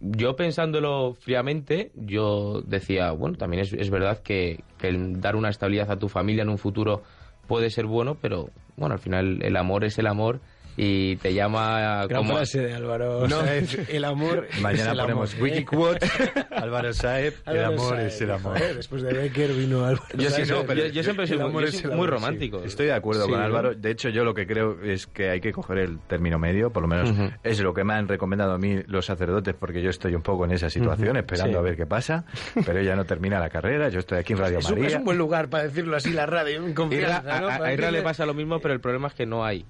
yo 0.00 0.36
pensándolo 0.36 1.14
fríamente, 1.14 1.92
yo 1.94 2.62
decía, 2.62 3.10
bueno, 3.10 3.36
también 3.36 3.62
es, 3.62 3.72
es 3.72 3.90
verdad 3.90 4.22
que, 4.22 4.64
que 4.78 4.88
el 4.88 5.20
dar 5.20 5.36
una 5.36 5.50
estabilidad 5.50 5.90
a 5.90 5.98
tu 5.98 6.08
familia 6.08 6.42
en 6.42 6.48
un 6.48 6.58
futuro 6.58 7.02
puede 7.46 7.70
ser 7.70 7.86
bueno, 7.86 8.16
pero 8.20 8.50
bueno, 8.76 8.94
al 8.94 9.00
final 9.00 9.40
el 9.42 9.56
amor 9.56 9.84
es 9.84 9.98
el 9.98 10.06
amor 10.06 10.40
y 10.80 11.16
te 11.16 11.34
llama 11.34 12.06
Gran 12.06 12.22
como... 12.22 12.36
frase 12.36 12.60
de 12.60 12.72
Álvaro 12.74 13.26
No. 13.26 13.40
El 13.88 14.04
amor 14.04 14.46
Mañana 14.60 14.92
el 14.92 14.98
ponemos 14.98 15.34
amor, 15.34 15.48
¿eh? 15.48 15.52
Wikiquote, 15.52 16.06
Álvaro 16.56 16.92
Saez, 16.92 17.42
el 17.46 17.52
Álvaro 17.58 17.74
amor 17.74 17.96
Sáez, 17.96 18.14
es 18.14 18.20
el 18.22 18.30
amor. 18.30 18.58
joder, 18.58 18.76
después 18.76 19.02
de 19.02 19.12
Becker 19.12 19.52
vino 19.54 19.84
Álvaro 19.84 20.06
Yo, 20.16 20.30
sí, 20.30 20.42
no, 20.48 20.64
yo- 20.74 20.86
yo 20.86 21.02
siempre 21.02 21.24
he 21.24 21.28
sido 21.28 21.40
El 21.40 21.46
muy- 21.46 21.50
amor 21.50 21.64
yo 21.66 21.72
soy 21.72 21.80
el 21.80 21.86
muy 21.88 21.94
amor, 21.94 22.10
romántico. 22.10 22.62
Estoy 22.64 22.86
de 22.86 22.92
acuerdo 22.92 23.24
Sí, 23.26 23.30
con. 23.32 23.40
Álvaro. 23.40 23.74
De 23.74 23.90
hecho, 23.90 24.08
yo 24.08 24.22
lo 24.24 24.32
que 24.34 24.46
creo 24.46 24.80
es 24.82 25.06
que 25.08 25.30
hay 25.30 25.40
que 25.40 25.52
coger 25.52 25.78
el 25.78 25.98
término 26.00 26.38
medio, 26.38 26.70
por 26.70 26.82
lo 26.82 26.88
menos 26.88 27.10
Ujú. 27.10 27.30
es 27.42 27.60
lo 27.60 27.74
que 27.74 27.82
me 27.84 27.94
han 27.94 28.06
recomendado 28.06 28.52
a 28.52 28.58
mí 28.58 28.76
los 28.86 29.06
sacerdotes, 29.06 29.54
porque 29.58 29.82
yo 29.82 29.90
estoy 29.90 30.14
un 30.14 30.22
poco 30.22 30.44
en 30.44 30.52
esa 30.52 30.70
situación, 30.70 31.10
Ujú. 31.10 31.18
esperando 31.18 31.52
Sí. 31.54 31.58
a 31.58 31.62
ver 31.62 31.76
qué 31.76 31.86
pasa. 31.86 32.24
Pero 32.64 32.78
ella 32.78 32.94
no 32.94 33.04
termina 33.04 33.40
la 33.40 33.48
carrera, 33.50 33.88
yo 33.88 33.98
estoy 33.98 34.18
aquí 34.18 34.32
en 34.34 34.38
Radio 34.38 34.58
Es 34.58 34.66
un, 34.66 34.72
María. 34.74 34.86
es 34.88 34.94
un 34.94 35.04
buen 35.04 35.18
lugar 35.18 35.48
para 35.48 35.64
decirlo 35.64 35.96
así, 35.96 36.12
la 36.12 36.26
radio, 36.26 36.64
en 36.64 36.72
confianza, 36.72 37.40
¿no? 37.40 37.48
a, 37.48 37.56
a- 37.56 37.64
a 37.64 37.72
Irra 37.72 37.90
le 37.90 38.02
pasa 38.02 38.24
lo 38.26 38.34
mismo, 38.34 38.60
pero 38.60 38.74
el 38.74 38.80
problema 38.80 39.08
es 39.08 39.14
que 39.14 39.26
no 39.26 39.44
hay. 39.44 39.64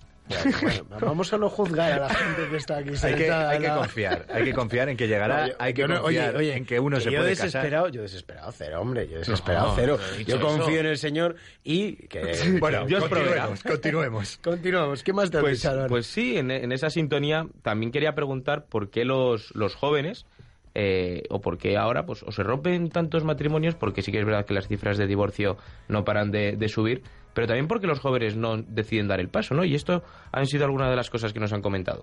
Bueno, 0.63 0.85
vamos 1.01 1.33
a 1.33 1.39
no 1.39 1.49
juzgar 1.49 1.93
a 1.93 1.99
la 2.01 2.09
gente 2.11 2.49
que 2.51 2.57
está 2.57 2.79
aquí 2.79 2.89
Hay 3.03 3.15
que, 3.15 3.19
sentada, 3.21 3.51
hay 3.51 3.61
que 3.61 3.69
confiar, 3.69 4.27
hay 4.33 4.45
que 4.45 4.53
confiar 4.53 4.89
en 4.89 4.97
que 4.97 5.09
llegará, 5.09 5.41
No, 5.43 5.49
yo- 5.49 5.55
hay 5.59 5.75
que 5.75 5.89
no- 5.89 6.03
confiar 6.03 6.29
oye, 6.37 6.39
oye, 6.39 6.57
en 6.57 6.65
que 6.67 6.79
uno 6.81 7.01
se 7.01 7.11
yo 7.11 7.19
puede 7.19 7.31
desesperado, 7.31 7.85
casar. 7.85 7.95
Yo 7.97 8.03
desesperado 8.03 8.53
cero, 8.53 8.81
hombre, 8.81 9.09
yo 9.09 9.19
desesperado 9.19 9.69
No, 9.69 9.75
cero. 9.77 9.99
Yo 10.13 10.17
dicho 10.19 10.41
confío 10.41 10.69
eso. 10.69 10.81
en 10.81 10.87
el 10.87 10.99
Señor 10.99 11.37
y 11.65 11.93
que... 12.09 12.59
Bueno, 12.61 12.85
Dios 12.87 13.05
continuemos, 13.09 13.63
continuemos. 13.63 14.39
Continuamos, 14.43 15.03
¿qué 15.03 15.13
más 15.13 15.31
te 15.31 15.39
has 15.39 15.43
Pues, 15.43 15.59
dicho, 15.59 15.71
Álvaro? 15.71 15.89
pues 15.89 16.07
sí, 16.07 16.37
en, 16.37 16.51
en 16.51 16.73
esa 16.73 16.91
sintonía 16.91 17.47
también 17.63 17.93
quería 17.93 18.15
preguntar 18.15 18.65
por 18.67 18.91
qué 18.91 19.05
los, 19.05 19.55
los 19.55 19.75
jóvenes, 19.75 20.27
eh, 20.75 21.25
o 21.31 21.41
por 21.41 21.59
qué 21.59 21.77
ahora, 21.77 22.07
pues 22.07 22.23
o 22.23 22.31
se 22.31 22.43
rompen 22.43 22.91
tantos 22.91 23.25
matrimonios, 23.25 23.75
porque 23.75 24.03
sí 24.03 24.13
que 24.13 24.21
es 24.21 24.25
verdad 24.25 24.45
que 24.45 24.55
las 24.55 24.69
cifras 24.69 24.97
de 24.99 25.07
divorcio 25.07 25.57
no 25.89 26.05
paran 26.05 26.31
de, 26.31 26.53
de 26.57 26.69
subir, 26.69 27.03
pero 27.39 27.47
también 27.47 27.69
porque 27.69 27.87
los 27.87 28.01
jóvenes 28.01 28.37
no 28.37 28.57
deciden 28.57 29.07
dar 29.07 29.21
el 29.21 29.29
paso, 29.29 29.55
¿no? 29.55 29.63
Y 29.63 29.77
esto 29.77 30.03
han 30.33 30.47
sido 30.47 30.65
algunas 30.65 30.91
de 30.91 30.97
las 30.97 31.09
cosas 31.09 31.33
que 31.33 31.39
nos 31.39 31.53
han 31.53 31.63
comentado. 31.63 32.03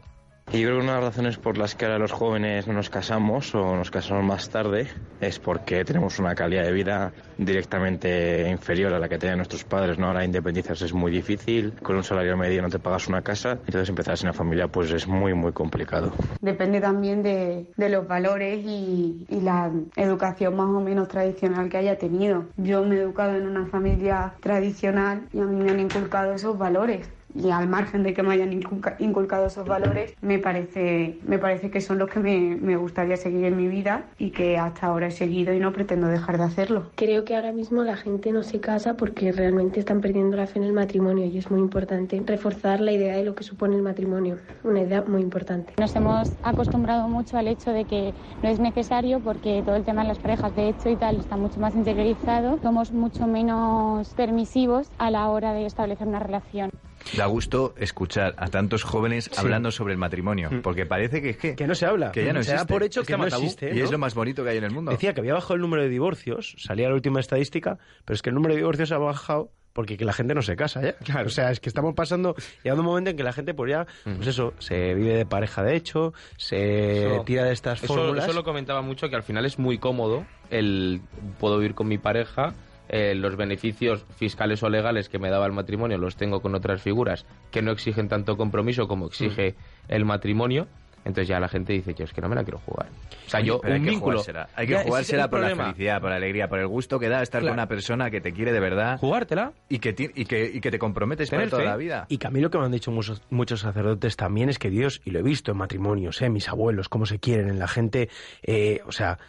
Y 0.52 0.60
yo 0.60 0.68
creo 0.68 0.78
que 0.78 0.84
una 0.84 0.96
de 0.96 1.02
las 1.02 1.16
razones 1.16 1.38
por 1.38 1.58
las 1.58 1.74
que 1.74 1.86
ahora 1.86 1.98
los 1.98 2.12
jóvenes 2.12 2.68
no 2.68 2.74
nos 2.74 2.92
casamos 2.92 3.56
o 3.56 3.76
nos 3.76 3.90
casamos 3.90 4.24
más 4.24 4.50
tarde 4.50 4.88
es 5.20 5.40
porque 5.40 5.84
tenemos 5.84 6.20
una 6.20 6.36
calidad 6.36 6.64
de 6.64 6.72
vida 6.72 7.12
directamente 7.38 8.48
inferior 8.50 8.94
a 8.94 9.00
la 9.00 9.10
que 9.10 9.18
tenían 9.18 9.40
nuestros 9.40 9.64
padres. 9.64 9.98
¿no? 9.98 10.08
Ahora 10.08 10.24
independizarse 10.24 10.86
es 10.86 10.94
muy 10.94 11.12
difícil, 11.12 11.74
con 11.82 11.96
un 11.96 12.04
salario 12.04 12.38
medio 12.38 12.62
no 12.62 12.70
te 12.70 12.78
pagas 12.78 13.08
una 13.08 13.24
casa, 13.24 13.54
entonces 13.66 13.90
empezar 13.90 14.18
sin 14.18 14.28
una 14.28 14.34
familia 14.34 14.68
pues 14.68 14.92
es 14.92 15.08
muy 15.08 15.34
muy 15.34 15.52
complicado. 15.52 16.14
Depende 16.42 16.80
también 16.80 17.24
de, 17.24 17.68
los 17.76 18.08
valores 18.08 18.64
y 18.64 19.26
la 19.42 19.72
educación 19.96 20.56
más 20.56 20.68
o 20.68 20.80
menos 20.80 21.08
tradicional 21.08 21.70
que 21.70 21.78
haya 21.78 21.98
tenido. 21.98 22.46
Yo 22.58 22.84
me 22.86 22.96
he 22.96 23.02
educado 23.02 23.36
en 23.36 23.48
una 23.48 23.66
familia 23.66 24.36
tradicional 24.42 25.28
y 25.34 25.40
a 25.40 25.46
mí 25.46 25.64
me 25.64 25.72
han 25.72 25.80
inculcado 25.80 26.34
esos 26.34 26.58
valores. 26.58 27.10
Y 27.38 27.50
al 27.52 27.68
margen 27.68 28.04
de 28.04 28.14
que 28.14 28.24
me 28.24 28.34
hayan 28.34 28.54
inculca- 28.54 28.96
inculcado 29.00 29.48
esos 29.48 29.68
valores, 29.68 30.14
me 30.22 30.40
parece, 30.40 31.20
me 31.28 31.38
parece 31.38 31.70
que 31.70 31.82
son 31.82 31.98
los 31.98 32.10
que 32.10 32.22
me, 32.22 32.56
me 32.56 32.78
gustaría 32.78 33.18
seguir 33.18 33.44
en 33.44 33.58
mi 33.58 33.68
vida 33.68 34.06
y 34.18 34.32
que 34.32 34.58
hasta 34.58 34.88
ahora 34.88 35.08
he 35.08 35.12
seguido 35.12 35.54
y 35.54 35.60
no 35.60 35.74
pretendo 35.74 36.08
dejar 36.08 36.38
de 36.38 36.46
hacerlo. 36.46 36.92
Creo 36.96 37.26
que 37.26 37.36
ahora 37.36 37.52
mismo 37.52 37.84
la 37.84 37.98
gente 37.98 38.32
no 38.32 38.42
se 38.42 38.62
casa 38.62 38.96
porque 38.96 39.34
realmente 39.34 39.82
están 39.82 40.00
perdiendo 40.00 40.38
la 40.38 40.48
fe 40.48 40.60
en 40.60 40.64
el 40.66 40.72
matrimonio 40.72 41.26
y 41.26 41.38
es 41.38 41.52
muy 41.52 41.60
importante 41.60 42.24
reforzar 42.26 42.80
la 42.80 42.94
idea 42.94 43.18
de 43.18 43.26
lo 43.26 43.36
que 43.36 43.44
supone 43.44 43.76
el 43.76 43.82
matrimonio, 43.82 44.38
una 44.64 44.80
idea 44.82 45.04
muy 45.06 45.22
importante. 45.22 45.74
Nos 45.78 45.94
hemos 45.98 46.38
acostumbrado 46.42 47.10
mucho 47.10 47.38
al 47.38 47.50
hecho 47.50 47.72
de 47.72 47.84
que 47.86 48.16
no 48.42 48.50
es 48.50 48.62
necesario 48.62 49.20
porque 49.20 49.62
todo 49.62 49.76
el 49.76 49.84
tema 49.84 50.04
de 50.04 50.08
las 50.08 50.20
parejas 50.20 50.56
de 50.56 50.70
hecho 50.70 50.90
y 50.90 50.96
tal 50.96 51.18
está 51.18 51.36
mucho 51.36 51.60
más 51.60 51.76
interiorizado. 51.76 52.60
Somos 52.62 52.94
mucho 52.94 53.28
menos 53.28 54.14
permisivos 54.16 54.88
a 54.98 55.12
la 55.12 55.30
hora 55.30 55.52
de 55.52 55.66
establecer 55.66 56.08
una 56.08 56.20
relación. 56.20 56.70
Da 57.18 57.26
gusto 57.28 57.74
escuchar 57.78 58.34
a 58.38 58.48
tantos 58.48 58.84
jóvenes 58.84 59.30
hablando 59.38 59.72
sobre 59.72 59.94
el 59.94 60.00
matrimonio, 60.00 60.50
porque 60.64 60.86
parece 60.86 61.22
que 61.22 61.30
es 61.32 61.38
que, 61.38 61.56
Que 61.56 61.68
no 61.68 61.76
se 61.76 61.86
habla. 61.86 62.12
que 62.12 62.26
ya 62.26 62.34
no 62.34 62.42
se 62.44 62.50
da 62.52 62.56
existe. 62.58 62.74
por 62.74 62.84
hecho 62.84 63.02
Es 63.02 63.08
que 63.08 63.18
no 63.18 63.28
existe. 63.28 63.72
Y 63.74 63.78
¿no? 63.80 63.86
es 63.86 63.92
lo 63.92 63.98
más 64.00 64.16
bonito 64.16 64.44
que 64.44 64.50
hay 64.50 64.58
en 64.58 64.64
el 64.64 64.72
mundo. 64.72 64.92
Decía 64.92 65.14
que 65.14 65.20
había 65.22 65.34
bajado 65.36 65.56
el 65.56 65.62
número 65.62 65.84
de 65.84 65.90
divorcios, 65.90 66.56
salía 66.58 66.90
la 66.90 66.96
última 66.96 67.20
estadística, 67.20 67.78
pero 68.06 68.16
es 68.16 68.22
que 68.22 68.30
el 68.30 68.36
número 68.36 68.54
de 68.54 68.60
divorcios 68.62 68.92
ha 68.92 68.98
bajado 68.98 69.52
porque 69.74 69.98
que 69.98 70.06
la 70.06 70.14
gente 70.14 70.34
no 70.34 70.42
se 70.42 70.56
casa 70.56 70.82
ya. 70.82 71.22
O 71.26 71.30
sea, 71.30 71.52
es 71.52 71.60
que 71.60 71.68
estamos 71.70 71.94
pasando, 71.96 72.34
llegando 72.64 72.82
un 72.82 72.88
momento 72.88 73.10
en 73.10 73.18
que 73.18 73.24
la 73.24 73.34
gente 73.34 73.54
pues 73.54 73.70
ya, 73.72 73.86
pues 74.06 74.26
eso, 74.28 74.54
se 74.60 74.94
vive 74.96 75.16
de 75.18 75.26
pareja 75.26 75.64
de 75.64 75.76
hecho, 75.76 76.14
se 76.38 77.06
Eso- 77.14 77.24
tira 77.26 77.44
de 77.44 77.52
estas 77.54 77.84
eso, 77.84 77.94
fórmulas. 77.94 78.24
eso 78.24 78.34
lo 78.34 78.44
comentaba 78.46 78.82
mucho, 78.82 79.10
que 79.10 79.16
al 79.18 79.24
final 79.24 79.46
es 79.46 79.60
muy 79.60 79.78
cómodo 79.78 80.26
el 80.50 81.02
puedo 81.40 81.58
vivir 81.58 81.76
con 81.76 81.88
mi 81.90 81.98
pareja, 81.98 82.54
eh, 82.90 83.16
los 83.16 83.36
beneficios 83.36 84.06
fiscales 84.16 84.62
o 84.64 84.70
legales 84.70 85.10
que 85.10 85.20
me 85.20 85.30
daba 85.30 85.46
el 85.46 85.54
matrimonio 85.54 85.98
los 85.98 86.16
tengo 86.16 86.42
con 86.42 86.56
otras 86.56 86.82
figuras 86.82 87.26
que 87.52 87.62
no 87.62 87.72
exigen 87.72 88.08
tanto 88.10 88.38
compromiso 88.38 88.88
como 88.88 89.08
exige 89.08 89.52
Mm. 89.54 89.56
el 89.94 90.06
matrimonio. 90.06 90.68
Entonces 91.04 91.28
ya 91.28 91.40
la 91.40 91.48
gente 91.48 91.72
dice, 91.72 91.94
yo 91.94 92.04
es 92.06 92.14
que 92.14 92.20
no 92.22 92.28
me 92.28 92.34
la 92.36 92.44
quiero 92.44 92.58
jugar. 92.58 92.88
O 93.28 93.30
sea, 93.30 93.40
yo, 93.40 93.62
Pero 93.62 93.76
un 93.76 93.80
hay 93.80 93.86
que 93.86 93.90
vínculo... 93.92 94.18
jugársela. 94.18 94.50
Hay 94.56 94.66
que 94.66 94.76
jugársela 94.80 95.24
el 95.26 95.30
por 95.30 95.40
la 95.40 95.56
felicidad, 95.56 96.02
por 96.02 96.10
la 96.10 96.16
alegría, 96.16 96.48
por 96.48 96.58
el 96.58 96.66
gusto 96.68 96.98
que 96.98 97.10
da 97.10 97.22
estar 97.22 97.42
Claro. 97.42 97.52
con 97.52 97.60
una 97.60 97.68
persona 97.68 98.10
que 98.10 98.22
te 98.22 98.34
quiere 98.34 98.52
de 98.52 98.60
verdad. 98.60 98.98
Jugártela. 98.98 99.54
Y 99.70 99.78
que, 99.78 99.94
ti- 99.94 100.10
y 100.16 100.26
que, 100.26 100.50
y 100.52 100.60
que 100.62 100.72
te 100.72 100.80
comprometes 100.80 101.30
para 101.30 101.42
Tener 101.42 101.50
toda 101.52 101.62
fe. 101.62 101.68
la 101.70 101.78
vida. 101.78 102.06
Y 102.10 102.18
que 102.18 102.26
a 102.26 102.32
mí 102.32 102.42
lo 102.42 102.50
que 102.50 102.58
me 102.58 102.66
han 102.66 102.72
dicho 102.72 102.90
muchos, 102.90 103.22
muchos 103.30 103.60
sacerdotes 103.60 104.16
también 104.16 104.50
es 104.50 104.58
que 104.58 104.72
Dios, 104.72 105.00
y 105.06 105.12
lo 105.12 105.20
he 105.20 105.22
visto 105.22 105.52
en 105.52 105.58
matrimonios, 105.60 106.20
¿eh? 106.24 106.30
mis 106.32 106.50
abuelos, 106.50 106.90
cómo 106.90 107.06
se 107.06 107.20
quieren 107.20 107.50
en 107.50 107.60
la 107.60 107.68
gente, 107.68 108.10
eh, 108.42 108.82
o 108.88 108.92
sea, 108.92 109.20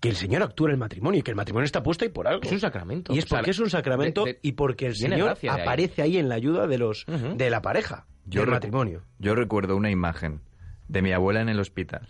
que 0.00 0.08
el 0.08 0.16
Señor 0.16 0.42
actúa 0.42 0.68
en 0.68 0.72
el 0.72 0.78
matrimonio 0.78 1.20
y 1.20 1.22
que 1.22 1.30
el 1.30 1.36
matrimonio 1.36 1.66
está 1.66 1.82
puesto 1.82 2.04
ahí 2.04 2.10
por 2.10 2.26
algo. 2.26 2.42
Es 2.42 2.52
un 2.52 2.60
sacramento. 2.60 3.12
Y 3.14 3.18
es 3.18 3.24
O 3.26 3.28
sea, 3.28 3.38
porque 3.38 3.50
es 3.50 3.58
un 3.58 3.70
sacramento 3.70 4.24
de- 4.24 4.32
de- 4.34 4.38
y 4.42 4.52
porque 4.52 4.86
el 4.86 4.96
Señor 4.96 5.36
ahí. 5.42 5.48
aparece 5.60 6.02
ahí 6.02 6.16
en 6.16 6.28
la 6.28 6.36
ayuda 6.36 6.66
de 6.66 6.78
los 6.78 7.04
de 7.06 7.50
la 7.50 7.60
pareja, 7.62 8.06
del 8.24 8.44
recu- 8.46 8.50
matrimonio. 8.50 9.02
Yo 9.18 9.34
recuerdo 9.34 9.76
una 9.76 9.90
imagen 9.90 10.40
de 10.88 11.02
mi 11.02 11.12
abuela 11.12 11.40
en 11.42 11.48
el 11.50 11.60
hospital, 11.60 12.08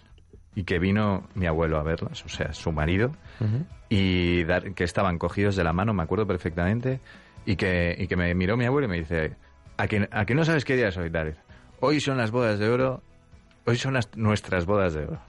y 0.54 0.64
que 0.64 0.78
vino 0.78 1.28
mi 1.34 1.46
abuelo 1.46 1.78
a 1.78 1.82
verlas, 1.82 2.24
o 2.24 2.28
sea, 2.28 2.52
su 2.52 2.72
marido, 2.72 3.12
y 3.88 4.44
dar- 4.44 4.72
que 4.74 4.84
estaban 4.84 5.18
cogidos 5.18 5.56
de 5.56 5.64
la 5.64 5.72
mano, 5.72 5.92
me 5.92 6.02
acuerdo 6.02 6.26
perfectamente, 6.26 7.00
y 7.46 7.56
que, 7.56 7.96
y 7.98 8.06
que 8.06 8.16
me 8.16 8.34
miró 8.34 8.56
mi 8.56 8.64
abuelo 8.66 8.86
y 8.86 8.90
me 8.90 8.98
dice, 8.98 9.36
¿a 9.76 9.86
que, 9.86 10.08
a 10.10 10.24
que 10.26 10.34
no 10.34 10.44
sabes 10.44 10.64
qué 10.64 10.76
día 10.76 10.88
es 10.88 10.96
hoy, 10.96 11.08
David? 11.10 11.34
Hoy 11.80 12.00
son 12.00 12.18
las 12.18 12.30
bodas 12.30 12.58
de 12.58 12.68
oro, 12.68 13.02
hoy 13.66 13.76
son 13.76 13.94
las- 13.94 14.14
nuestras 14.16 14.66
bodas 14.66 14.94
de 14.94 15.04
oro. 15.06 15.20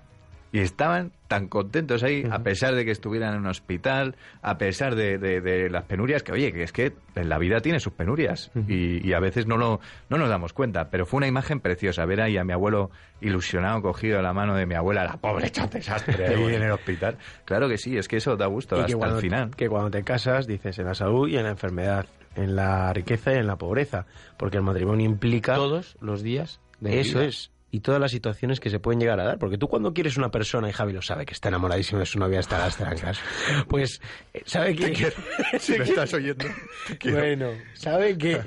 Y 0.53 0.59
estaban 0.59 1.13
tan 1.29 1.47
contentos 1.47 2.03
ahí, 2.03 2.25
a 2.29 2.39
pesar 2.39 2.75
de 2.75 2.83
que 2.83 2.91
estuvieran 2.91 3.33
en 3.35 3.39
un 3.39 3.47
hospital, 3.47 4.15
a 4.41 4.57
pesar 4.57 4.95
de, 4.95 5.17
de- 5.17 5.39
de 5.39 5.69
las 5.69 5.85
penurias, 5.85 6.23
que 6.23 6.33
oye, 6.33 6.51
que 6.51 6.63
es 6.63 6.73
que 6.73 6.91
en 7.15 7.29
la 7.29 7.37
vida 7.37 7.61
tiene 7.61 7.79
sus 7.79 7.93
penurias 7.93 8.51
y, 8.67 9.07
y 9.07 9.13
a 9.13 9.19
veces 9.21 9.47
no, 9.47 9.55
lo, 9.55 9.79
no 10.09 10.17
nos 10.17 10.27
damos 10.27 10.51
cuenta. 10.51 10.89
Pero 10.89 11.05
fue 11.05 11.19
una 11.19 11.27
imagen 11.27 11.61
preciosa, 11.61 12.03
ver 12.05 12.19
ahí 12.21 12.37
a 12.37 12.43
mi 12.43 12.51
abuelo 12.51 12.91
ilusionado, 13.21 13.81
cogido 13.81 14.17
de 14.17 14.23
la 14.23 14.33
mano 14.33 14.55
de 14.55 14.65
mi 14.65 14.75
abuela, 14.75 15.05
la 15.05 15.17
pobre 15.17 15.47
hecha 15.47 15.67
desastre 15.67 16.27
ahí 16.35 16.55
en 16.55 16.63
el 16.63 16.71
hospital. 16.71 17.17
Claro 17.45 17.69
que 17.69 17.77
sí, 17.77 17.97
es 17.97 18.07
que 18.07 18.17
eso 18.17 18.35
da 18.35 18.47
gusto 18.47 18.75
Y 18.77 18.81
hasta 18.81 18.97
cuando, 18.97 19.15
el 19.17 19.21
final. 19.21 19.55
que 19.55 19.69
cuando 19.69 19.89
te 19.91 20.03
casas 20.03 20.47
dices 20.47 20.77
en 20.79 20.85
la 20.85 20.95
salud 20.95 21.29
y 21.29 21.37
en 21.37 21.43
la 21.43 21.51
enfermedad, 21.51 22.05
en 22.35 22.55
la 22.55 22.91
riqueza 22.91 23.31
y 23.33 23.37
en 23.37 23.47
la 23.47 23.55
pobreza, 23.55 24.05
porque 24.37 24.57
el 24.57 24.63
matrimonio 24.63 25.05
implica 25.05 25.55
Todos 25.55 25.97
los 26.01 26.23
días 26.23 26.59
de 26.81 26.99
eso 26.99 27.19
vida. 27.19 27.27
es 27.29 27.51
y 27.71 27.79
todas 27.79 27.99
las 27.99 28.11
situaciones 28.11 28.59
que 28.59 28.69
se 28.69 28.79
pueden 28.79 28.99
llegar 28.99 29.19
a 29.19 29.23
dar, 29.23 29.39
porque 29.39 29.57
tú 29.57 29.67
cuando 29.67 29.93
quieres 29.93 30.17
una 30.17 30.29
persona 30.29 30.69
y 30.69 30.73
Javi 30.73 30.93
lo 30.93 31.01
sabe 31.01 31.25
que 31.25 31.33
está 31.33 31.49
enamoradísimo 31.49 31.99
de 31.99 32.05
su 32.05 32.19
novia 32.19 32.39
hasta 32.39 32.59
las 32.59 32.75
trancas, 32.77 33.19
pues 33.67 34.01
eh, 34.33 34.43
sabe 34.45 34.75
que 34.75 34.91
Si 35.59 35.77
me 35.77 35.85
estás 35.85 36.13
oyendo, 36.13 36.45
bueno, 37.11 37.51
sabe 37.73 38.17
que 38.17 38.39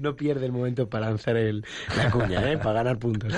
no 0.00 0.16
pierde 0.16 0.46
el 0.46 0.52
momento 0.52 0.88
para 0.88 1.06
lanzar 1.06 1.36
el, 1.36 1.64
la 1.96 2.10
cuña, 2.10 2.50
¿eh? 2.50 2.58
para 2.58 2.82
ganar 2.82 2.98
puntos. 2.98 3.32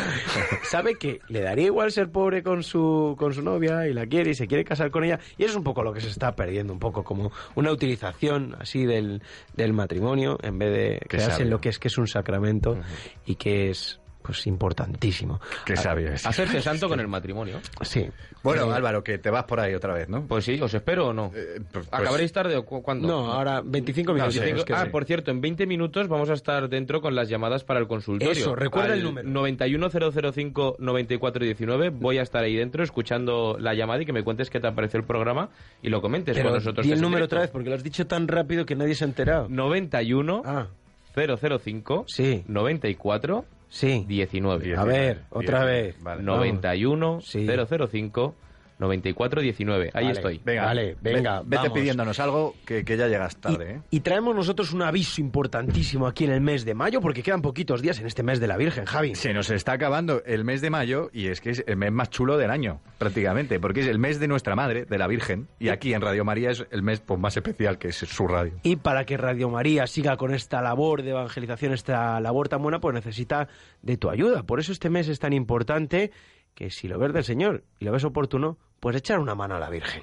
Sabe 0.64 0.96
que 0.96 1.20
le 1.28 1.40
daría 1.40 1.66
igual 1.66 1.92
ser 1.92 2.10
pobre 2.10 2.42
con 2.42 2.62
su, 2.62 3.14
con 3.18 3.34
su 3.34 3.42
novia 3.42 3.86
y 3.86 3.92
la 3.92 4.06
quiere 4.06 4.30
y 4.30 4.34
se 4.34 4.46
quiere 4.46 4.64
casar 4.64 4.90
con 4.90 5.04
ella. 5.04 5.18
Y 5.36 5.44
eso 5.44 5.52
es 5.52 5.56
un 5.56 5.64
poco 5.64 5.82
lo 5.82 5.92
que 5.92 6.00
se 6.00 6.08
está 6.08 6.34
perdiendo, 6.34 6.72
un 6.72 6.78
poco 6.78 7.04
como 7.04 7.32
una 7.54 7.70
utilización 7.70 8.56
así 8.58 8.84
del, 8.84 9.22
del 9.56 9.72
matrimonio 9.72 10.38
en 10.42 10.58
vez 10.58 10.72
de 10.72 11.00
Qué 11.08 11.20
sabio. 11.20 11.44
en 11.44 11.50
lo 11.50 11.60
que 11.60 11.68
es 11.68 11.78
que 11.78 11.88
es 11.88 11.98
un 11.98 12.06
sacramento 12.06 12.78
y 13.26 13.36
que 13.36 13.70
es 13.70 14.01
pues 14.22 14.46
importantísimo. 14.46 15.40
Qué 15.66 15.76
sabio 15.76 16.10
es. 16.12 16.24
Hacerse 16.26 16.62
santo 16.68 16.88
con 16.88 17.00
el 17.00 17.08
matrimonio. 17.08 17.60
Sí. 17.82 18.08
Bueno, 18.42 18.70
Eh, 18.70 18.74
Álvaro, 18.74 19.02
que 19.04 19.18
te 19.18 19.30
vas 19.30 19.44
por 19.44 19.60
ahí 19.60 19.74
otra 19.74 19.94
vez, 19.94 20.08
¿no? 20.08 20.22
Pues 20.26 20.44
sí, 20.44 20.60
¿os 20.60 20.72
espero 20.74 21.08
o 21.08 21.12
no? 21.12 21.30
pues- 21.72 21.86
¿Acabaréis 21.92 22.32
tarde 22.32 22.56
o 22.56 22.64
cu- 22.64 22.82
cuándo? 22.82 23.06
No, 23.06 23.32
ahora 23.32 23.60
25 23.64 24.12
minutos. 24.14 24.34
25 24.36 24.64
que 24.66 24.72
ah, 24.74 24.84
sí. 24.84 24.90
por 24.90 25.04
cierto, 25.04 25.30
en 25.30 25.40
20 25.40 25.66
minutos 25.66 26.08
vamos 26.08 26.28
a 26.30 26.34
estar 26.34 26.68
dentro 26.68 27.00
con 27.00 27.14
las 27.14 27.28
llamadas 27.28 27.62
para 27.64 27.78
el 27.80 27.86
consultorio. 27.86 28.32
Eso, 28.32 28.54
recuerda 28.56 28.92
Al 28.94 28.98
el 28.98 29.04
número. 29.04 29.28
91005-9419. 29.30 31.90
Voy 31.92 32.18
a 32.18 32.22
estar 32.22 32.42
ahí 32.44 32.56
dentro 32.56 32.82
escuchando 32.82 33.56
la 33.58 33.74
llamada 33.74 34.02
y 34.02 34.06
que 34.06 34.12
me 34.12 34.22
cuentes 34.22 34.50
qué 34.50 34.60
te 34.60 34.66
ha 34.66 34.74
parecido 34.74 35.00
el 35.00 35.06
programa 35.06 35.48
y 35.82 35.88
lo 35.88 36.00
comentes 36.00 36.36
Pero 36.36 36.50
con 36.50 36.58
nosotros. 36.58 36.86
que 36.86 36.92
el 36.92 37.00
número 37.00 37.18
directo. 37.26 37.36
otra 37.36 37.40
vez 37.42 37.50
porque 37.50 37.68
lo 37.70 37.76
has 37.76 37.82
dicho 37.82 38.06
tan 38.06 38.28
rápido 38.28 38.66
que 38.66 38.74
nadie 38.76 38.94
se 38.94 39.04
ha 39.04 39.08
enterado. 39.08 39.46
91 39.48 40.42
Ah, 40.44 40.66
005 41.14 42.04
sí, 42.08 42.42
94 42.46 43.44
sí. 43.72 44.04
19. 44.06 44.76
A 44.76 44.84
ver, 44.84 45.22
otra 45.30 45.64
vez. 45.64 45.96
Vale. 46.02 46.22
91 46.22 47.20
Sí. 47.22 47.46
005 47.46 48.34
94 48.82 49.40
19. 49.40 49.90
Ahí 49.94 50.04
Vale. 50.04 50.10
estoy. 50.18 50.40
Venga, 50.44 50.64
Vale, 50.66 50.96
venga, 51.00 51.38
ve- 51.40 51.44
vete 51.46 51.56
vamos. 51.62 51.72
pidiéndonos 51.78 52.20
algo 52.20 52.54
que, 52.66 52.84
que 52.84 52.96
ya 52.96 53.08
llegas 53.08 53.36
tarde, 53.36 53.70
¿eh? 53.76 53.80
Y 53.90 54.00
traemos 54.00 54.34
nosotros 54.36 54.72
un 54.72 54.82
aviso 54.82 55.20
importantísimo 55.20 56.06
aquí 56.06 56.24
en 56.24 56.32
el 56.32 56.40
mes 56.40 56.64
de 56.64 56.74
mayo, 56.74 57.00
porque 57.00 57.22
quedan 57.22 57.40
poquitos 57.42 57.80
días 57.82 57.98
en 58.00 58.06
este 58.06 58.22
mes 58.22 58.40
de 58.40 58.46
la 58.46 58.56
Virgen, 58.56 58.84
Javi. 58.84 59.14
Se 59.14 59.32
nos 59.32 59.50
está 59.50 59.72
acabando 59.72 60.22
el 60.26 60.44
mes 60.44 60.60
de 60.60 60.70
mayo 60.70 61.10
y 61.12 61.28
es 61.28 61.40
que 61.40 61.50
es 61.50 61.64
el 61.66 61.76
mes 61.76 61.92
más 61.92 62.10
chulo 62.10 62.36
del 62.36 62.50
año, 62.50 62.80
prácticamente, 62.98 63.58
porque 63.60 63.80
es 63.80 63.86
el 63.86 63.98
mes 63.98 64.20
de 64.20 64.28
nuestra 64.28 64.54
madre, 64.56 64.84
de 64.84 64.98
la 64.98 65.06
Virgen, 65.06 65.48
y 65.58 65.68
aquí 65.70 65.94
en 65.94 66.00
Radio 66.02 66.24
María 66.24 66.50
es 66.50 66.66
el 66.70 66.82
mes 66.82 67.00
pues, 67.00 67.18
más 67.18 67.36
especial 67.36 67.78
que 67.78 67.88
es 67.88 67.96
su 67.96 68.26
radio. 68.26 68.52
Y 68.62 68.76
para 68.76 69.04
que 69.06 69.16
Radio 69.16 69.48
María 69.48 69.86
siga 69.86 70.16
con 70.16 70.34
esta 70.34 70.60
labor 70.60 71.02
de 71.02 71.10
evangelización, 71.10 71.72
esta 71.72 72.20
labor 72.20 72.48
tan 72.48 72.62
buena, 72.62 72.80
pues 72.80 72.94
necesita 72.94 73.48
de 73.82 73.96
tu 73.96 74.10
ayuda. 74.10 74.42
Por 74.42 74.60
eso 74.60 74.72
este 74.72 74.90
mes 74.90 75.08
es 75.08 75.18
tan 75.18 75.32
importante 75.32 76.10
que 76.54 76.70
si 76.70 76.88
lo 76.88 76.98
ves 76.98 77.12
del 77.12 77.24
Señor 77.24 77.64
y 77.78 77.84
lo 77.84 77.92
ves 77.92 78.04
oportuno, 78.04 78.58
pues 78.80 78.96
echar 78.96 79.18
una 79.18 79.34
mano 79.34 79.56
a 79.56 79.60
la 79.60 79.70
Virgen. 79.70 80.02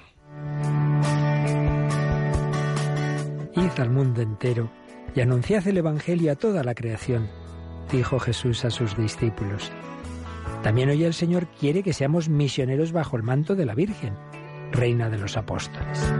Id 3.55 3.79
al 3.79 3.89
mundo 3.89 4.21
entero 4.21 4.69
y 5.15 5.21
anunciad 5.21 5.67
el 5.67 5.77
Evangelio 5.77 6.31
a 6.31 6.35
toda 6.35 6.63
la 6.63 6.75
creación, 6.75 7.27
dijo 7.91 8.19
Jesús 8.19 8.65
a 8.65 8.69
sus 8.69 8.95
discípulos. 8.95 9.71
También 10.63 10.89
hoy 10.89 11.03
el 11.03 11.13
Señor 11.13 11.47
quiere 11.47 11.83
que 11.83 11.93
seamos 11.93 12.29
misioneros 12.29 12.91
bajo 12.91 13.17
el 13.17 13.23
manto 13.23 13.55
de 13.55 13.65
la 13.65 13.75
Virgen, 13.75 14.13
Reina 14.71 15.09
de 15.09 15.17
los 15.17 15.37
Apóstoles. 15.37 16.13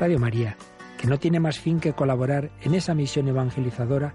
Radio 0.00 0.18
María, 0.18 0.56
que 0.96 1.06
no 1.06 1.18
tiene 1.18 1.40
más 1.40 1.58
fin 1.58 1.80
que 1.80 1.92
colaborar 1.92 2.50
en 2.62 2.74
esa 2.74 2.94
misión 2.94 3.28
evangelizadora, 3.28 4.14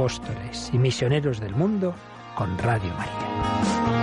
Apóstoles 0.00 0.70
y 0.72 0.78
misioneros 0.78 1.40
del 1.40 1.54
mundo 1.54 1.94
con 2.34 2.56
Radio 2.56 2.90
María. 2.96 3.99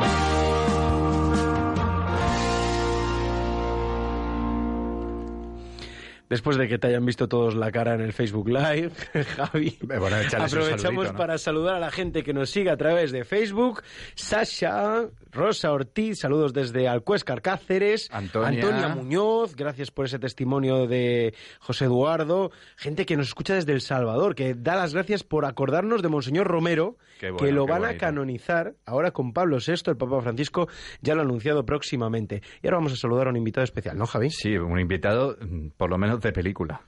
Después 6.29 6.57
de 6.57 6.67
que 6.67 6.77
te 6.77 6.87
hayan 6.87 7.05
visto 7.05 7.27
todos 7.27 7.55
la 7.55 7.71
cara 7.71 7.95
en 7.95 8.01
el 8.01 8.13
Facebook 8.13 8.49
Live, 8.49 8.91
Javi, 9.35 9.77
Bueno, 9.81 10.05
un 10.07 10.13
aprovechamos 10.13 10.51
saludito, 10.51 11.13
¿no? 11.13 11.17
para 11.17 11.37
saludar 11.37 11.75
a 11.75 11.79
la 11.79 11.91
gente 11.91 12.23
que 12.23 12.33
nos 12.33 12.49
sigue 12.49 12.69
a 12.69 12.77
través 12.77 13.11
de 13.11 13.23
Facebook. 13.23 13.81
Sasha, 14.15 15.07
Rosa 15.31 15.71
Ortiz, 15.71 16.19
saludos 16.19 16.53
desde 16.53 16.87
Alcuéscar, 16.87 17.41
Cáceres. 17.41 18.09
Antonia. 18.11 18.89
Muñoz, 18.89 19.55
gracias 19.55 19.91
por 19.91 20.05
ese 20.05 20.19
testimonio 20.19 20.87
de 20.87 21.33
José 21.59 21.85
Eduardo. 21.85 22.51
Gente 22.75 23.05
que 23.05 23.15
nos 23.15 23.27
escucha 23.27 23.55
desde 23.55 23.73
El 23.73 23.81
Salvador, 23.81 24.35
que 24.35 24.53
da 24.53 24.75
las 24.75 24.93
gracias 24.93 25.23
por 25.23 25.45
acordarnos 25.45 26.01
de 26.01 26.09
Monseñor 26.09 26.47
Romero, 26.47 26.97
bueno, 27.21 27.37
que 27.37 27.51
lo 27.51 27.65
van 27.65 27.85
a 27.85 27.97
canonizar 27.97 28.75
ahora 28.85 29.11
con 29.11 29.33
Pablo 29.33 29.57
VI, 29.65 29.91
el 29.91 29.97
Papa 29.97 30.21
Francisco 30.21 30.67
ya 31.01 31.15
lo 31.15 31.21
ha 31.21 31.23
anunciado 31.23 31.65
próximamente. 31.65 32.41
Y 32.61 32.67
ahora 32.67 32.77
vamos 32.77 32.93
a 32.93 32.97
saludar 32.97 33.27
a 33.27 33.29
un 33.29 33.37
invitado 33.37 33.63
especial, 33.63 33.97
¿no, 33.97 34.05
Javi? 34.05 34.29
Sí, 34.29 34.57
un 34.57 34.79
invitado, 34.79 35.37
mm, 35.39 35.69
por 35.77 35.89
lo 35.89 35.97
menos 35.97 36.16
de 36.21 36.31
película. 36.31 36.81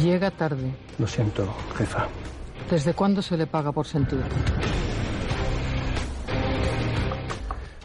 Llega 0.00 0.30
tarde. 0.30 0.72
Lo 0.98 1.06
siento, 1.06 1.52
jefa. 1.76 2.08
¿Desde 2.70 2.94
cuándo 2.94 3.22
se 3.22 3.36
le 3.36 3.46
paga 3.46 3.72
por 3.72 3.86
sentir? 3.86 4.20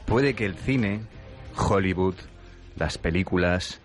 Puede 0.06 0.34
que 0.34 0.46
el 0.46 0.56
cine, 0.56 1.02
Hollywood, 1.56 2.16
las 2.76 2.98
películas, 2.98 3.80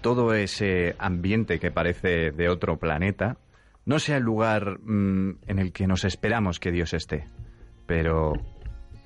todo 0.00 0.34
ese 0.34 0.96
ambiente 0.98 1.60
que 1.60 1.70
parece 1.70 2.32
de 2.32 2.48
otro 2.48 2.78
planeta, 2.78 3.36
no 3.84 3.98
sea 3.98 4.16
el 4.16 4.22
lugar 4.22 4.78
mm, 4.80 5.38
en 5.46 5.58
el 5.58 5.72
que 5.72 5.86
nos 5.86 6.04
esperamos 6.04 6.60
que 6.60 6.70
Dios 6.70 6.94
esté. 6.94 7.26
Pero 7.86 8.34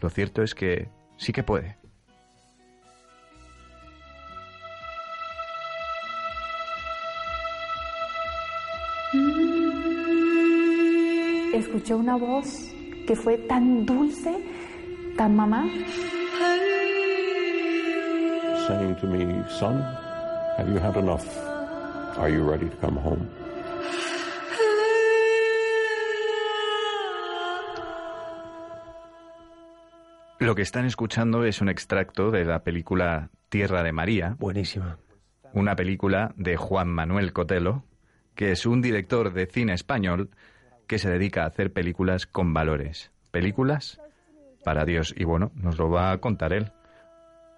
lo 0.00 0.10
cierto 0.10 0.42
es 0.42 0.54
que 0.54 0.88
sí 1.16 1.32
que 1.32 1.42
puede. 1.42 1.76
Escuché 11.54 11.94
una 11.94 12.16
voz 12.16 12.70
que 13.06 13.16
fue 13.16 13.38
tan 13.38 13.86
dulce, 13.86 14.36
tan 15.16 15.34
mamá. 15.34 15.66
saying 18.66 18.96
to 18.96 19.06
me, 19.06 19.22
Son, 19.48 19.80
have 20.58 20.68
you 20.68 20.78
had 20.78 20.96
enough? 20.96 21.26
Are 22.18 22.28
you 22.28 22.42
ready 22.42 22.68
to 22.68 22.76
come 22.76 22.96
home? 22.96 23.28
Lo 30.46 30.54
que 30.54 30.62
están 30.62 30.84
escuchando 30.84 31.44
es 31.44 31.60
un 31.60 31.68
extracto 31.68 32.30
de 32.30 32.44
la 32.44 32.60
película 32.62 33.30
Tierra 33.48 33.82
de 33.82 33.90
María. 33.90 34.36
Buenísima. 34.38 34.96
una 35.52 35.74
película 35.74 36.34
de 36.36 36.54
Juan 36.56 36.86
Manuel 36.86 37.32
Cotelo, 37.32 37.82
que 38.36 38.52
es 38.52 38.64
un 38.64 38.80
director 38.80 39.32
de 39.32 39.46
cine 39.46 39.72
español 39.72 40.30
que 40.86 40.98
se 40.98 41.10
dedica 41.10 41.42
a 41.42 41.46
hacer 41.46 41.72
películas 41.72 42.28
con 42.28 42.54
valores. 42.54 43.10
Películas 43.32 44.00
para 44.62 44.84
Dios. 44.84 45.12
Y 45.18 45.24
bueno, 45.24 45.50
nos 45.56 45.80
lo 45.80 45.90
va 45.90 46.12
a 46.12 46.18
contar 46.18 46.52
él. 46.52 46.70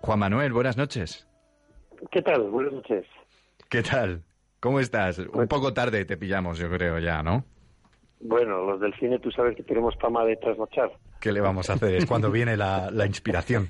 Juan 0.00 0.20
Manuel, 0.20 0.54
buenas 0.54 0.78
noches. 0.78 1.28
¿Qué 2.10 2.22
tal? 2.22 2.44
Buenas 2.44 2.72
noches. 2.72 3.04
¿Qué 3.68 3.82
tal? 3.82 4.22
¿Cómo 4.60 4.80
estás? 4.80 5.18
Un 5.18 5.46
poco 5.46 5.74
tarde 5.74 6.06
te 6.06 6.16
pillamos, 6.16 6.58
yo 6.58 6.70
creo 6.70 6.98
ya, 7.00 7.22
¿no? 7.22 7.44
Bueno, 8.20 8.64
los 8.64 8.80
del 8.80 8.94
cine 8.94 9.18
tú 9.18 9.30
sabes 9.30 9.54
que 9.54 9.62
tenemos 9.62 9.94
fama 10.00 10.24
de 10.24 10.36
trasnochar. 10.36 10.90
¿Qué 11.20 11.32
le 11.32 11.40
vamos 11.40 11.68
a 11.70 11.74
hacer? 11.74 11.94
Es 11.94 12.06
cuando 12.06 12.30
viene 12.30 12.56
la, 12.56 12.90
la 12.90 13.06
inspiración. 13.06 13.68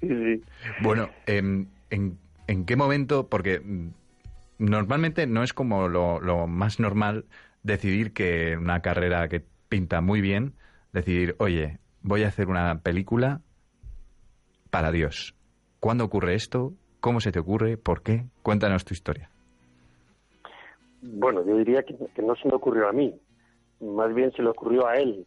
Sí, 0.00 0.08
sí. 0.08 0.42
Bueno, 0.82 1.08
em, 1.26 1.66
¿en, 1.90 2.18
en 2.46 2.64
qué 2.64 2.76
momento? 2.76 3.28
Porque 3.28 3.60
mm, 3.60 3.88
normalmente 4.58 5.26
no 5.26 5.42
es 5.42 5.52
como 5.52 5.88
lo, 5.88 6.20
lo 6.20 6.46
más 6.46 6.80
normal 6.80 7.24
decidir 7.62 8.12
que 8.12 8.56
una 8.56 8.80
carrera 8.80 9.28
que 9.28 9.44
pinta 9.68 10.00
muy 10.00 10.20
bien, 10.20 10.54
decidir, 10.92 11.36
oye, 11.38 11.78
voy 12.02 12.24
a 12.24 12.28
hacer 12.28 12.48
una 12.48 12.80
película 12.80 13.40
para 14.70 14.92
Dios. 14.92 15.34
¿Cuándo 15.80 16.04
ocurre 16.04 16.34
esto? 16.34 16.74
¿Cómo 17.00 17.20
se 17.20 17.32
te 17.32 17.38
ocurre? 17.38 17.76
¿Por 17.76 18.02
qué? 18.02 18.26
Cuéntanos 18.42 18.84
tu 18.84 18.94
historia. 18.94 19.30
Bueno, 21.02 21.44
yo 21.46 21.56
diría 21.56 21.82
que, 21.82 21.96
que 22.14 22.22
no 22.22 22.34
se 22.36 22.48
me 22.48 22.54
ocurrió 22.54 22.88
a 22.88 22.92
mí, 22.92 23.14
más 23.80 24.12
bien 24.14 24.32
se 24.32 24.42
le 24.42 24.48
ocurrió 24.48 24.86
a 24.86 24.94
él. 24.96 25.26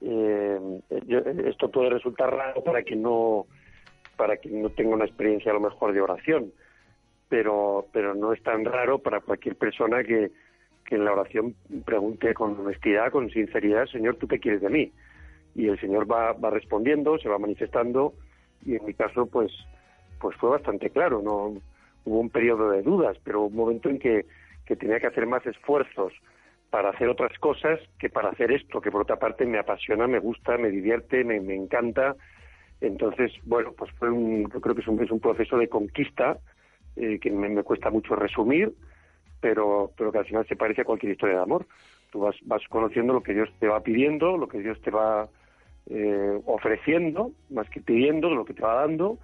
Eh, 0.00 0.80
yo- 1.06 1.18
esto 1.18 1.70
puede 1.70 1.90
resultar 1.90 2.32
raro 2.32 2.62
para 2.62 2.82
que 2.82 2.94
no 2.96 3.46
para 4.16 4.36
que 4.36 4.48
no 4.48 4.70
tenga 4.70 4.94
una 4.94 5.04
experiencia 5.04 5.50
a 5.52 5.54
lo 5.54 5.60
mejor 5.60 5.92
de 5.92 6.00
oración, 6.00 6.52
pero 7.28 7.86
pero 7.92 8.14
no 8.14 8.32
es 8.32 8.42
tan 8.42 8.64
raro 8.64 8.98
para 8.98 9.20
cualquier 9.20 9.56
persona 9.56 10.02
que, 10.02 10.30
que 10.84 10.96
en 10.96 11.04
la 11.04 11.12
oración 11.12 11.54
pregunte 11.84 12.34
con 12.34 12.58
honestidad, 12.58 13.12
con 13.12 13.30
sinceridad, 13.30 13.86
Señor, 13.86 14.16
¿tú 14.16 14.26
qué 14.26 14.38
quieres 14.40 14.60
de 14.60 14.70
mí? 14.70 14.92
Y 15.54 15.68
el 15.68 15.78
Señor 15.80 16.10
va, 16.10 16.32
va 16.32 16.50
respondiendo, 16.50 17.18
se 17.18 17.28
va 17.28 17.38
manifestando, 17.38 18.14
y 18.64 18.76
en 18.76 18.84
mi 18.84 18.94
caso, 18.94 19.26
pues, 19.26 19.52
pues 20.20 20.36
fue 20.36 20.50
bastante 20.50 20.90
claro, 20.90 21.22
no 21.22 21.60
hubo 22.04 22.20
un 22.20 22.30
periodo 22.30 22.70
de 22.70 22.82
dudas, 22.82 23.16
pero 23.24 23.42
un 23.42 23.54
momento 23.54 23.88
en 23.88 23.98
que, 23.98 24.26
que 24.66 24.76
tenía 24.76 24.98
que 25.00 25.08
hacer 25.08 25.26
más 25.26 25.44
esfuerzos 25.46 26.12
para 26.70 26.90
hacer 26.90 27.08
otras 27.08 27.36
cosas 27.38 27.80
que 27.98 28.10
para 28.10 28.30
hacer 28.30 28.52
esto, 28.52 28.80
que 28.80 28.90
por 28.90 29.02
otra 29.02 29.16
parte 29.16 29.46
me 29.46 29.58
apasiona, 29.58 30.06
me 30.06 30.18
gusta, 30.18 30.58
me 30.58 30.70
divierte, 30.70 31.24
me, 31.24 31.36
encanta. 31.54 32.16
Entonces, 32.80 33.32
bueno, 33.44 33.72
pues 33.72 33.90
fue 33.92 34.10
un, 34.10 34.50
yo 34.50 34.60
creo 34.60 34.74
que 34.74 34.82
es 34.82 34.88
un, 34.88 35.02
es 35.02 35.10
un 35.10 35.20
proceso 35.20 35.56
de 35.56 35.68
conquista 35.68 36.38
eh, 36.96 37.18
que 37.20 37.30
me, 37.30 37.62
cuesta 37.62 37.90
mucho 37.90 38.14
resumir, 38.16 38.72
pero, 39.40 39.92
pero 39.96 40.12
que 40.12 40.18
al 40.18 40.26
final 40.26 40.46
se 40.46 40.56
parece 40.56 40.82
a 40.82 40.84
cualquier 40.84 41.12
historia 41.12 41.36
de 41.36 41.42
amor. 41.42 41.66
Tú 42.10 42.20
vas, 42.20 42.36
vas 42.44 42.62
conociendo 42.68 43.12
lo 43.12 43.22
que 43.22 43.34
Dios 43.34 43.48
te 43.58 43.68
va 43.68 43.82
pidiendo, 43.82 44.36
lo 44.36 44.48
que 44.48 44.58
Dios 44.58 44.80
te 44.82 44.90
va 44.90 45.28
eh, 45.86 46.40
ofreciendo, 46.44 47.32
más 47.50 47.68
que 47.70 47.80
pidiendo, 47.80 48.30
lo 48.30 48.44
que 48.44 48.54
te 48.54 48.62
va 48.62 48.74
dando, 48.74 49.18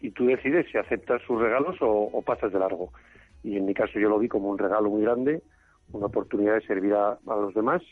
y 0.00 0.10
tú 0.10 0.26
decides 0.26 0.66
si 0.70 0.78
aceptas 0.78 1.22
sus 1.22 1.40
regalos 1.40 1.76
o 1.80 2.22
pasas 2.22 2.52
de 2.52 2.58
largo. 2.58 2.92
Y 3.42 3.56
en 3.56 3.66
mi 3.66 3.74
caso 3.74 3.98
yo 3.98 4.08
lo 4.08 4.18
vi 4.18 4.28
como 4.28 4.48
un 4.48 4.58
regalo 4.58 4.90
muy 4.90 5.02
grande, 5.02 5.42
una 5.92 6.06
oportunidad 6.06 6.54
de 6.54 6.66
servir 6.66 6.94
a, 6.94 7.12
a 7.12 7.36
los 7.36 7.54
demás 7.54 7.82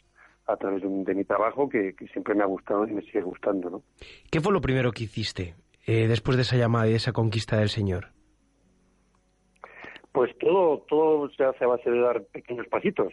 a 0.46 0.56
través 0.56 0.82
de, 0.82 0.88
un- 0.88 1.04
de 1.04 1.14
mi 1.14 1.24
trabajo 1.24 1.68
que, 1.68 1.94
que 1.94 2.06
siempre 2.08 2.34
me 2.34 2.42
ha 2.42 2.46
gustado 2.46 2.86
y 2.86 2.92
me 2.92 3.02
sigue 3.02 3.22
gustando, 3.22 3.70
¿no? 3.70 3.82
¿Qué 4.30 4.40
fue 4.40 4.52
lo 4.52 4.60
primero 4.60 4.90
que 4.92 5.04
hiciste 5.04 5.54
eh, 5.86 6.08
después 6.08 6.36
de 6.36 6.42
esa 6.42 6.56
llamada 6.56 6.86
y 6.88 6.90
de 6.90 6.96
esa 6.96 7.12
conquista 7.12 7.56
del 7.58 7.68
Señor? 7.68 8.06
Pues 10.12 10.36
todo, 10.38 10.84
todo 10.88 11.30
se 11.30 11.44
hace 11.44 11.64
a 11.64 11.68
base 11.68 11.90
de 11.90 12.00
dar 12.00 12.22
pequeños 12.24 12.66
pasitos. 12.68 13.12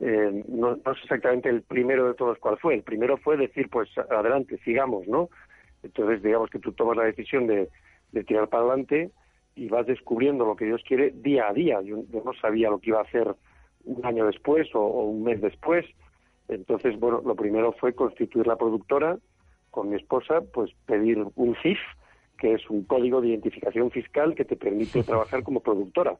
Eh, 0.00 0.44
no, 0.48 0.76
no 0.76 0.94
sé 0.94 1.00
exactamente 1.04 1.48
el 1.48 1.62
primero 1.62 2.06
de 2.06 2.14
todos 2.14 2.38
cuál 2.38 2.58
fue. 2.58 2.74
El 2.74 2.82
primero 2.82 3.16
fue 3.16 3.36
decir, 3.36 3.68
pues 3.70 3.88
adelante, 4.10 4.58
sigamos, 4.64 5.08
¿no? 5.08 5.30
Entonces, 5.82 6.22
digamos 6.22 6.50
que 6.50 6.58
tú 6.58 6.72
tomas 6.72 6.96
la 6.96 7.04
decisión 7.04 7.46
de, 7.46 7.68
de 8.12 8.24
tirar 8.24 8.48
para 8.48 8.64
adelante 8.64 9.10
y 9.54 9.68
vas 9.68 9.86
descubriendo 9.86 10.44
lo 10.44 10.54
que 10.54 10.66
Dios 10.66 10.82
quiere 10.86 11.12
día 11.12 11.48
a 11.48 11.52
día. 11.52 11.80
Yo, 11.82 12.02
yo 12.10 12.22
no 12.24 12.32
sabía 12.34 12.68
lo 12.68 12.78
que 12.78 12.90
iba 12.90 12.98
a 12.98 13.04
hacer 13.04 13.34
un 13.96 14.06
año 14.06 14.26
después 14.26 14.68
o, 14.74 14.80
o 14.80 15.04
un 15.04 15.24
mes 15.24 15.40
después. 15.40 15.84
Entonces, 16.48 16.98
bueno, 16.98 17.22
lo 17.24 17.34
primero 17.34 17.72
fue 17.72 17.94
constituir 17.94 18.46
la 18.46 18.56
productora 18.56 19.18
con 19.70 19.90
mi 19.90 19.96
esposa, 19.96 20.40
pues 20.52 20.70
pedir 20.86 21.24
un 21.34 21.56
CIF, 21.62 21.78
que 22.38 22.54
es 22.54 22.70
un 22.70 22.84
código 22.84 23.20
de 23.20 23.28
identificación 23.28 23.90
fiscal 23.90 24.34
que 24.34 24.44
te 24.44 24.56
permite 24.56 25.02
trabajar 25.04 25.42
como 25.42 25.60
productora. 25.60 26.16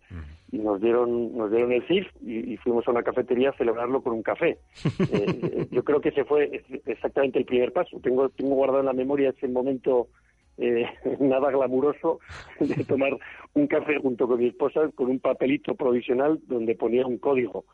Y 0.50 0.58
nos 0.58 0.80
dieron, 0.80 1.36
nos 1.36 1.50
dieron 1.50 1.72
el 1.72 1.86
CIF 1.86 2.06
y, 2.20 2.52
y 2.52 2.56
fuimos 2.58 2.86
a 2.88 2.90
una 2.90 3.02
cafetería 3.02 3.50
a 3.50 3.56
celebrarlo 3.56 4.02
con 4.02 4.12
un 4.12 4.22
café. 4.22 4.58
Eh, 5.10 5.40
eh, 5.42 5.66
yo 5.70 5.84
creo 5.84 6.00
que 6.00 6.10
ese 6.10 6.24
fue 6.24 6.62
exactamente 6.84 7.38
el 7.38 7.44
primer 7.46 7.72
paso. 7.72 7.98
Tengo, 8.00 8.28
tengo 8.28 8.54
guardado 8.56 8.80
en 8.80 8.86
la 8.86 8.92
memoria 8.92 9.30
ese 9.30 9.48
momento 9.48 10.08
eh, 10.58 10.86
nada 11.20 11.50
glamuroso 11.50 12.20
de 12.60 12.84
tomar 12.88 13.16
un 13.54 13.66
café 13.66 13.98
junto 13.98 14.26
con 14.28 14.38
mi 14.38 14.48
esposa 14.48 14.90
con 14.94 15.08
un 15.08 15.20
papelito 15.20 15.74
provisional 15.74 16.40
donde 16.46 16.74
ponía 16.74 17.06
un 17.06 17.18
código. 17.18 17.64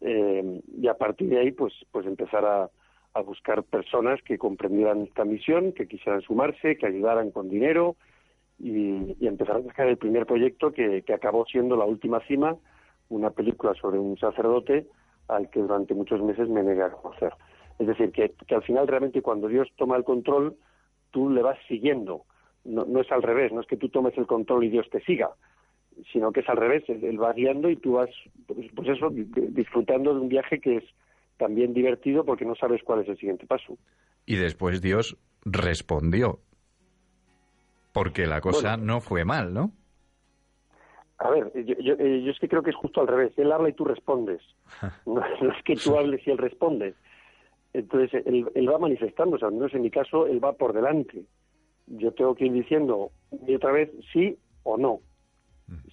Eh, 0.00 0.60
y 0.76 0.88
a 0.88 0.94
partir 0.94 1.28
de 1.30 1.38
ahí, 1.38 1.52
pues, 1.52 1.72
pues 1.90 2.06
empezar 2.06 2.44
a, 2.44 2.70
a 3.14 3.20
buscar 3.22 3.62
personas 3.62 4.20
que 4.22 4.36
comprendieran 4.36 5.02
esta 5.02 5.24
misión, 5.24 5.72
que 5.72 5.88
quisieran 5.88 6.20
sumarse, 6.20 6.76
que 6.76 6.86
ayudaran 6.86 7.30
con 7.30 7.48
dinero 7.48 7.96
y, 8.58 9.16
y 9.18 9.26
empezar 9.26 9.56
a 9.56 9.60
buscar 9.60 9.88
el 9.88 9.96
primer 9.96 10.26
proyecto 10.26 10.72
que, 10.72 11.02
que 11.02 11.14
acabó 11.14 11.46
siendo 11.46 11.76
La 11.76 11.86
Última 11.86 12.20
Cima, 12.26 12.56
una 13.08 13.30
película 13.30 13.72
sobre 13.74 13.98
un 13.98 14.18
sacerdote 14.18 14.86
al 15.28 15.48
que 15.50 15.60
durante 15.60 15.94
muchos 15.94 16.22
meses 16.22 16.48
me 16.48 16.62
negué 16.62 16.82
a 16.82 16.90
conocer. 16.90 17.32
Es 17.78 17.86
decir, 17.86 18.12
que, 18.12 18.32
que 18.46 18.54
al 18.54 18.62
final 18.62 18.86
realmente 18.86 19.22
cuando 19.22 19.48
Dios 19.48 19.68
toma 19.76 19.96
el 19.96 20.04
control, 20.04 20.56
tú 21.10 21.30
le 21.30 21.42
vas 21.42 21.58
siguiendo. 21.68 22.24
No, 22.64 22.84
no 22.84 23.00
es 23.00 23.10
al 23.12 23.22
revés, 23.22 23.52
no 23.52 23.60
es 23.60 23.66
que 23.66 23.76
tú 23.76 23.88
tomes 23.88 24.16
el 24.18 24.26
control 24.26 24.64
y 24.64 24.70
Dios 24.70 24.88
te 24.90 25.00
siga, 25.04 25.30
sino 26.12 26.32
que 26.32 26.40
es 26.40 26.48
al 26.48 26.56
revés, 26.56 26.82
él, 26.88 27.20
va 27.22 27.32
guiando 27.32 27.70
y 27.70 27.76
tú 27.76 27.92
vas, 27.92 28.10
pues, 28.46 28.66
pues 28.74 28.88
eso, 28.88 29.08
di- 29.10 29.24
disfrutando 29.50 30.12
de 30.14 30.20
un 30.20 30.28
viaje 30.28 30.60
que 30.60 30.78
es 30.78 30.84
también 31.36 31.72
divertido 31.74 32.24
porque 32.24 32.44
no 32.44 32.54
sabes 32.56 32.82
cuál 32.82 33.02
es 33.02 33.08
el 33.08 33.16
siguiente 33.18 33.46
paso. 33.46 33.78
Y 34.26 34.36
después 34.36 34.80
Dios 34.82 35.16
respondió. 35.44 36.40
Porque 37.92 38.26
la 38.26 38.40
cosa 38.40 38.76
Bueno. 38.76 38.94
no 38.94 39.00
fue 39.00 39.24
mal, 39.24 39.54
¿no? 39.54 39.72
A 41.18 41.30
ver, 41.30 41.50
yo, 41.64 41.74
yo, 41.80 41.94
eh, 41.98 42.22
yo 42.24 42.30
es 42.30 42.38
que 42.38 42.48
creo 42.48 42.62
que 42.62 42.70
es 42.70 42.76
justo 42.76 43.00
al 43.00 43.06
revés. 43.08 43.32
Él 43.38 43.50
habla 43.52 43.68
y 43.70 43.72
tú 43.72 43.84
respondes. 43.84 44.42
No, 45.06 45.14
no 45.40 45.52
es 45.52 45.62
que 45.64 45.76
tú 45.76 45.96
hables 45.96 46.26
y 46.26 46.30
él 46.32 46.38
responde. 46.38 46.94
Entonces, 47.76 48.22
él, 48.26 48.46
él 48.54 48.68
va 48.70 48.78
manifestándose. 48.78 49.44
Al 49.44 49.52
menos 49.52 49.74
en 49.74 49.82
mi 49.82 49.90
caso, 49.90 50.26
él 50.26 50.42
va 50.42 50.54
por 50.54 50.72
delante. 50.72 51.24
Yo 51.86 52.12
tengo 52.12 52.34
que 52.34 52.46
ir 52.46 52.52
diciendo 52.52 53.10
y 53.46 53.54
otra 53.54 53.72
vez 53.72 53.90
sí 54.12 54.36
o 54.64 54.76
no. 54.76 55.00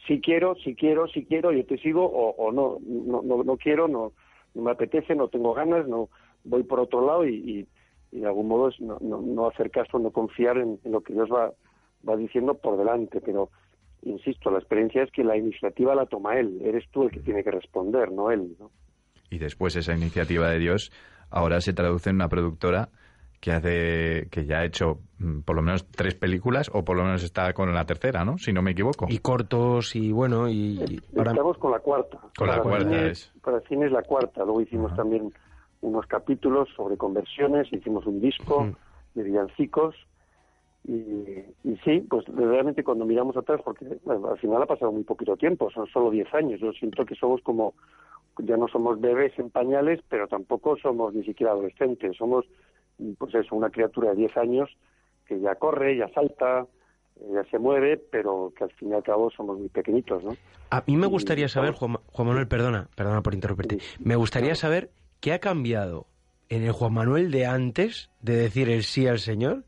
Si 0.08 0.22
quiero, 0.22 0.56
si 0.56 0.76
quiero, 0.76 1.08
si 1.08 1.26
quiero, 1.26 1.52
yo 1.52 1.66
te 1.66 1.78
sigo 1.78 2.06
o, 2.06 2.32
o 2.36 2.52
no, 2.52 2.78
no, 2.86 3.22
no, 3.22 3.44
no 3.44 3.58
quiero, 3.58 3.88
no, 3.88 4.14
no 4.54 4.62
me 4.62 4.72
apetece, 4.72 5.16
no 5.16 5.28
tengo 5.28 5.54
ganas, 5.54 5.88
no 5.88 6.10
voy 6.44 6.64
por 6.64 6.80
otro 6.80 7.06
lado 7.06 7.28
y, 7.28 7.36
y- 7.36 7.68
y 8.12 8.20
de 8.20 8.28
algún 8.28 8.48
modo 8.48 8.70
es 8.70 8.80
no, 8.80 8.98
no, 9.02 9.22
no 9.22 9.48
hacer 9.48 9.72
caso, 9.72 9.98
no 9.98 10.12
confiar 10.12 10.58
en, 10.58 10.80
en 10.84 10.92
lo 10.92 11.02
que 11.02 11.14
Dios 11.14 11.30
va, 11.32 11.52
va 12.08 12.16
diciendo 12.16 12.54
por 12.56 12.78
delante. 12.78 13.22
Pero 13.22 13.50
insisto, 14.04 14.52
la 14.52 14.60
experiencia 14.60 15.02
es 15.04 15.12
que 15.12 15.24
la 15.24 15.36
iniciativa 15.38 15.96
la 15.96 16.06
toma 16.06 16.40
él, 16.40 16.60
eres 16.64 16.84
tú 16.92 17.04
el 17.04 17.12
que 17.12 17.22
tiene 17.22 17.44
que 17.44 17.52
responder, 17.52 18.12
no 18.12 18.30
él. 18.30 18.56
¿no? 18.60 18.70
Y 19.32 19.40
después 19.40 19.76
esa 19.76 19.96
iniciativa 19.96 20.50
de 20.50 20.60
Dios 20.60 20.92
ahora 21.34 21.60
se 21.62 21.74
traduce 21.74 22.10
en 22.10 22.16
una 22.18 22.30
productora 22.30 22.90
que 23.42 23.52
hace 23.52 24.28
que 24.32 24.46
ya 24.46 24.60
ha 24.60 24.66
hecho 24.66 25.00
mm, 25.20 25.42
por 25.42 25.58
lo 25.58 25.62
menos 25.62 25.86
tres 25.88 26.16
películas 26.16 26.70
o 26.74 26.86
por 26.86 26.96
lo 26.96 27.04
menos 27.04 27.24
está 27.24 27.52
con 27.52 27.74
la 27.74 27.84
tercera, 27.86 28.24
¿no? 28.24 28.38
Si 28.38 28.54
no 28.54 28.62
me 28.62 28.72
equivoco. 28.72 29.06
Y 29.10 29.18
cortos 29.18 29.96
y 29.98 30.14
bueno, 30.14 30.48
y, 30.48 30.80
y 31.14 31.18
ahora- 31.18 31.32
Estamos 31.32 31.58
con 31.58 31.72
la 31.72 31.80
cuarta. 31.80 32.20
Con 32.38 32.48
la 32.48 32.54
Para 32.54 32.64
cuarta 32.64 32.86
cine- 32.90 33.10
es. 33.12 33.32
Para 33.44 33.60
cine 33.68 33.88
es 33.88 33.92
la 33.92 34.04
cuarta. 34.04 34.46
Luego 34.46 34.62
hicimos 34.62 34.96
también 34.96 35.34
unos 35.82 36.06
capítulos 36.08 36.70
sobre 36.78 36.96
conversiones, 36.96 37.68
hicimos 37.74 38.06
un 38.06 38.22
disco 38.22 38.70
de 39.16 39.24
villancicos. 39.24 39.94
Y, 40.86 40.94
y 41.64 41.78
sí, 41.84 42.02
pues 42.10 42.26
realmente 42.28 42.84
cuando 42.84 43.06
miramos 43.06 43.38
atrás, 43.38 43.62
porque 43.64 43.86
bueno, 44.04 44.32
al 44.32 44.38
final 44.38 44.62
ha 44.62 44.66
pasado 44.66 44.92
muy 44.92 45.04
poquito 45.04 45.38
tiempo, 45.38 45.72
son 45.72 45.88
solo 45.88 46.12
10 46.12 46.34
años. 46.34 46.60
Yo 46.60 46.74
siento 46.74 47.06
que 47.06 47.16
somos 47.16 47.42
como, 47.42 47.74
ya 48.40 48.58
no 48.58 48.68
somos 48.68 49.00
bebés 49.00 49.38
en 49.40 49.50
pañales, 49.50 50.02
pero 50.10 50.28
tampoco 50.28 50.76
somos 50.78 51.14
ni 51.14 51.24
siquiera 51.24 51.54
adolescentes. 51.54 52.18
Somos, 52.18 52.46
pues 53.18 53.34
eso, 53.36 53.56
una 53.56 53.70
criatura 53.70 54.10
de 54.10 54.18
10 54.18 54.38
años 54.38 54.70
que 55.26 55.40
ya 55.40 55.56
corre, 55.56 55.98
ya 55.98 56.10
salta, 56.10 56.68
eh, 57.16 57.30
ya 57.34 57.44
se 57.50 57.60
mueve, 57.60 57.98
pero 57.98 58.52
que 58.58 58.66
al 58.66 58.72
fin 58.72 58.90
y 58.90 58.94
al 58.94 59.04
cabo 59.04 59.32
somos 59.32 59.58
muy 59.58 59.70
pequeñitos, 59.70 60.22
¿no? 60.24 60.36
A 60.70 60.84
mí 60.86 60.98
me 60.98 61.08
gustaría 61.08 61.48
saber, 61.48 61.72
Juan, 61.72 61.98
Juan 62.08 62.28
Manuel, 62.28 62.48
perdona, 62.48 62.90
perdona 62.96 63.22
por 63.22 63.34
interrumpirte. 63.34 63.78
Me 64.00 64.18
gustaría 64.18 64.56
saber 64.56 64.92
qué 65.22 65.32
ha 65.32 65.40
cambiado 65.40 66.08
en 66.50 66.64
el 66.64 66.72
Juan 66.72 66.94
Manuel 66.94 67.32
de 67.32 67.46
antes 67.46 68.10
de 68.22 68.36
decir 68.36 68.70
el 68.70 68.84
sí 68.84 69.08
al 69.08 69.20
Señor 69.20 69.64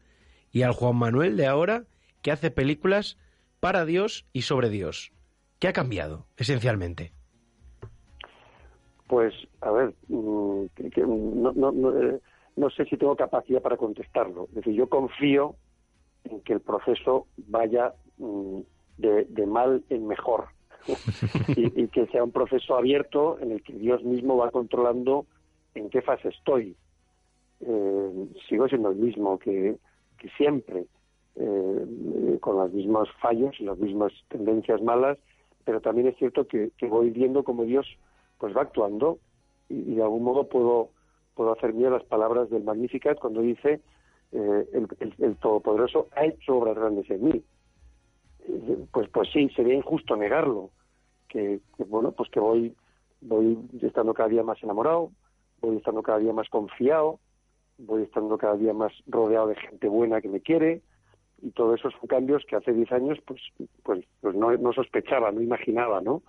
y 0.55 0.63
al 0.63 0.71
Juan 0.71 0.95
Manuel 0.95 1.35
de 1.35 1.47
ahora 1.47 1.83
que 2.21 2.31
hace 2.31 2.49
películas 2.49 3.17
para 3.59 3.83
Dios 3.83 4.25
y 4.31 4.43
sobre 4.43 4.69
Dios. 4.69 5.11
¿Qué 5.59 5.67
ha 5.67 5.73
cambiado, 5.73 6.27
esencialmente? 6.37 7.11
Pues, 9.07 9.33
a 9.59 9.69
ver, 9.71 9.93
mm, 10.07 10.63
eh, 10.77 12.19
no 12.55 12.69
sé 12.69 12.85
si 12.85 12.95
tengo 12.95 13.17
capacidad 13.17 13.61
para 13.61 13.75
contestarlo. 13.75 14.45
Es 14.47 14.55
decir, 14.55 14.73
yo 14.75 14.87
confío 14.87 15.57
en 16.23 16.39
que 16.39 16.53
el 16.53 16.61
proceso 16.61 17.27
vaya 17.35 17.93
mm, 18.17 18.59
de, 18.97 19.45
mal 19.45 19.83
en 19.89 20.07
mejor 20.07 20.45
y, 21.49 21.83
y 21.83 21.89
que 21.89 22.07
sea 22.07 22.23
un 22.23 22.31
proceso 22.31 22.77
abierto 22.77 23.39
en 23.41 23.51
el 23.51 23.61
que 23.61 23.73
Dios 23.73 24.05
mismo 24.05 24.37
va 24.37 24.51
controlando 24.51 25.25
en 25.73 25.89
qué 25.89 26.01
fase 26.01 26.29
estoy. 26.29 26.77
Eh, 27.59 28.27
sigo 28.47 28.69
siendo 28.69 28.91
el 28.91 28.95
mismo 28.95 29.37
que, 29.37 29.75
siempre, 30.37 30.85
eh, 31.35 31.85
eh, 31.85 32.37
con 32.39 32.57
los 32.57 32.71
mismos 32.71 33.09
fallos 33.21 33.55
y 33.59 33.63
las 33.63 33.77
mismas 33.77 34.13
tendencias 34.29 34.81
malas, 34.81 35.17
pero 35.63 35.81
también 35.81 36.07
es 36.07 36.17
cierto 36.17 36.47
que, 36.47 36.71
voy 36.87 37.09
viendo 37.09 37.43
cómo 37.43 37.63
Dios 37.63 37.87
pues 38.37 38.55
va 38.55 38.61
actuando 38.61 39.19
y, 39.69 39.75
y 39.75 39.95
de 39.95 40.03
algún 40.03 40.23
modo 40.23 40.47
puedo 40.47 40.89
puedo 41.35 41.51
hacer 41.51 41.73
mías 41.73 41.91
las 41.91 42.03
palabras 42.03 42.49
del 42.49 42.63
Magnificat 42.63 43.19
cuando 43.19 43.41
dice 43.41 43.81
eh, 44.31 44.87
el, 45.19 45.37
Todopoderoso 45.37 46.07
ha 46.15 46.25
hecho 46.25 46.57
obras 46.57 46.75
grandes 46.75 47.09
en 47.09 47.23
mí. 47.23 47.43
Pues 48.91 49.09
pues 49.09 49.29
sí, 49.31 49.49
sería 49.55 49.75
injusto 49.75 50.15
negarlo. 50.15 50.71
Que, 51.27 51.59
que, 51.75 51.83
bueno, 51.83 52.11
pues 52.11 52.29
que 52.29 52.39
voy 52.39 52.75
voy 53.21 53.57
estando 53.81 54.13
cada 54.13 54.29
día 54.29 54.43
más 54.43 54.61
enamorado, 54.63 55.11
voy 55.61 55.77
estando 55.77 56.03
cada 56.03 56.19
día 56.19 56.33
más 56.33 56.47
confiado, 56.49 57.19
voy 57.77 58.03
estando 58.03 58.37
cada 58.37 58.55
día 58.55 58.73
más 58.73 58.91
rodeado 59.07 59.47
de 59.47 59.55
gente 59.55 59.87
buena 59.87 60.21
que 60.21 60.29
me 60.29 60.41
quiere 60.41 60.81
y 61.41 61.51
todo 61.51 61.75
eso 61.75 61.89
son 61.91 62.07
cambios 62.07 62.43
que 62.47 62.55
hace 62.55 62.73
10 62.73 62.91
años 62.93 63.19
pues 63.25 63.41
pues 63.83 64.05
pues 64.21 64.35
no, 64.35 64.51
no 64.57 64.73
sospechaba, 64.73 65.31
no 65.31 65.41
imaginaba, 65.41 66.01
¿no? 66.01 66.23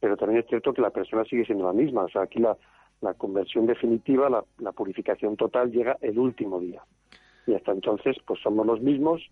Pero 0.00 0.16
también 0.16 0.40
es 0.40 0.48
cierto 0.48 0.72
que 0.72 0.82
la 0.82 0.90
persona 0.90 1.24
sigue 1.24 1.46
siendo 1.46 1.66
la 1.66 1.72
misma, 1.72 2.04
o 2.04 2.08
sea, 2.08 2.22
aquí 2.22 2.38
la, 2.38 2.56
la 3.00 3.14
conversión 3.14 3.66
definitiva, 3.66 4.28
la, 4.28 4.44
la 4.58 4.72
purificación 4.72 5.36
total 5.36 5.72
llega 5.72 5.96
el 6.02 6.18
último 6.18 6.60
día. 6.60 6.82
Y 7.46 7.54
hasta 7.54 7.72
entonces 7.72 8.16
pues 8.26 8.40
somos 8.42 8.66
los 8.66 8.80
mismos 8.80 9.22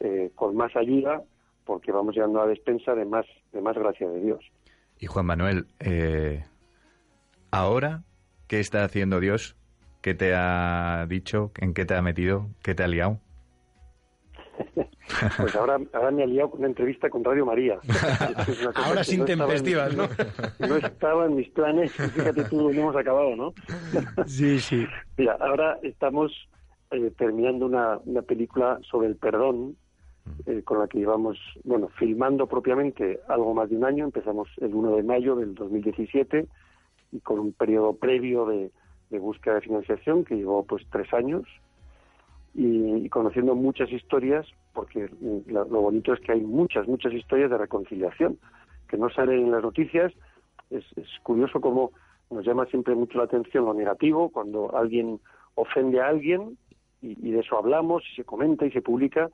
eh, 0.00 0.30
con 0.34 0.56
más 0.56 0.74
ayuda 0.76 1.22
porque 1.64 1.92
vamos 1.92 2.14
llegando 2.14 2.40
a 2.40 2.44
la 2.44 2.50
despensa 2.50 2.94
de 2.94 3.04
más 3.04 3.26
de 3.52 3.60
más 3.60 3.76
gracia 3.76 4.08
de 4.08 4.20
Dios. 4.20 4.40
Y 4.98 5.06
Juan 5.06 5.26
Manuel, 5.26 5.66
eh, 5.80 6.44
ahora, 7.50 8.04
¿qué 8.46 8.60
está 8.60 8.84
haciendo 8.84 9.20
Dios? 9.20 9.56
¿Qué 10.06 10.14
te 10.14 10.34
ha 10.36 11.04
dicho? 11.08 11.50
¿En 11.58 11.74
qué 11.74 11.84
te 11.84 11.94
ha 11.96 12.00
metido? 12.00 12.46
¿Qué 12.62 12.76
te 12.76 12.84
ha 12.84 12.86
liado? 12.86 13.18
Pues 15.38 15.56
ahora, 15.56 15.78
ahora 15.92 16.10
me 16.12 16.22
ha 16.22 16.26
liado 16.26 16.50
con 16.50 16.60
una 16.60 16.68
entrevista 16.68 17.10
con 17.10 17.24
Radio 17.24 17.44
María. 17.44 17.78
Es 18.46 18.60
una 18.62 18.72
cosa 18.72 18.86
Ahora 18.88 19.02
sin 19.02 19.18
no 19.20 19.24
estaba 19.24 19.42
en- 19.56 19.64
tempestivas, 19.64 19.96
¿no? 19.96 20.08
No 20.68 20.76
estaba 20.76 21.26
en 21.26 21.34
mis 21.34 21.48
planes, 21.48 21.90
y 21.98 22.02
fíjate 22.10 22.44
tú 22.44 22.56
dónde 22.62 22.80
hemos 22.80 22.94
acabado, 22.94 23.34
¿no? 23.34 23.52
Sí, 24.26 24.60
sí. 24.60 24.86
Mira, 25.16 25.36
ahora 25.40 25.76
estamos 25.82 26.30
eh, 26.92 27.10
terminando 27.18 27.66
una, 27.66 27.98
una 28.04 28.22
película 28.22 28.78
sobre 28.88 29.08
el 29.08 29.16
perdón, 29.16 29.76
eh, 30.46 30.62
con 30.62 30.78
la 30.78 30.86
que 30.86 30.98
llevamos, 30.98 31.36
bueno, 31.64 31.88
filmando 31.98 32.46
propiamente 32.46 33.18
algo 33.28 33.54
más 33.54 33.70
de 33.70 33.76
un 33.76 33.84
año. 33.84 34.04
Empezamos 34.04 34.48
el 34.60 34.72
1 34.72 34.94
de 34.98 35.02
mayo 35.02 35.34
del 35.34 35.52
2017 35.56 36.46
y 37.10 37.20
con 37.22 37.40
un 37.40 37.52
periodo 37.52 37.96
previo 37.96 38.46
de, 38.46 38.70
de 39.10 39.18
búsqueda 39.18 39.54
de 39.56 39.60
financiación 39.62 40.24
que 40.24 40.36
llevó 40.36 40.64
pues 40.64 40.84
tres 40.90 41.12
años 41.14 41.44
y, 42.54 42.94
y 43.04 43.08
conociendo 43.08 43.54
muchas 43.54 43.90
historias, 43.92 44.46
porque 44.72 45.08
la- 45.46 45.64
lo 45.64 45.80
bonito 45.82 46.12
es 46.12 46.20
que 46.20 46.32
hay 46.32 46.40
muchas, 46.40 46.88
muchas 46.88 47.12
historias 47.12 47.50
de 47.50 47.58
reconciliación 47.58 48.38
que 48.88 48.96
no 48.96 49.10
salen 49.10 49.40
en 49.46 49.50
las 49.52 49.62
noticias. 49.62 50.12
Es, 50.70 50.84
es 50.96 51.08
curioso 51.22 51.60
cómo 51.60 51.92
nos 52.30 52.44
llama 52.44 52.66
siempre 52.66 52.94
mucho 52.94 53.18
la 53.18 53.24
atención 53.24 53.64
lo 53.64 53.74
negativo, 53.74 54.30
cuando 54.30 54.74
alguien 54.76 55.20
ofende 55.54 56.00
a 56.00 56.08
alguien 56.08 56.56
y, 57.02 57.28
y 57.28 57.30
de 57.32 57.40
eso 57.40 57.56
hablamos 57.58 58.02
y 58.10 58.16
se 58.16 58.24
comenta 58.24 58.66
y 58.66 58.70
se 58.72 58.82
publica, 58.82 59.30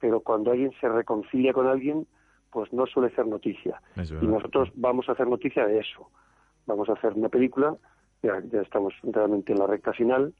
pero 0.00 0.20
cuando 0.20 0.50
alguien 0.50 0.72
se 0.80 0.88
reconcilia 0.88 1.52
con 1.52 1.66
alguien, 1.68 2.06
pues 2.50 2.72
no 2.72 2.86
suele 2.86 3.14
ser 3.14 3.26
noticia. 3.26 3.80
Y 4.20 4.26
nosotros 4.26 4.70
vamos 4.74 5.08
a 5.08 5.12
hacer 5.12 5.26
noticia 5.28 5.66
de 5.66 5.78
eso. 5.78 6.08
Vamos 6.66 6.88
a 6.88 6.94
hacer 6.94 7.12
una 7.14 7.28
película, 7.28 7.76
ya, 8.22 8.40
estamos 8.60 8.94
realmente 9.02 9.52
en 9.52 9.58
la 9.58 9.66
recta 9.66 9.92
final, 9.92 10.32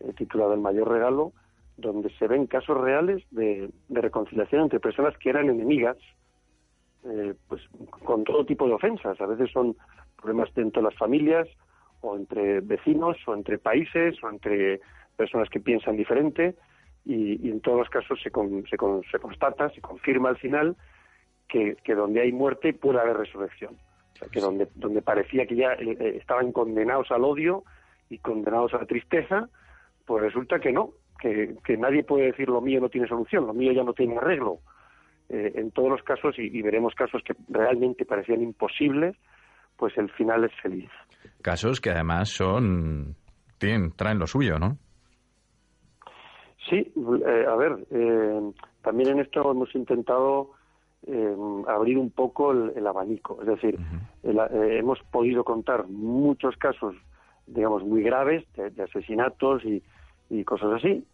eh, 0.00 0.12
titulada 0.16 0.54
El 0.54 0.60
mayor 0.60 0.88
regalo, 0.88 1.32
donde 1.76 2.10
se 2.18 2.26
ven 2.26 2.46
casos 2.46 2.78
reales 2.78 3.22
de, 3.30 3.70
reconciliación 3.90 4.62
entre 4.62 4.80
personas 4.80 5.16
que 5.18 5.30
eran 5.30 5.48
enemigas, 5.50 5.96
eh, 7.04 7.34
pues 7.48 7.62
con 8.04 8.24
todo 8.24 8.46
tipo 8.46 8.66
de 8.66 8.72
ofensas. 8.74 9.20
A 9.20 9.26
veces 9.26 9.50
son 9.52 9.76
problemas 10.20 10.52
dentro 10.54 10.82
de 10.82 10.88
las 10.88 10.98
familias, 10.98 11.46
o 12.00 12.16
entre 12.16 12.60
vecinos, 12.60 13.16
o 13.26 13.34
entre 13.34 13.58
países, 13.58 14.22
o 14.22 14.30
entre 14.30 14.80
personas 15.16 15.48
que 15.50 15.60
piensan 15.60 15.96
diferente, 15.96 16.54
y, 17.04 17.48
en 17.50 17.60
todos 17.60 17.78
los 17.78 17.88
casos 17.90 18.20
se, 18.22 18.30
con- 18.30 18.66
se, 18.66 18.76
con- 18.76 19.02
se 19.04 19.18
constata, 19.18 19.70
se 19.70 19.80
confirma 19.80 20.30
al 20.30 20.38
final 20.38 20.76
que 21.48 21.94
donde 21.94 22.20
hay 22.20 22.32
muerte 22.32 22.72
puede 22.74 22.98
haber 22.98 23.16
resurrección. 23.16 23.76
O 24.16 24.18
sea, 24.18 24.28
que 24.28 24.40
donde, 24.40 24.68
donde 24.74 25.02
parecía 25.02 25.46
que 25.46 25.56
ya 25.56 25.74
eh, 25.74 25.96
eh, 26.00 26.16
estaban 26.18 26.52
condenados 26.52 27.10
al 27.10 27.22
odio 27.24 27.64
y 28.08 28.18
condenados 28.18 28.72
a 28.72 28.78
la 28.78 28.86
tristeza, 28.86 29.48
pues 30.06 30.22
resulta 30.22 30.58
que 30.58 30.72
no, 30.72 30.92
que, 31.20 31.56
que 31.62 31.76
nadie 31.76 32.02
puede 32.02 32.26
decir 32.26 32.48
lo 32.48 32.62
mío 32.62 32.80
no 32.80 32.88
tiene 32.88 33.06
solución, 33.08 33.46
lo 33.46 33.52
mío 33.52 33.72
ya 33.72 33.84
no 33.84 33.92
tiene 33.92 34.16
arreglo. 34.16 34.60
Eh, 35.28 35.52
en 35.56 35.70
todos 35.72 35.90
los 35.90 36.02
casos, 36.02 36.38
y, 36.38 36.56
y 36.56 36.62
veremos 36.62 36.94
casos 36.94 37.20
que 37.24 37.34
realmente 37.48 38.06
parecían 38.06 38.42
imposibles, 38.42 39.16
pues 39.76 39.96
el 39.98 40.08
final 40.12 40.44
es 40.44 40.52
feliz. 40.62 40.88
Casos 41.42 41.80
que 41.80 41.90
además 41.90 42.30
son... 42.30 43.16
Tienen, 43.58 43.92
traen 43.96 44.18
lo 44.18 44.26
suyo, 44.26 44.58
¿no? 44.58 44.78
Sí, 46.68 46.76
eh, 46.76 47.44
a 47.48 47.56
ver, 47.56 47.76
eh, 47.90 48.52
también 48.82 49.10
en 49.10 49.20
esto 49.20 49.50
hemos 49.50 49.74
intentado 49.74 50.52
eh, 51.06 51.36
abrir 51.68 51.98
un 51.98 52.10
poco 52.10 52.52
el, 52.52 52.72
el 52.76 52.86
abanico. 52.86 53.38
Es 53.40 53.46
decir, 53.46 53.78
el- 54.22 54.38
eh, 54.38 54.78
hemos 54.78 55.00
podido 55.10 55.44
contar 55.44 55.86
muchos 55.88 56.56
casos, 56.56 56.94
digamos, 57.46 57.84
muy 57.84 58.02
graves 58.02 58.44
de, 58.54 58.70
de 58.70 58.82
asesinatos 58.82 59.64
y, 59.64 59.82
y 60.30 60.44
cosas 60.44 60.72
así, 60.74 61.04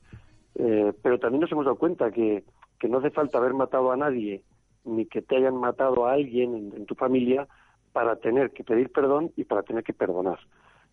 eh, 0.55 0.93
pero 1.03 1.18
también 1.18 1.40
nos 1.40 1.53
hemos 1.53 1.64
dado 1.64 1.76
cuenta 1.76 2.11
que, 2.11 2.45
que 2.78 2.88
no 2.88 2.99
hace 2.99 3.11
falta 3.11 3.38
haber 3.38 3.55
matado 3.55 3.93
a 3.93 3.97
nadie 3.97 4.43
ni 4.84 5.07
que 5.07 5.22
te 5.22 5.36
hayan 5.36 5.57
matado 5.57 6.07
a 6.07 6.12
alguien 6.12 6.55
en, 6.55 6.72
en 6.76 6.86
tu 6.86 6.95
familia 6.95 7.47
para 7.93 8.16
tener 8.16 8.51
que 8.51 8.64
pedir 8.64 8.90
perdón 8.90 9.30
y 9.36 9.45
para 9.45 9.62
tener 9.62 9.84
que 9.84 9.93
perdonar. 9.93 10.38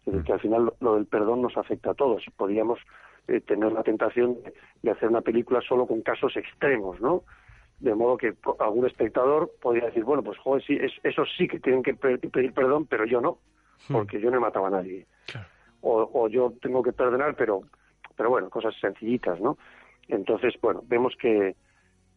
Es 0.02 0.14
decir, 0.14 0.24
que 0.24 0.34
al 0.34 0.40
final 0.40 0.66
lo, 0.66 0.76
lo 0.80 0.96
del 0.96 1.06
perdón 1.08 1.42
nos 1.42 1.58
afecta 1.58 1.92
a 1.92 1.94
todos. 1.94 2.24
Podríamos 2.38 2.80
eh, 3.28 3.42
tener 3.42 3.72
la 3.72 3.84
tentación 3.84 4.36
de, 4.44 4.54
de 4.84 4.92
hacer 4.92 5.10
una 5.10 5.22
película 5.22 5.62
solo 5.62 5.88
con 5.88 6.02
casos 6.02 6.36
extremos, 6.36 7.00
¿no? 7.02 7.24
De 7.80 7.96
modo 7.96 8.18
que 8.18 8.34
algún 8.60 8.86
espectador 8.88 9.52
podría 9.62 9.86
decir, 9.86 10.04
bueno, 10.04 10.22
pues 10.24 10.38
joder, 10.40 10.64
sí, 10.66 10.78
es, 10.80 10.92
esos 11.04 11.30
sí 11.38 11.48
que 11.48 11.60
tienen 11.60 11.82
que 11.84 11.94
pe- 11.94 12.18
pedir 12.18 12.54
perdón, 12.54 12.86
pero 12.88 13.06
yo 13.06 13.22
no, 13.22 13.40
porque 13.90 14.20
yo 14.20 14.30
no 14.30 14.38
he 14.38 14.42
matado 14.42 14.66
a 14.66 14.70
nadie. 14.70 15.06
O, 15.82 16.10
o 16.14 16.28
yo 16.28 16.54
tengo 16.62 16.84
que 16.84 16.92
perdonar, 16.92 17.36
pero, 17.38 17.62
pero 18.18 18.30
bueno, 18.30 18.50
cosas 18.50 18.76
sencillitas, 18.82 19.40
¿no? 19.40 19.58
Entonces, 20.10 20.56
bueno, 20.62 20.82
vemos 20.88 21.16
que, 21.22 21.56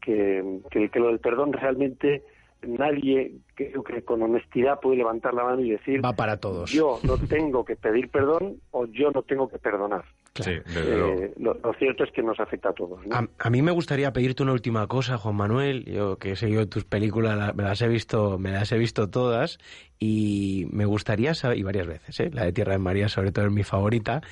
que, 0.01 0.61
que, 0.71 0.89
que 0.89 0.99
lo 0.99 1.09
del 1.09 1.21
perdón 1.21 1.53
realmente 1.53 2.25
nadie, 2.63 3.33
creo 3.55 3.83
que 3.85 4.03
con 4.03 4.23
honestidad 4.23 4.81
puede 4.81 4.97
levantar 4.97 5.35
la 5.35 5.45
mano 5.45 5.61
y 5.61 5.71
decir, 5.71 6.05
Va 6.05 6.15
para 6.15 6.39
todos. 6.39 6.71
yo 6.73 7.01
no 7.05 7.19
tengo 7.19 7.65
que 7.65 7.77
pedir 7.77 8.09
perdón 8.11 8.57
o 8.71 8.87
yo 8.87 9.11
no 9.11 9.23
tengo 9.23 9.49
que 9.49 9.59
perdonar. 9.59 10.05
Sí, 10.35 10.53
desde 10.67 10.97
luego. 10.97 11.23
Eh, 11.23 11.35
lo, 11.39 11.55
lo 11.55 11.73
cierto 11.75 12.05
es 12.05 12.11
que 12.13 12.23
nos 12.23 12.41
afecta 12.41 12.71
a 12.71 12.73
todos. 12.73 13.05
¿no? 13.07 13.15
A, 13.15 13.29
a 13.39 13.51
mí 13.51 13.61
me 13.61 13.71
gustaría 13.73 14.13
pedirte 14.13 14.43
una 14.43 14.53
última 14.53 14.87
cosa, 14.87 15.19
Juan 15.19 15.35
Manuel. 15.37 15.85
Yo 15.85 16.17
que 16.19 16.33
he 16.33 16.37
seguido 16.37 16.67
tus 16.69 16.85
películas, 16.85 17.37
la- 17.37 17.53
me 17.53 17.63
las 17.65 17.83
he 17.83 17.89
visto, 17.89 18.39
me 18.39 18.51
las 18.51 18.73
he 18.73 18.79
visto 18.79 19.11
todas 19.11 19.59
y 19.99 20.67
me 20.71 20.85
gustaría 20.87 21.35
saber, 21.35 21.59
y 21.59 21.63
varias 21.63 21.87
veces, 21.87 22.19
¿eh? 22.21 22.31
la 22.33 22.45
de 22.45 22.53
Tierra 22.53 22.73
de 22.73 22.79
María 22.79 23.09
sobre 23.09 23.31
todo 23.33 23.45
es 23.47 23.53
mi 23.53 23.63
favorita. 23.63 24.23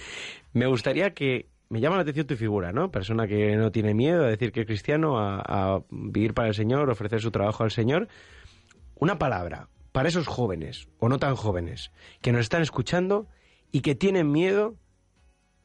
Me 0.55 0.67
gustaría 0.67 1.11
que 1.13 1.47
me 1.69 1.81
llama 1.81 1.97
la 1.97 2.03
atención 2.03 2.27
tu 2.27 2.35
figura, 2.37 2.73
¿no? 2.73 2.91
Persona 2.91 3.29
que 3.29 3.55
no 3.57 3.71
tiene 3.71 3.93
miedo 3.95 4.25
a 4.25 4.29
decir 4.29 4.51
que 4.53 4.61
es 4.63 4.67
cristiano, 4.67 5.19
a, 5.19 5.41
a 5.77 5.83
vivir 5.91 6.35
para 6.35 6.49
el 6.49 6.55
Señor, 6.55 6.89
ofrecer 6.91 7.21
su 7.21 7.31
trabajo 7.31 7.63
al 7.63 7.71
Señor. 7.71 8.09
Una 8.97 9.19
palabra 9.19 9.69
para 9.93 10.09
esos 10.09 10.27
jóvenes 10.27 10.89
o 10.99 11.09
no 11.09 11.19
tan 11.19 11.37
jóvenes 11.37 11.93
que 12.23 12.33
nos 12.33 12.41
están 12.41 12.63
escuchando 12.63 13.27
y 13.71 13.83
que 13.83 13.95
tienen 13.95 14.33
miedo 14.33 14.75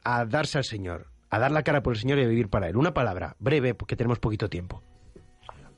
a 0.08 0.24
darse 0.24 0.58
al 0.58 0.64
Señor, 0.64 1.06
a 1.30 1.40
dar 1.40 1.50
la 1.50 1.64
cara 1.64 1.82
por 1.82 1.94
el 1.94 1.98
Señor 1.98 2.18
y 2.18 2.22
a 2.22 2.28
vivir 2.28 2.48
para 2.48 2.68
Él. 2.68 2.76
Una 2.76 2.94
palabra, 2.94 3.34
breve, 3.40 3.74
porque 3.74 3.96
tenemos 3.96 4.20
poquito 4.20 4.48
tiempo. 4.48 4.80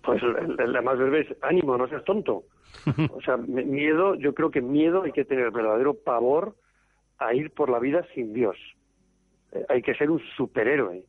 Pues 0.02 0.22
la, 0.22 0.82
más 0.82 0.98
breve 0.98 1.20
es 1.20 1.36
ánimo, 1.40 1.78
no 1.78 1.88
seas 1.88 2.04
tonto. 2.04 2.44
O 3.10 3.22
sea, 3.22 3.38
miedo, 3.38 4.14
yo 4.16 4.34
creo 4.34 4.50
que 4.50 4.60
miedo 4.60 5.02
hay 5.02 5.12
que 5.12 5.24
tener 5.24 5.50
verdadero 5.50 5.94
pavor 5.94 6.54
a 7.18 7.32
ir 7.32 7.50
por 7.52 7.70
la 7.70 7.78
vida 7.78 8.04
sin 8.14 8.34
Dios. 8.34 8.56
Eh, 9.52 9.64
hay 9.70 9.80
que 9.80 9.94
ser 9.94 10.10
un 10.10 10.20
superhéroe, 10.36 11.04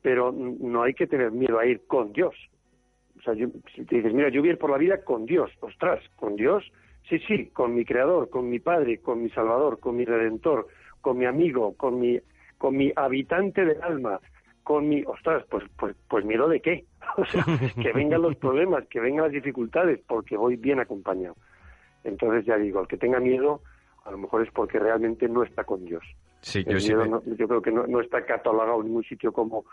pero 0.00 0.30
no 0.30 0.84
hay 0.84 0.94
que 0.94 1.08
tener 1.08 1.32
miedo 1.32 1.58
a 1.58 1.66
ir 1.66 1.84
con 1.88 2.12
Dios. 2.12 2.36
O 3.18 3.22
sea, 3.22 3.34
yo, 3.34 3.48
si 3.74 3.84
te 3.84 3.96
dices, 3.96 4.14
mira, 4.14 4.28
yo 4.28 4.40
voy 4.40 4.50
a 4.50 4.52
ir 4.52 4.58
por 4.58 4.70
la 4.70 4.78
vida 4.78 5.02
con 5.02 5.26
Dios, 5.26 5.50
ostras, 5.60 6.00
con 6.14 6.36
Dios, 6.36 6.64
sí, 7.08 7.18
sí, 7.26 7.46
con 7.46 7.74
mi 7.74 7.84
Creador, 7.84 8.30
con 8.30 8.48
mi 8.48 8.60
Padre, 8.60 8.98
con 9.00 9.20
mi 9.20 9.30
Salvador, 9.30 9.80
con 9.80 9.96
mi 9.96 10.04
Redentor, 10.04 10.68
con 11.00 11.18
mi 11.18 11.26
amigo, 11.26 11.74
con 11.76 11.98
mi, 12.00 12.18
con 12.58 12.76
mi 12.76 12.92
habitante 12.96 13.64
del 13.64 13.82
alma, 13.82 14.20
con 14.62 14.88
mi, 14.88 15.02
ostras, 15.06 15.44
pues, 15.50 15.64
pues, 15.76 15.96
pues 16.08 16.24
miedo 16.24 16.48
de 16.48 16.60
qué? 16.60 16.84
O 17.16 17.24
sea, 17.24 17.44
que 17.82 17.92
vengan 17.92 18.22
los 18.22 18.36
problemas, 18.36 18.86
que 18.86 19.00
vengan 19.00 19.24
las 19.24 19.32
dificultades, 19.32 20.00
porque 20.06 20.36
voy 20.36 20.54
bien 20.56 20.78
acompañado. 20.78 21.34
Entonces 22.04 22.44
ya 22.46 22.56
digo, 22.56 22.80
el 22.80 22.86
que 22.86 22.96
tenga 22.96 23.18
miedo, 23.20 23.62
a 24.04 24.10
lo 24.12 24.18
mejor 24.18 24.42
es 24.46 24.50
porque 24.52 24.78
realmente 24.78 25.28
no 25.28 25.42
está 25.42 25.64
con 25.64 25.84
Dios. 25.84 26.04
Sí, 26.40 26.62
yo 26.64 26.78
sí 26.80 26.94
me- 26.94 27.08
no- 27.08 27.22
yo 27.24 27.48
creo 27.48 27.60
que 27.62 27.72
no, 27.72 27.86
no 27.86 28.00
está 28.00 28.24
catalogado 28.24 28.80
en 28.80 28.86
ningún 28.86 29.02
sitio 29.04 29.32
como, 29.32 29.64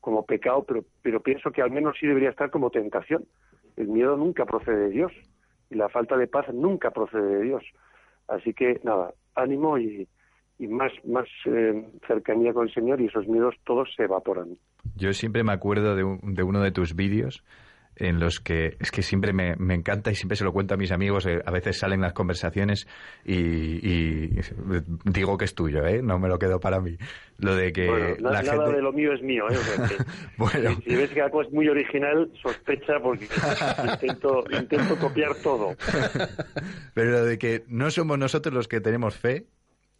como 0.00 0.24
pecado, 0.24 0.64
pero, 0.66 0.84
pero 1.02 1.20
pienso 1.20 1.50
que 1.50 1.60
al 1.62 1.70
menos 1.70 1.96
sí 2.00 2.06
debería 2.06 2.30
estar 2.30 2.50
como 2.50 2.70
tentación. 2.70 3.24
El 3.76 3.88
miedo 3.88 4.16
nunca 4.16 4.46
procede 4.46 4.76
de 4.78 4.88
Dios 4.90 5.12
y 5.70 5.74
la 5.74 5.88
falta 5.90 6.16
de 6.16 6.26
paz 6.28 6.46
nunca 6.54 6.90
procede 6.92 7.26
de 7.36 7.42
Dios. 7.42 7.62
Así 8.26 8.54
que 8.54 8.80
nada, 8.84 9.12
ánimo 9.34 9.76
y, 9.78 10.08
y 10.58 10.66
más, 10.68 10.92
más 11.04 11.26
eh, 11.46 11.84
cercanía 12.06 12.52
con 12.52 12.66
el 12.68 12.74
Señor 12.74 13.00
y 13.00 13.06
esos 13.06 13.26
miedos 13.28 13.54
todos 13.64 13.88
se 13.96 14.04
evaporan. 14.04 14.56
Yo 14.96 15.12
siempre 15.12 15.42
me 15.44 15.52
acuerdo 15.52 15.94
de, 15.96 16.04
un- 16.04 16.34
de 16.34 16.42
uno 16.42 16.60
de 16.62 16.70
tus 16.72 16.94
vídeos 16.94 17.42
en 17.98 18.20
los 18.20 18.40
que 18.40 18.76
es 18.78 18.90
que 18.90 19.00
siempre 19.00 19.32
me, 19.32 19.56
me 19.56 19.72
encanta 19.72 20.10
y 20.10 20.14
siempre 20.14 20.36
se 20.36 20.44
lo 20.44 20.52
cuento 20.52 20.74
a 20.74 20.76
mis 20.76 20.92
amigos. 20.92 21.24
eh, 21.26 21.40
a 21.46 21.50
veces 21.50 21.78
salen 21.78 22.02
las 22.02 22.12
conversaciones 22.12 22.86
y, 23.24 23.34
y 23.36 24.38
digo 25.06 25.38
que 25.38 25.46
es 25.46 25.54
tuyo, 25.54 25.82
¿eh? 25.86 26.02
No 26.02 26.18
me 26.18 26.28
lo 26.28 26.38
quedo 26.38 26.60
para 26.60 26.78
mí. 26.78 26.98
Lo 27.38 27.54
de 27.56 27.72
que 27.72 27.88
bueno, 27.88 28.06
na- 28.20 28.30
la 28.32 28.42
nada 28.42 28.64
gente... 28.64 28.76
de 28.76 28.82
lo 28.82 28.92
mío 28.92 29.12
es 29.14 29.22
mío. 29.22 29.44
¿eh? 29.50 29.56
O 29.56 29.60
sea 29.62 29.88
que, 29.88 29.94
Bueno. 30.36 30.76
si, 30.84 30.90
si 30.90 30.96
ves 30.96 31.10
que 31.10 31.22
algo 31.22 31.40
es 31.40 31.50
muy 31.50 31.68
original, 31.70 32.30
sospecha 32.42 33.00
porque 33.02 33.26
intento, 33.90 34.44
intento 34.50 34.96
copiar 34.98 35.34
todo. 35.42 35.74
Pero 36.94 37.10
lo 37.12 37.24
de 37.24 37.38
que 37.38 37.64
no 37.68 37.90
somos 37.90 38.18
nosotros 38.18 38.54
los 38.54 38.68
que 38.68 38.80
tenemos 38.82 39.16
fe, 39.16 39.46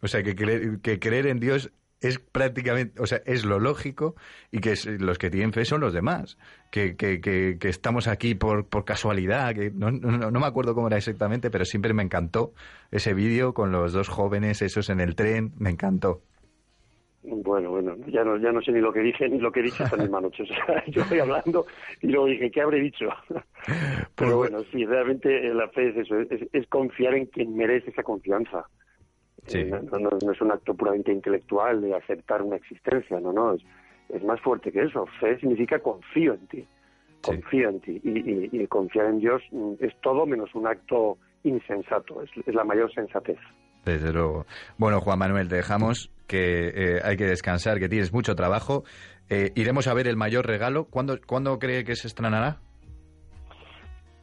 o 0.01 0.07
sea, 0.07 0.23
que 0.23 0.35
creer, 0.35 0.79
que 0.81 0.99
creer 0.99 1.27
en 1.27 1.39
Dios 1.39 1.71
es 1.99 2.19
prácticamente, 2.19 3.01
o 3.01 3.07
sea, 3.07 3.21
es 3.25 3.43
lo 3.43 3.59
lógico 3.59 4.15
y 4.51 4.59
que 4.59 4.73
es- 4.73 4.85
los 4.85 5.17
que 5.17 5.31
tienen 5.31 5.51
fe 5.51 5.65
son 5.65 5.81
los 5.81 5.93
demás, 5.93 6.37
que, 6.71 6.95
que, 6.95 7.19
que, 7.21 7.57
que 7.59 7.69
estamos 7.69 8.07
aquí 8.07 8.35
por, 8.35 8.67
por 8.67 8.85
casualidad, 8.85 9.55
que 9.55 9.71
no, 9.71 9.89
no, 9.89 10.29
no 10.31 10.39
me 10.39 10.45
acuerdo 10.45 10.75
cómo 10.75 10.87
era 10.87 10.97
exactamente, 10.97 11.49
pero 11.49 11.65
siempre 11.65 11.93
me 11.93 12.03
encantó 12.03 12.53
ese 12.91 13.15
vídeo 13.15 13.53
con 13.55 13.71
los 13.71 13.93
dos 13.93 14.09
jóvenes 14.09 14.61
esos 14.61 14.89
en 14.91 14.99
el 14.99 15.15
tren, 15.15 15.53
me 15.57 15.71
encantó. 15.71 16.21
Bueno, 17.23 17.71
bueno, 17.71 17.95
ya 18.07 18.23
no, 18.23 18.37
ya 18.37 18.51
no 18.51 18.61
sé 18.61 18.71
ni 18.71 18.79
lo 18.79 18.93
que 18.93 19.01
dije 19.01 19.27
ni 19.27 19.39
lo 19.39 19.51
que 19.51 19.59
he 19.59 19.63
dicho 19.63 19.83
esta 19.83 19.97
misma 19.97 20.21
noche. 20.21 20.43
O 20.43 20.45
sea, 20.45 20.83
yo 20.87 21.03
voy 21.09 21.19
hablando 21.19 21.65
y 22.01 22.07
luego 22.07 22.27
dije, 22.27 22.51
¿qué 22.51 22.61
habré 22.61 22.79
dicho? 22.79 23.07
Pero 24.15 24.37
bueno, 24.37 24.59
sí, 24.71 24.85
realmente 24.85 25.29
la 25.53 25.67
fe 25.69 25.89
es 25.89 25.97
eso, 25.97 26.19
es, 26.19 26.41
es 26.53 26.67
confiar 26.67 27.15
en 27.15 27.25
quien 27.25 27.55
merece 27.55 27.89
esa 27.89 28.03
confianza. 28.03 28.65
Sí. 29.47 29.59
Eh, 29.59 29.71
No, 29.91 29.97
no- 29.99 30.17
no 30.23 30.31
es 30.31 30.41
un 30.41 30.51
acto 30.51 30.73
puramente 30.73 31.11
intelectual 31.11 31.81
de 31.81 31.95
aceptar 31.95 32.41
una 32.41 32.55
existencia, 32.57 33.19
no, 33.19 33.31
no, 33.33 33.53
es, 33.53 33.61
es 34.09 34.23
más 34.23 34.39
fuerte 34.41 34.71
que 34.71 34.83
eso. 34.83 35.05
Fe 35.19 35.39
significa 35.39 35.79
confío 35.79 36.33
en 36.33 36.47
ti, 36.47 36.67
confío 37.21 37.69
en 37.69 37.79
ti. 37.81 37.99
Y, 38.03 38.09
y- 38.19 38.49
y 38.63 38.67
confiar 38.67 39.07
en 39.07 39.19
Dios 39.19 39.41
mm, 39.51 39.73
es 39.79 39.93
todo 40.01 40.25
menos 40.25 40.53
un 40.55 40.67
acto 40.67 41.17
insensato, 41.43 42.21
es, 42.21 42.29
es 42.45 42.53
la 42.53 42.63
mayor 42.63 42.91
sensatez. 42.93 43.37
Desde 43.85 44.11
luego. 44.11 44.45
Bueno, 44.77 44.99
Juan 44.99 45.19
Manuel, 45.19 45.47
te 45.47 45.55
dejamos 45.55 46.11
que 46.27 46.67
eh, 46.75 46.99
hay 47.03 47.15
que 47.15 47.23
descansar, 47.25 47.79
que 47.79 47.87
tienes 47.87 48.11
mucho 48.11 48.35
trabajo. 48.35 48.83
Eh, 49.29 49.51
iremos 49.55 49.87
a 49.87 49.93
ver 49.93 50.07
el 50.09 50.17
mayor 50.17 50.45
regalo. 50.45 50.85
¿Cuándo, 50.85 51.17
¿cuándo 51.25 51.57
cree 51.57 51.85
que 51.85 51.95
se 51.95 52.07
estrenará? 52.07 52.57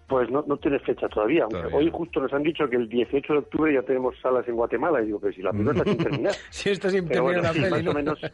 Pues 0.09 0.31
no, 0.31 0.45
no 0.47 0.57
tiene 0.59 0.79
fecha 0.81 1.09
todavía. 1.09 1.45
aunque 1.45 1.59
Todavía 1.59 1.79
Hoy 1.79 1.91
justo 1.93 2.21
nos 2.21 2.33
han 2.33 2.43
dicho 2.43 2.69
que 2.69 2.77
el 2.77 2.89
18 2.89 3.33
de 3.33 3.39
octubre 3.39 3.73
ya 3.75 3.83
tenemos 3.83 4.15
salas 4.21 4.47
en 4.47 4.55
Guatemala. 4.55 5.03
Y 5.03 5.07
digo, 5.07 5.19
pero 5.21 5.33
si 5.33 5.43
la 5.43 5.51
película 5.51 5.79
está 5.79 5.91
sin 5.91 5.99
terminar. 5.99 6.33
Si 6.51 6.71
está 6.71 6.91
sin 6.91 7.09
Pero 7.09 7.23
bueno, 7.23 7.41
terminar 7.43 7.71
la 7.71 7.79
sí, 7.79 7.83
peli, 7.83 7.85
más 7.85 7.85
¿no? 7.85 7.91
o 7.91 7.95
menos, 7.95 8.33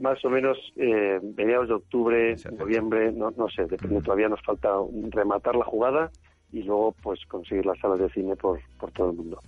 más 0.00 0.24
o 0.24 0.30
menos 0.30 0.58
eh, 0.76 1.20
mediados 1.36 1.68
de 1.68 1.74
octubre, 1.74 2.34
noviembre, 2.58 3.12
no, 3.12 3.30
no 3.36 3.48
sé, 3.48 3.64
depende. 3.66 4.00
Todavía 4.02 4.28
nos 4.28 4.40
falta 4.42 4.70
rematar 5.10 5.54
la 5.56 5.64
jugada 5.64 6.10
y 6.52 6.62
luego 6.62 6.94
pues 7.02 7.20
conseguir 7.28 7.66
las 7.66 7.78
salas 7.78 7.98
de 8.00 8.08
cine 8.10 8.34
por, 8.36 8.60
por 8.78 8.90
todo 8.92 9.10
el 9.10 9.16
mundo. 9.16 9.38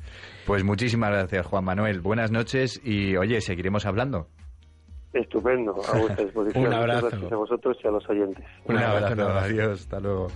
Pues 0.46 0.64
muchísimas 0.64 1.10
gracias, 1.10 1.46
Juan 1.46 1.64
Manuel. 1.64 2.00
Buenas 2.00 2.30
noches 2.30 2.80
y, 2.84 3.16
oye, 3.16 3.40
seguiremos 3.40 3.86
hablando. 3.86 4.28
Estupendo, 5.12 5.72
a 5.72 5.98
vuestra 5.98 6.24
disposición. 6.24 6.66
Un 6.66 6.72
abrazo. 6.72 7.08
Gracias 7.08 7.32
a 7.32 7.36
vosotros 7.36 7.76
y 7.82 7.88
a 7.88 7.90
los 7.90 8.08
oyentes. 8.08 8.44
Un, 8.66 8.78
abrazo. 8.78 9.28
Adiós. 9.28 9.80
Hasta 9.82 10.00
luego. 10.00 10.28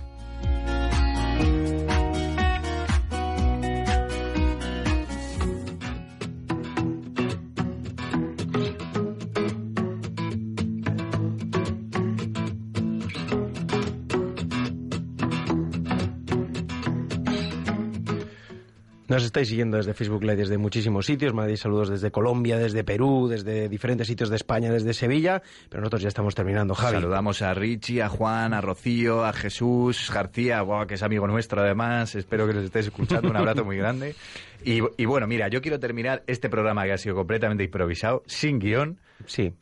Nos 19.07 19.23
estáis 19.23 19.47
siguiendo 19.47 19.77
desde 19.77 19.93
Facebook 19.93 20.21
Live 20.23 20.35
desde 20.35 20.57
muchísimos 20.57 21.05
sitios, 21.05 21.33
mandáis 21.33 21.61
saludos 21.61 21.89
desde 21.89 22.11
Colombia, 22.11 22.57
desde 22.57 22.83
Perú, 22.83 23.29
desde 23.29 23.69
diferentes 23.69 24.05
sitios 24.05 24.29
de 24.29 24.35
España, 24.35 24.69
desde 24.69 24.93
Sevilla, 24.93 25.41
pero 25.69 25.79
nosotros 25.79 26.01
ya 26.01 26.09
estamos 26.09 26.35
terminando, 26.35 26.75
Javi. 26.75 26.95
Saludamos 26.95 27.41
a 27.41 27.53
Richie, 27.53 28.01
a 28.01 28.09
Juan, 28.09 28.53
a 28.53 28.59
Rocío, 28.59 29.23
a 29.23 29.31
Jesús 29.31 30.11
García, 30.13 30.59
guau, 30.59 30.85
que 30.85 30.95
es 30.95 31.03
amigo 31.03 31.25
nuestro 31.25 31.61
además. 31.61 32.15
Espero 32.15 32.47
que 32.47 32.53
les 32.53 32.65
estéis 32.65 32.87
escuchando. 32.87 33.29
Un 33.29 33.37
abrazo 33.37 33.63
muy 33.63 33.77
grande. 33.77 34.13
Y, 34.65 34.81
y 34.97 35.05
bueno, 35.05 35.25
mira, 35.25 35.47
yo 35.47 35.61
quiero 35.61 35.79
terminar 35.79 36.23
este 36.27 36.49
programa 36.49 36.83
que 36.83 36.91
ha 36.91 36.97
sido 36.97 37.15
completamente 37.15 37.63
improvisado, 37.63 38.23
sin 38.25 38.59
guion. 38.59 38.99
Sí. 39.25 39.53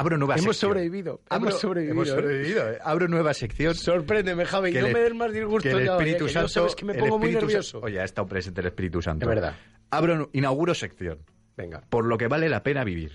Abro 0.00 0.16
nueva 0.18 0.34
Hemos 0.36 0.56
sección. 0.56 0.70
sobrevivido, 0.72 1.20
Abro- 1.28 1.48
hemos 1.50 1.60
sobrevivido. 1.60 1.92
hemos 1.92 2.08
¿eh? 2.08 2.10
sobrevivido, 2.12 2.70
¿eh? 2.70 2.78
Abro 2.82 3.08
nueva 3.08 3.34
sección. 3.34 3.74
Sorpréndeme, 3.74 4.44
Javi, 4.46 4.72
Que 4.72 4.80
no 4.80 4.86
el- 4.86 4.94
me 4.94 5.00
des 5.00 5.14
más 5.14 5.32
disgusto 5.32 5.68
que 5.68 5.74
el 5.74 5.88
Espíritu 5.88 6.24
que 6.26 6.32
ya 6.32 6.40
Santo, 6.40 6.48
sabes 6.48 6.74
que 6.74 6.84
me 6.86 6.94
pongo 6.94 7.18
muy 7.18 7.32
nervioso. 7.32 7.80
Oye, 7.82 8.00
ha 8.00 8.04
estado 8.04 8.26
presente 8.26 8.60
el 8.62 8.68
Espíritu 8.68 9.02
Santo. 9.02 9.24
Es 9.24 9.28
verdad. 9.28 9.54
Abro, 9.90 10.30
inauguro 10.32 10.74
sección. 10.74 11.18
Venga. 11.56 11.82
Por 11.90 12.06
lo 12.06 12.16
que 12.16 12.28
vale 12.28 12.48
la 12.48 12.62
pena 12.62 12.82
vivir. 12.84 13.12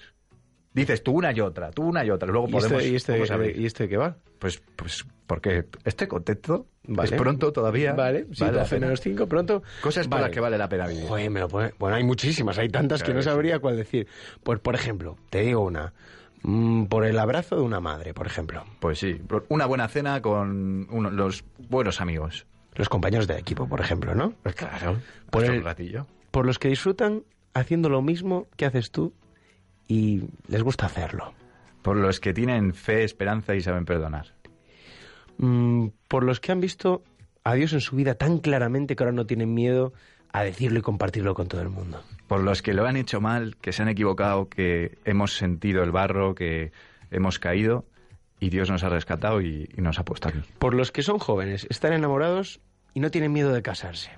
Dices 0.74 1.02
tú 1.04 1.14
una 1.14 1.32
y 1.32 1.40
otra, 1.40 1.72
tú 1.72 1.84
una 1.84 2.04
y 2.06 2.10
otra. 2.12 2.28
Luego 2.30 2.50
¿Y 2.50 2.52
podemos. 2.52 2.80
este, 2.82 2.92
y 2.92 2.96
este, 2.96 3.12
podemos 3.14 3.32
abrir. 3.32 3.58
¿Y 3.60 3.66
este 3.66 3.84
de 3.84 3.90
qué 3.90 3.98
va? 3.98 4.18
Pues, 4.40 4.62
pues 4.76 5.06
porque 5.26 5.64
estoy 5.86 6.08
contento. 6.08 6.68
Vale. 6.84 7.16
Es 7.16 7.20
pronto 7.22 7.52
todavía. 7.54 7.94
Vale, 7.94 8.26
sí, 8.34 8.42
Vale 8.42 8.54
la 8.58 8.60
12 8.64 8.76
pena. 8.76 8.88
menos 8.88 9.00
5, 9.02 9.26
pronto. 9.28 9.64
Cosas 9.82 10.06
por 10.08 10.16
Vale. 10.18 10.24
las 10.28 10.32
que 10.34 10.40
vale 10.42 10.58
la 10.58 10.68
pena 10.68 10.86
vivir. 10.88 11.08
Joder, 11.08 11.30
me 11.32 11.40
lo 11.40 11.48
pone- 11.48 11.72
Bueno, 11.80 11.96
hay 11.96 12.04
muchísimas, 12.04 12.58
hay 12.60 12.68
tantas 12.70 13.02
que 13.02 13.12
no 13.14 13.20
que 13.20 13.24
sí. 13.24 13.30
sabría 13.30 13.60
cuál 13.60 13.78
decir. 13.78 14.06
Pues, 14.44 14.60
por 14.60 14.76
ejemplo, 14.76 15.16
te 15.30 15.42
digo 15.42 15.62
una. 15.64 15.94
Mm, 16.48 16.86
por 16.86 17.06
el 17.06 17.18
abrazo 17.18 17.56
de 17.56 17.62
una 17.64 17.80
madre, 17.80 18.14
por 18.14 18.28
ejemplo. 18.28 18.64
Pues 18.80 19.00
sí, 19.00 19.16
por 19.16 19.46
una 19.50 19.66
buena 19.66 19.88
cena 19.88 20.22
con 20.22 20.88
uno- 20.92 21.10
los 21.10 21.44
buenos 21.70 22.02
amigos. 22.02 22.46
Los 22.76 22.88
compañeros 22.90 23.26
de 23.28 23.38
equipo, 23.40 23.68
por 23.68 23.82
ejemplo, 23.82 24.14
¿no? 24.14 24.34
Pues 24.44 24.54
claro, 24.56 24.98
Por 25.32 25.44
el- 25.46 25.60
un 25.60 25.64
ratillo. 25.64 26.06
Por 26.32 26.46
los 26.46 26.60
que 26.60 26.68
disfrutan 26.68 27.24
haciendo 27.54 27.90
lo 27.90 28.02
mismo 28.02 28.48
que 28.58 28.66
haces 28.66 28.92
tú 28.92 29.14
y 29.88 30.24
les 30.48 30.62
gusta 30.62 30.86
hacerlo. 30.86 31.34
Por 31.82 31.96
los 31.98 32.20
que 32.20 32.34
tienen 32.34 32.74
fe, 32.74 33.04
esperanza 33.04 33.56
y 33.56 33.62
saben 33.62 33.86
perdonar. 33.86 34.34
Mm, 35.38 35.88
por 36.08 36.24
los 36.24 36.40
que 36.40 36.52
han 36.52 36.60
visto 36.62 37.02
a 37.44 37.54
Dios 37.56 37.74
en 37.74 37.82
su 37.82 37.96
vida 37.96 38.16
tan 38.16 38.38
claramente 38.40 38.96
que 38.96 39.04
ahora 39.04 39.14
no 39.16 39.26
tienen 39.26 39.54
miedo 39.54 39.94
a 40.32 40.44
decirlo 40.44 40.80
y 40.80 40.82
compartirlo 40.82 41.34
con 41.34 41.48
todo 41.48 41.62
el 41.62 41.70
mundo. 41.70 42.02
Por 42.28 42.42
los 42.42 42.62
que 42.62 42.74
lo 42.74 42.86
han 42.86 42.98
hecho 42.98 43.22
mal, 43.22 43.56
que 43.58 43.72
se 43.72 43.84
han 43.84 43.90
equivocado, 43.90 44.50
que 44.50 44.98
hemos 45.06 45.36
sentido 45.36 45.84
el 45.84 45.92
barro, 45.92 46.36
que 46.36 46.72
hemos 47.12 47.40
caído 47.40 47.86
y 48.40 48.50
Dios 48.50 48.70
nos 48.70 48.84
ha 48.84 48.90
rescatado 48.90 49.42
y, 49.42 49.70
y 49.76 49.82
nos 49.82 50.00
ha 50.00 50.06
puesto 50.06 50.30
aquí. 50.30 50.40
Por 50.60 50.74
los 50.74 50.92
que 50.92 51.04
son 51.04 51.20
jóvenes, 51.20 51.68
están 51.70 51.94
enamorados 51.94 52.62
y 52.94 53.00
no 53.00 53.12
tienen 53.12 53.32
miedo 53.32 53.54
de 53.54 53.62
casarse. 53.62 54.12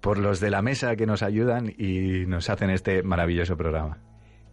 Por 0.00 0.18
los 0.18 0.40
de 0.40 0.50
la 0.50 0.62
mesa 0.62 0.96
que 0.96 1.06
nos 1.06 1.22
ayudan 1.22 1.72
y 1.76 2.24
nos 2.26 2.48
hacen 2.48 2.70
este 2.70 3.02
maravilloso 3.02 3.56
programa. 3.56 3.98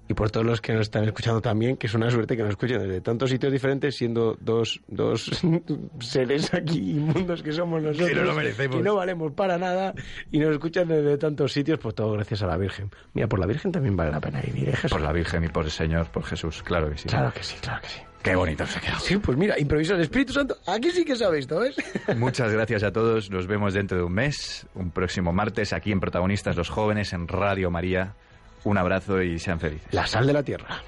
Y 0.09 0.13
por 0.13 0.31
todos 0.31 0.45
los 0.45 0.61
que 0.61 0.73
nos 0.73 0.83
están 0.83 1.03
escuchando 1.03 1.41
también, 1.41 1.75
que 1.77 1.87
es 1.87 1.93
una 1.93 2.09
suerte 2.09 2.37
que 2.37 2.43
nos 2.43 2.51
escuchen 2.51 2.79
desde 2.79 3.01
tantos 3.01 3.29
sitios 3.29 3.51
diferentes, 3.51 3.95
siendo 3.95 4.37
dos, 4.39 4.81
dos 4.87 5.29
seres 5.99 6.53
aquí 6.53 6.91
inmundos 6.91 7.43
que 7.43 7.51
somos 7.51 7.81
nosotros, 7.81 8.09
Que 8.09 8.15
no 8.15 8.23
lo 8.23 8.33
merecemos. 8.33 8.77
que 8.77 8.83
no 8.83 8.95
valemos 8.95 9.33
para 9.33 9.57
nada, 9.57 9.93
y 10.31 10.39
nos 10.39 10.51
escuchan 10.51 10.87
desde 10.87 11.17
tantos 11.17 11.51
sitios, 11.51 11.79
pues 11.79 11.93
todo 11.95 12.13
gracias 12.13 12.41
a 12.43 12.47
la 12.47 12.57
Virgen. 12.57 12.89
Mira, 13.13 13.27
por 13.27 13.39
la 13.39 13.45
Virgen 13.47 13.71
también 13.71 13.97
vale 13.97 14.11
la 14.11 14.21
pena 14.21 14.41
vivir, 14.41 14.69
¿eh, 14.69 14.73
Jesús? 14.75 14.91
Por 14.91 15.01
la 15.01 15.11
Virgen 15.11 15.43
y 15.43 15.49
por 15.49 15.65
el 15.65 15.71
Señor, 15.71 16.09
por 16.09 16.23
Jesús, 16.23 16.63
claro 16.63 16.89
que 16.89 16.97
sí. 16.97 17.09
Claro 17.09 17.33
que 17.33 17.43
sí, 17.43 17.57
claro 17.61 17.81
que 17.81 17.89
sí. 17.89 17.99
Qué 18.23 18.35
bonito 18.35 18.65
se 18.65 18.79
ha 18.79 18.81
quedado. 18.81 18.99
Sí, 18.99 19.17
pues 19.17 19.37
mira, 19.37 19.57
improviso 19.59 19.93
el 19.95 20.01
Espíritu 20.01 20.33
Santo, 20.33 20.57
aquí 20.67 20.89
sí 20.91 21.05
que 21.05 21.15
se 21.15 21.23
ha 21.23 21.29
visto, 21.29 21.59
¿ves? 21.59 21.75
Muchas 22.17 22.51
gracias 22.51 22.83
a 22.83 22.91
todos. 22.91 23.29
Nos 23.29 23.47
vemos 23.47 23.73
dentro 23.73 23.97
de 23.97 24.03
un 24.03 24.11
mes, 24.13 24.65
un 24.73 24.91
próximo 24.91 25.31
martes, 25.31 25.71
aquí 25.71 25.91
en 25.91 25.99
Protagonistas 25.99 26.55
los 26.55 26.69
Jóvenes, 26.69 27.13
en 27.13 27.27
Radio 27.27 27.69
María. 27.71 28.15
Un 28.63 28.77
abrazo 28.77 29.21
y 29.21 29.39
sean 29.39 29.59
felices. 29.59 29.87
La 29.93 30.05
sal 30.07 30.27
de 30.27 30.33
la 30.33 30.43
tierra. 30.43 30.81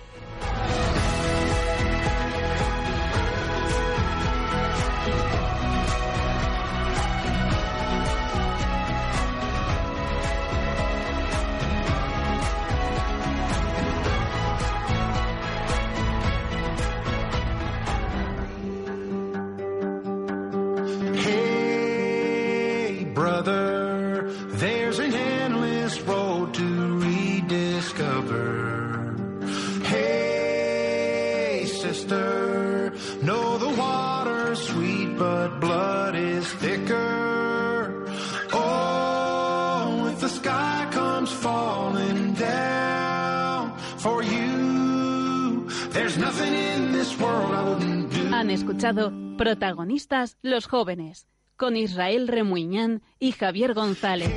los 50.42 50.68
jóvenes, 50.68 51.28
con 51.58 51.76
Israel 51.76 52.28
Remuñán 52.28 53.02
y 53.20 53.34
Javier 53.34 53.74
González. 53.74 54.32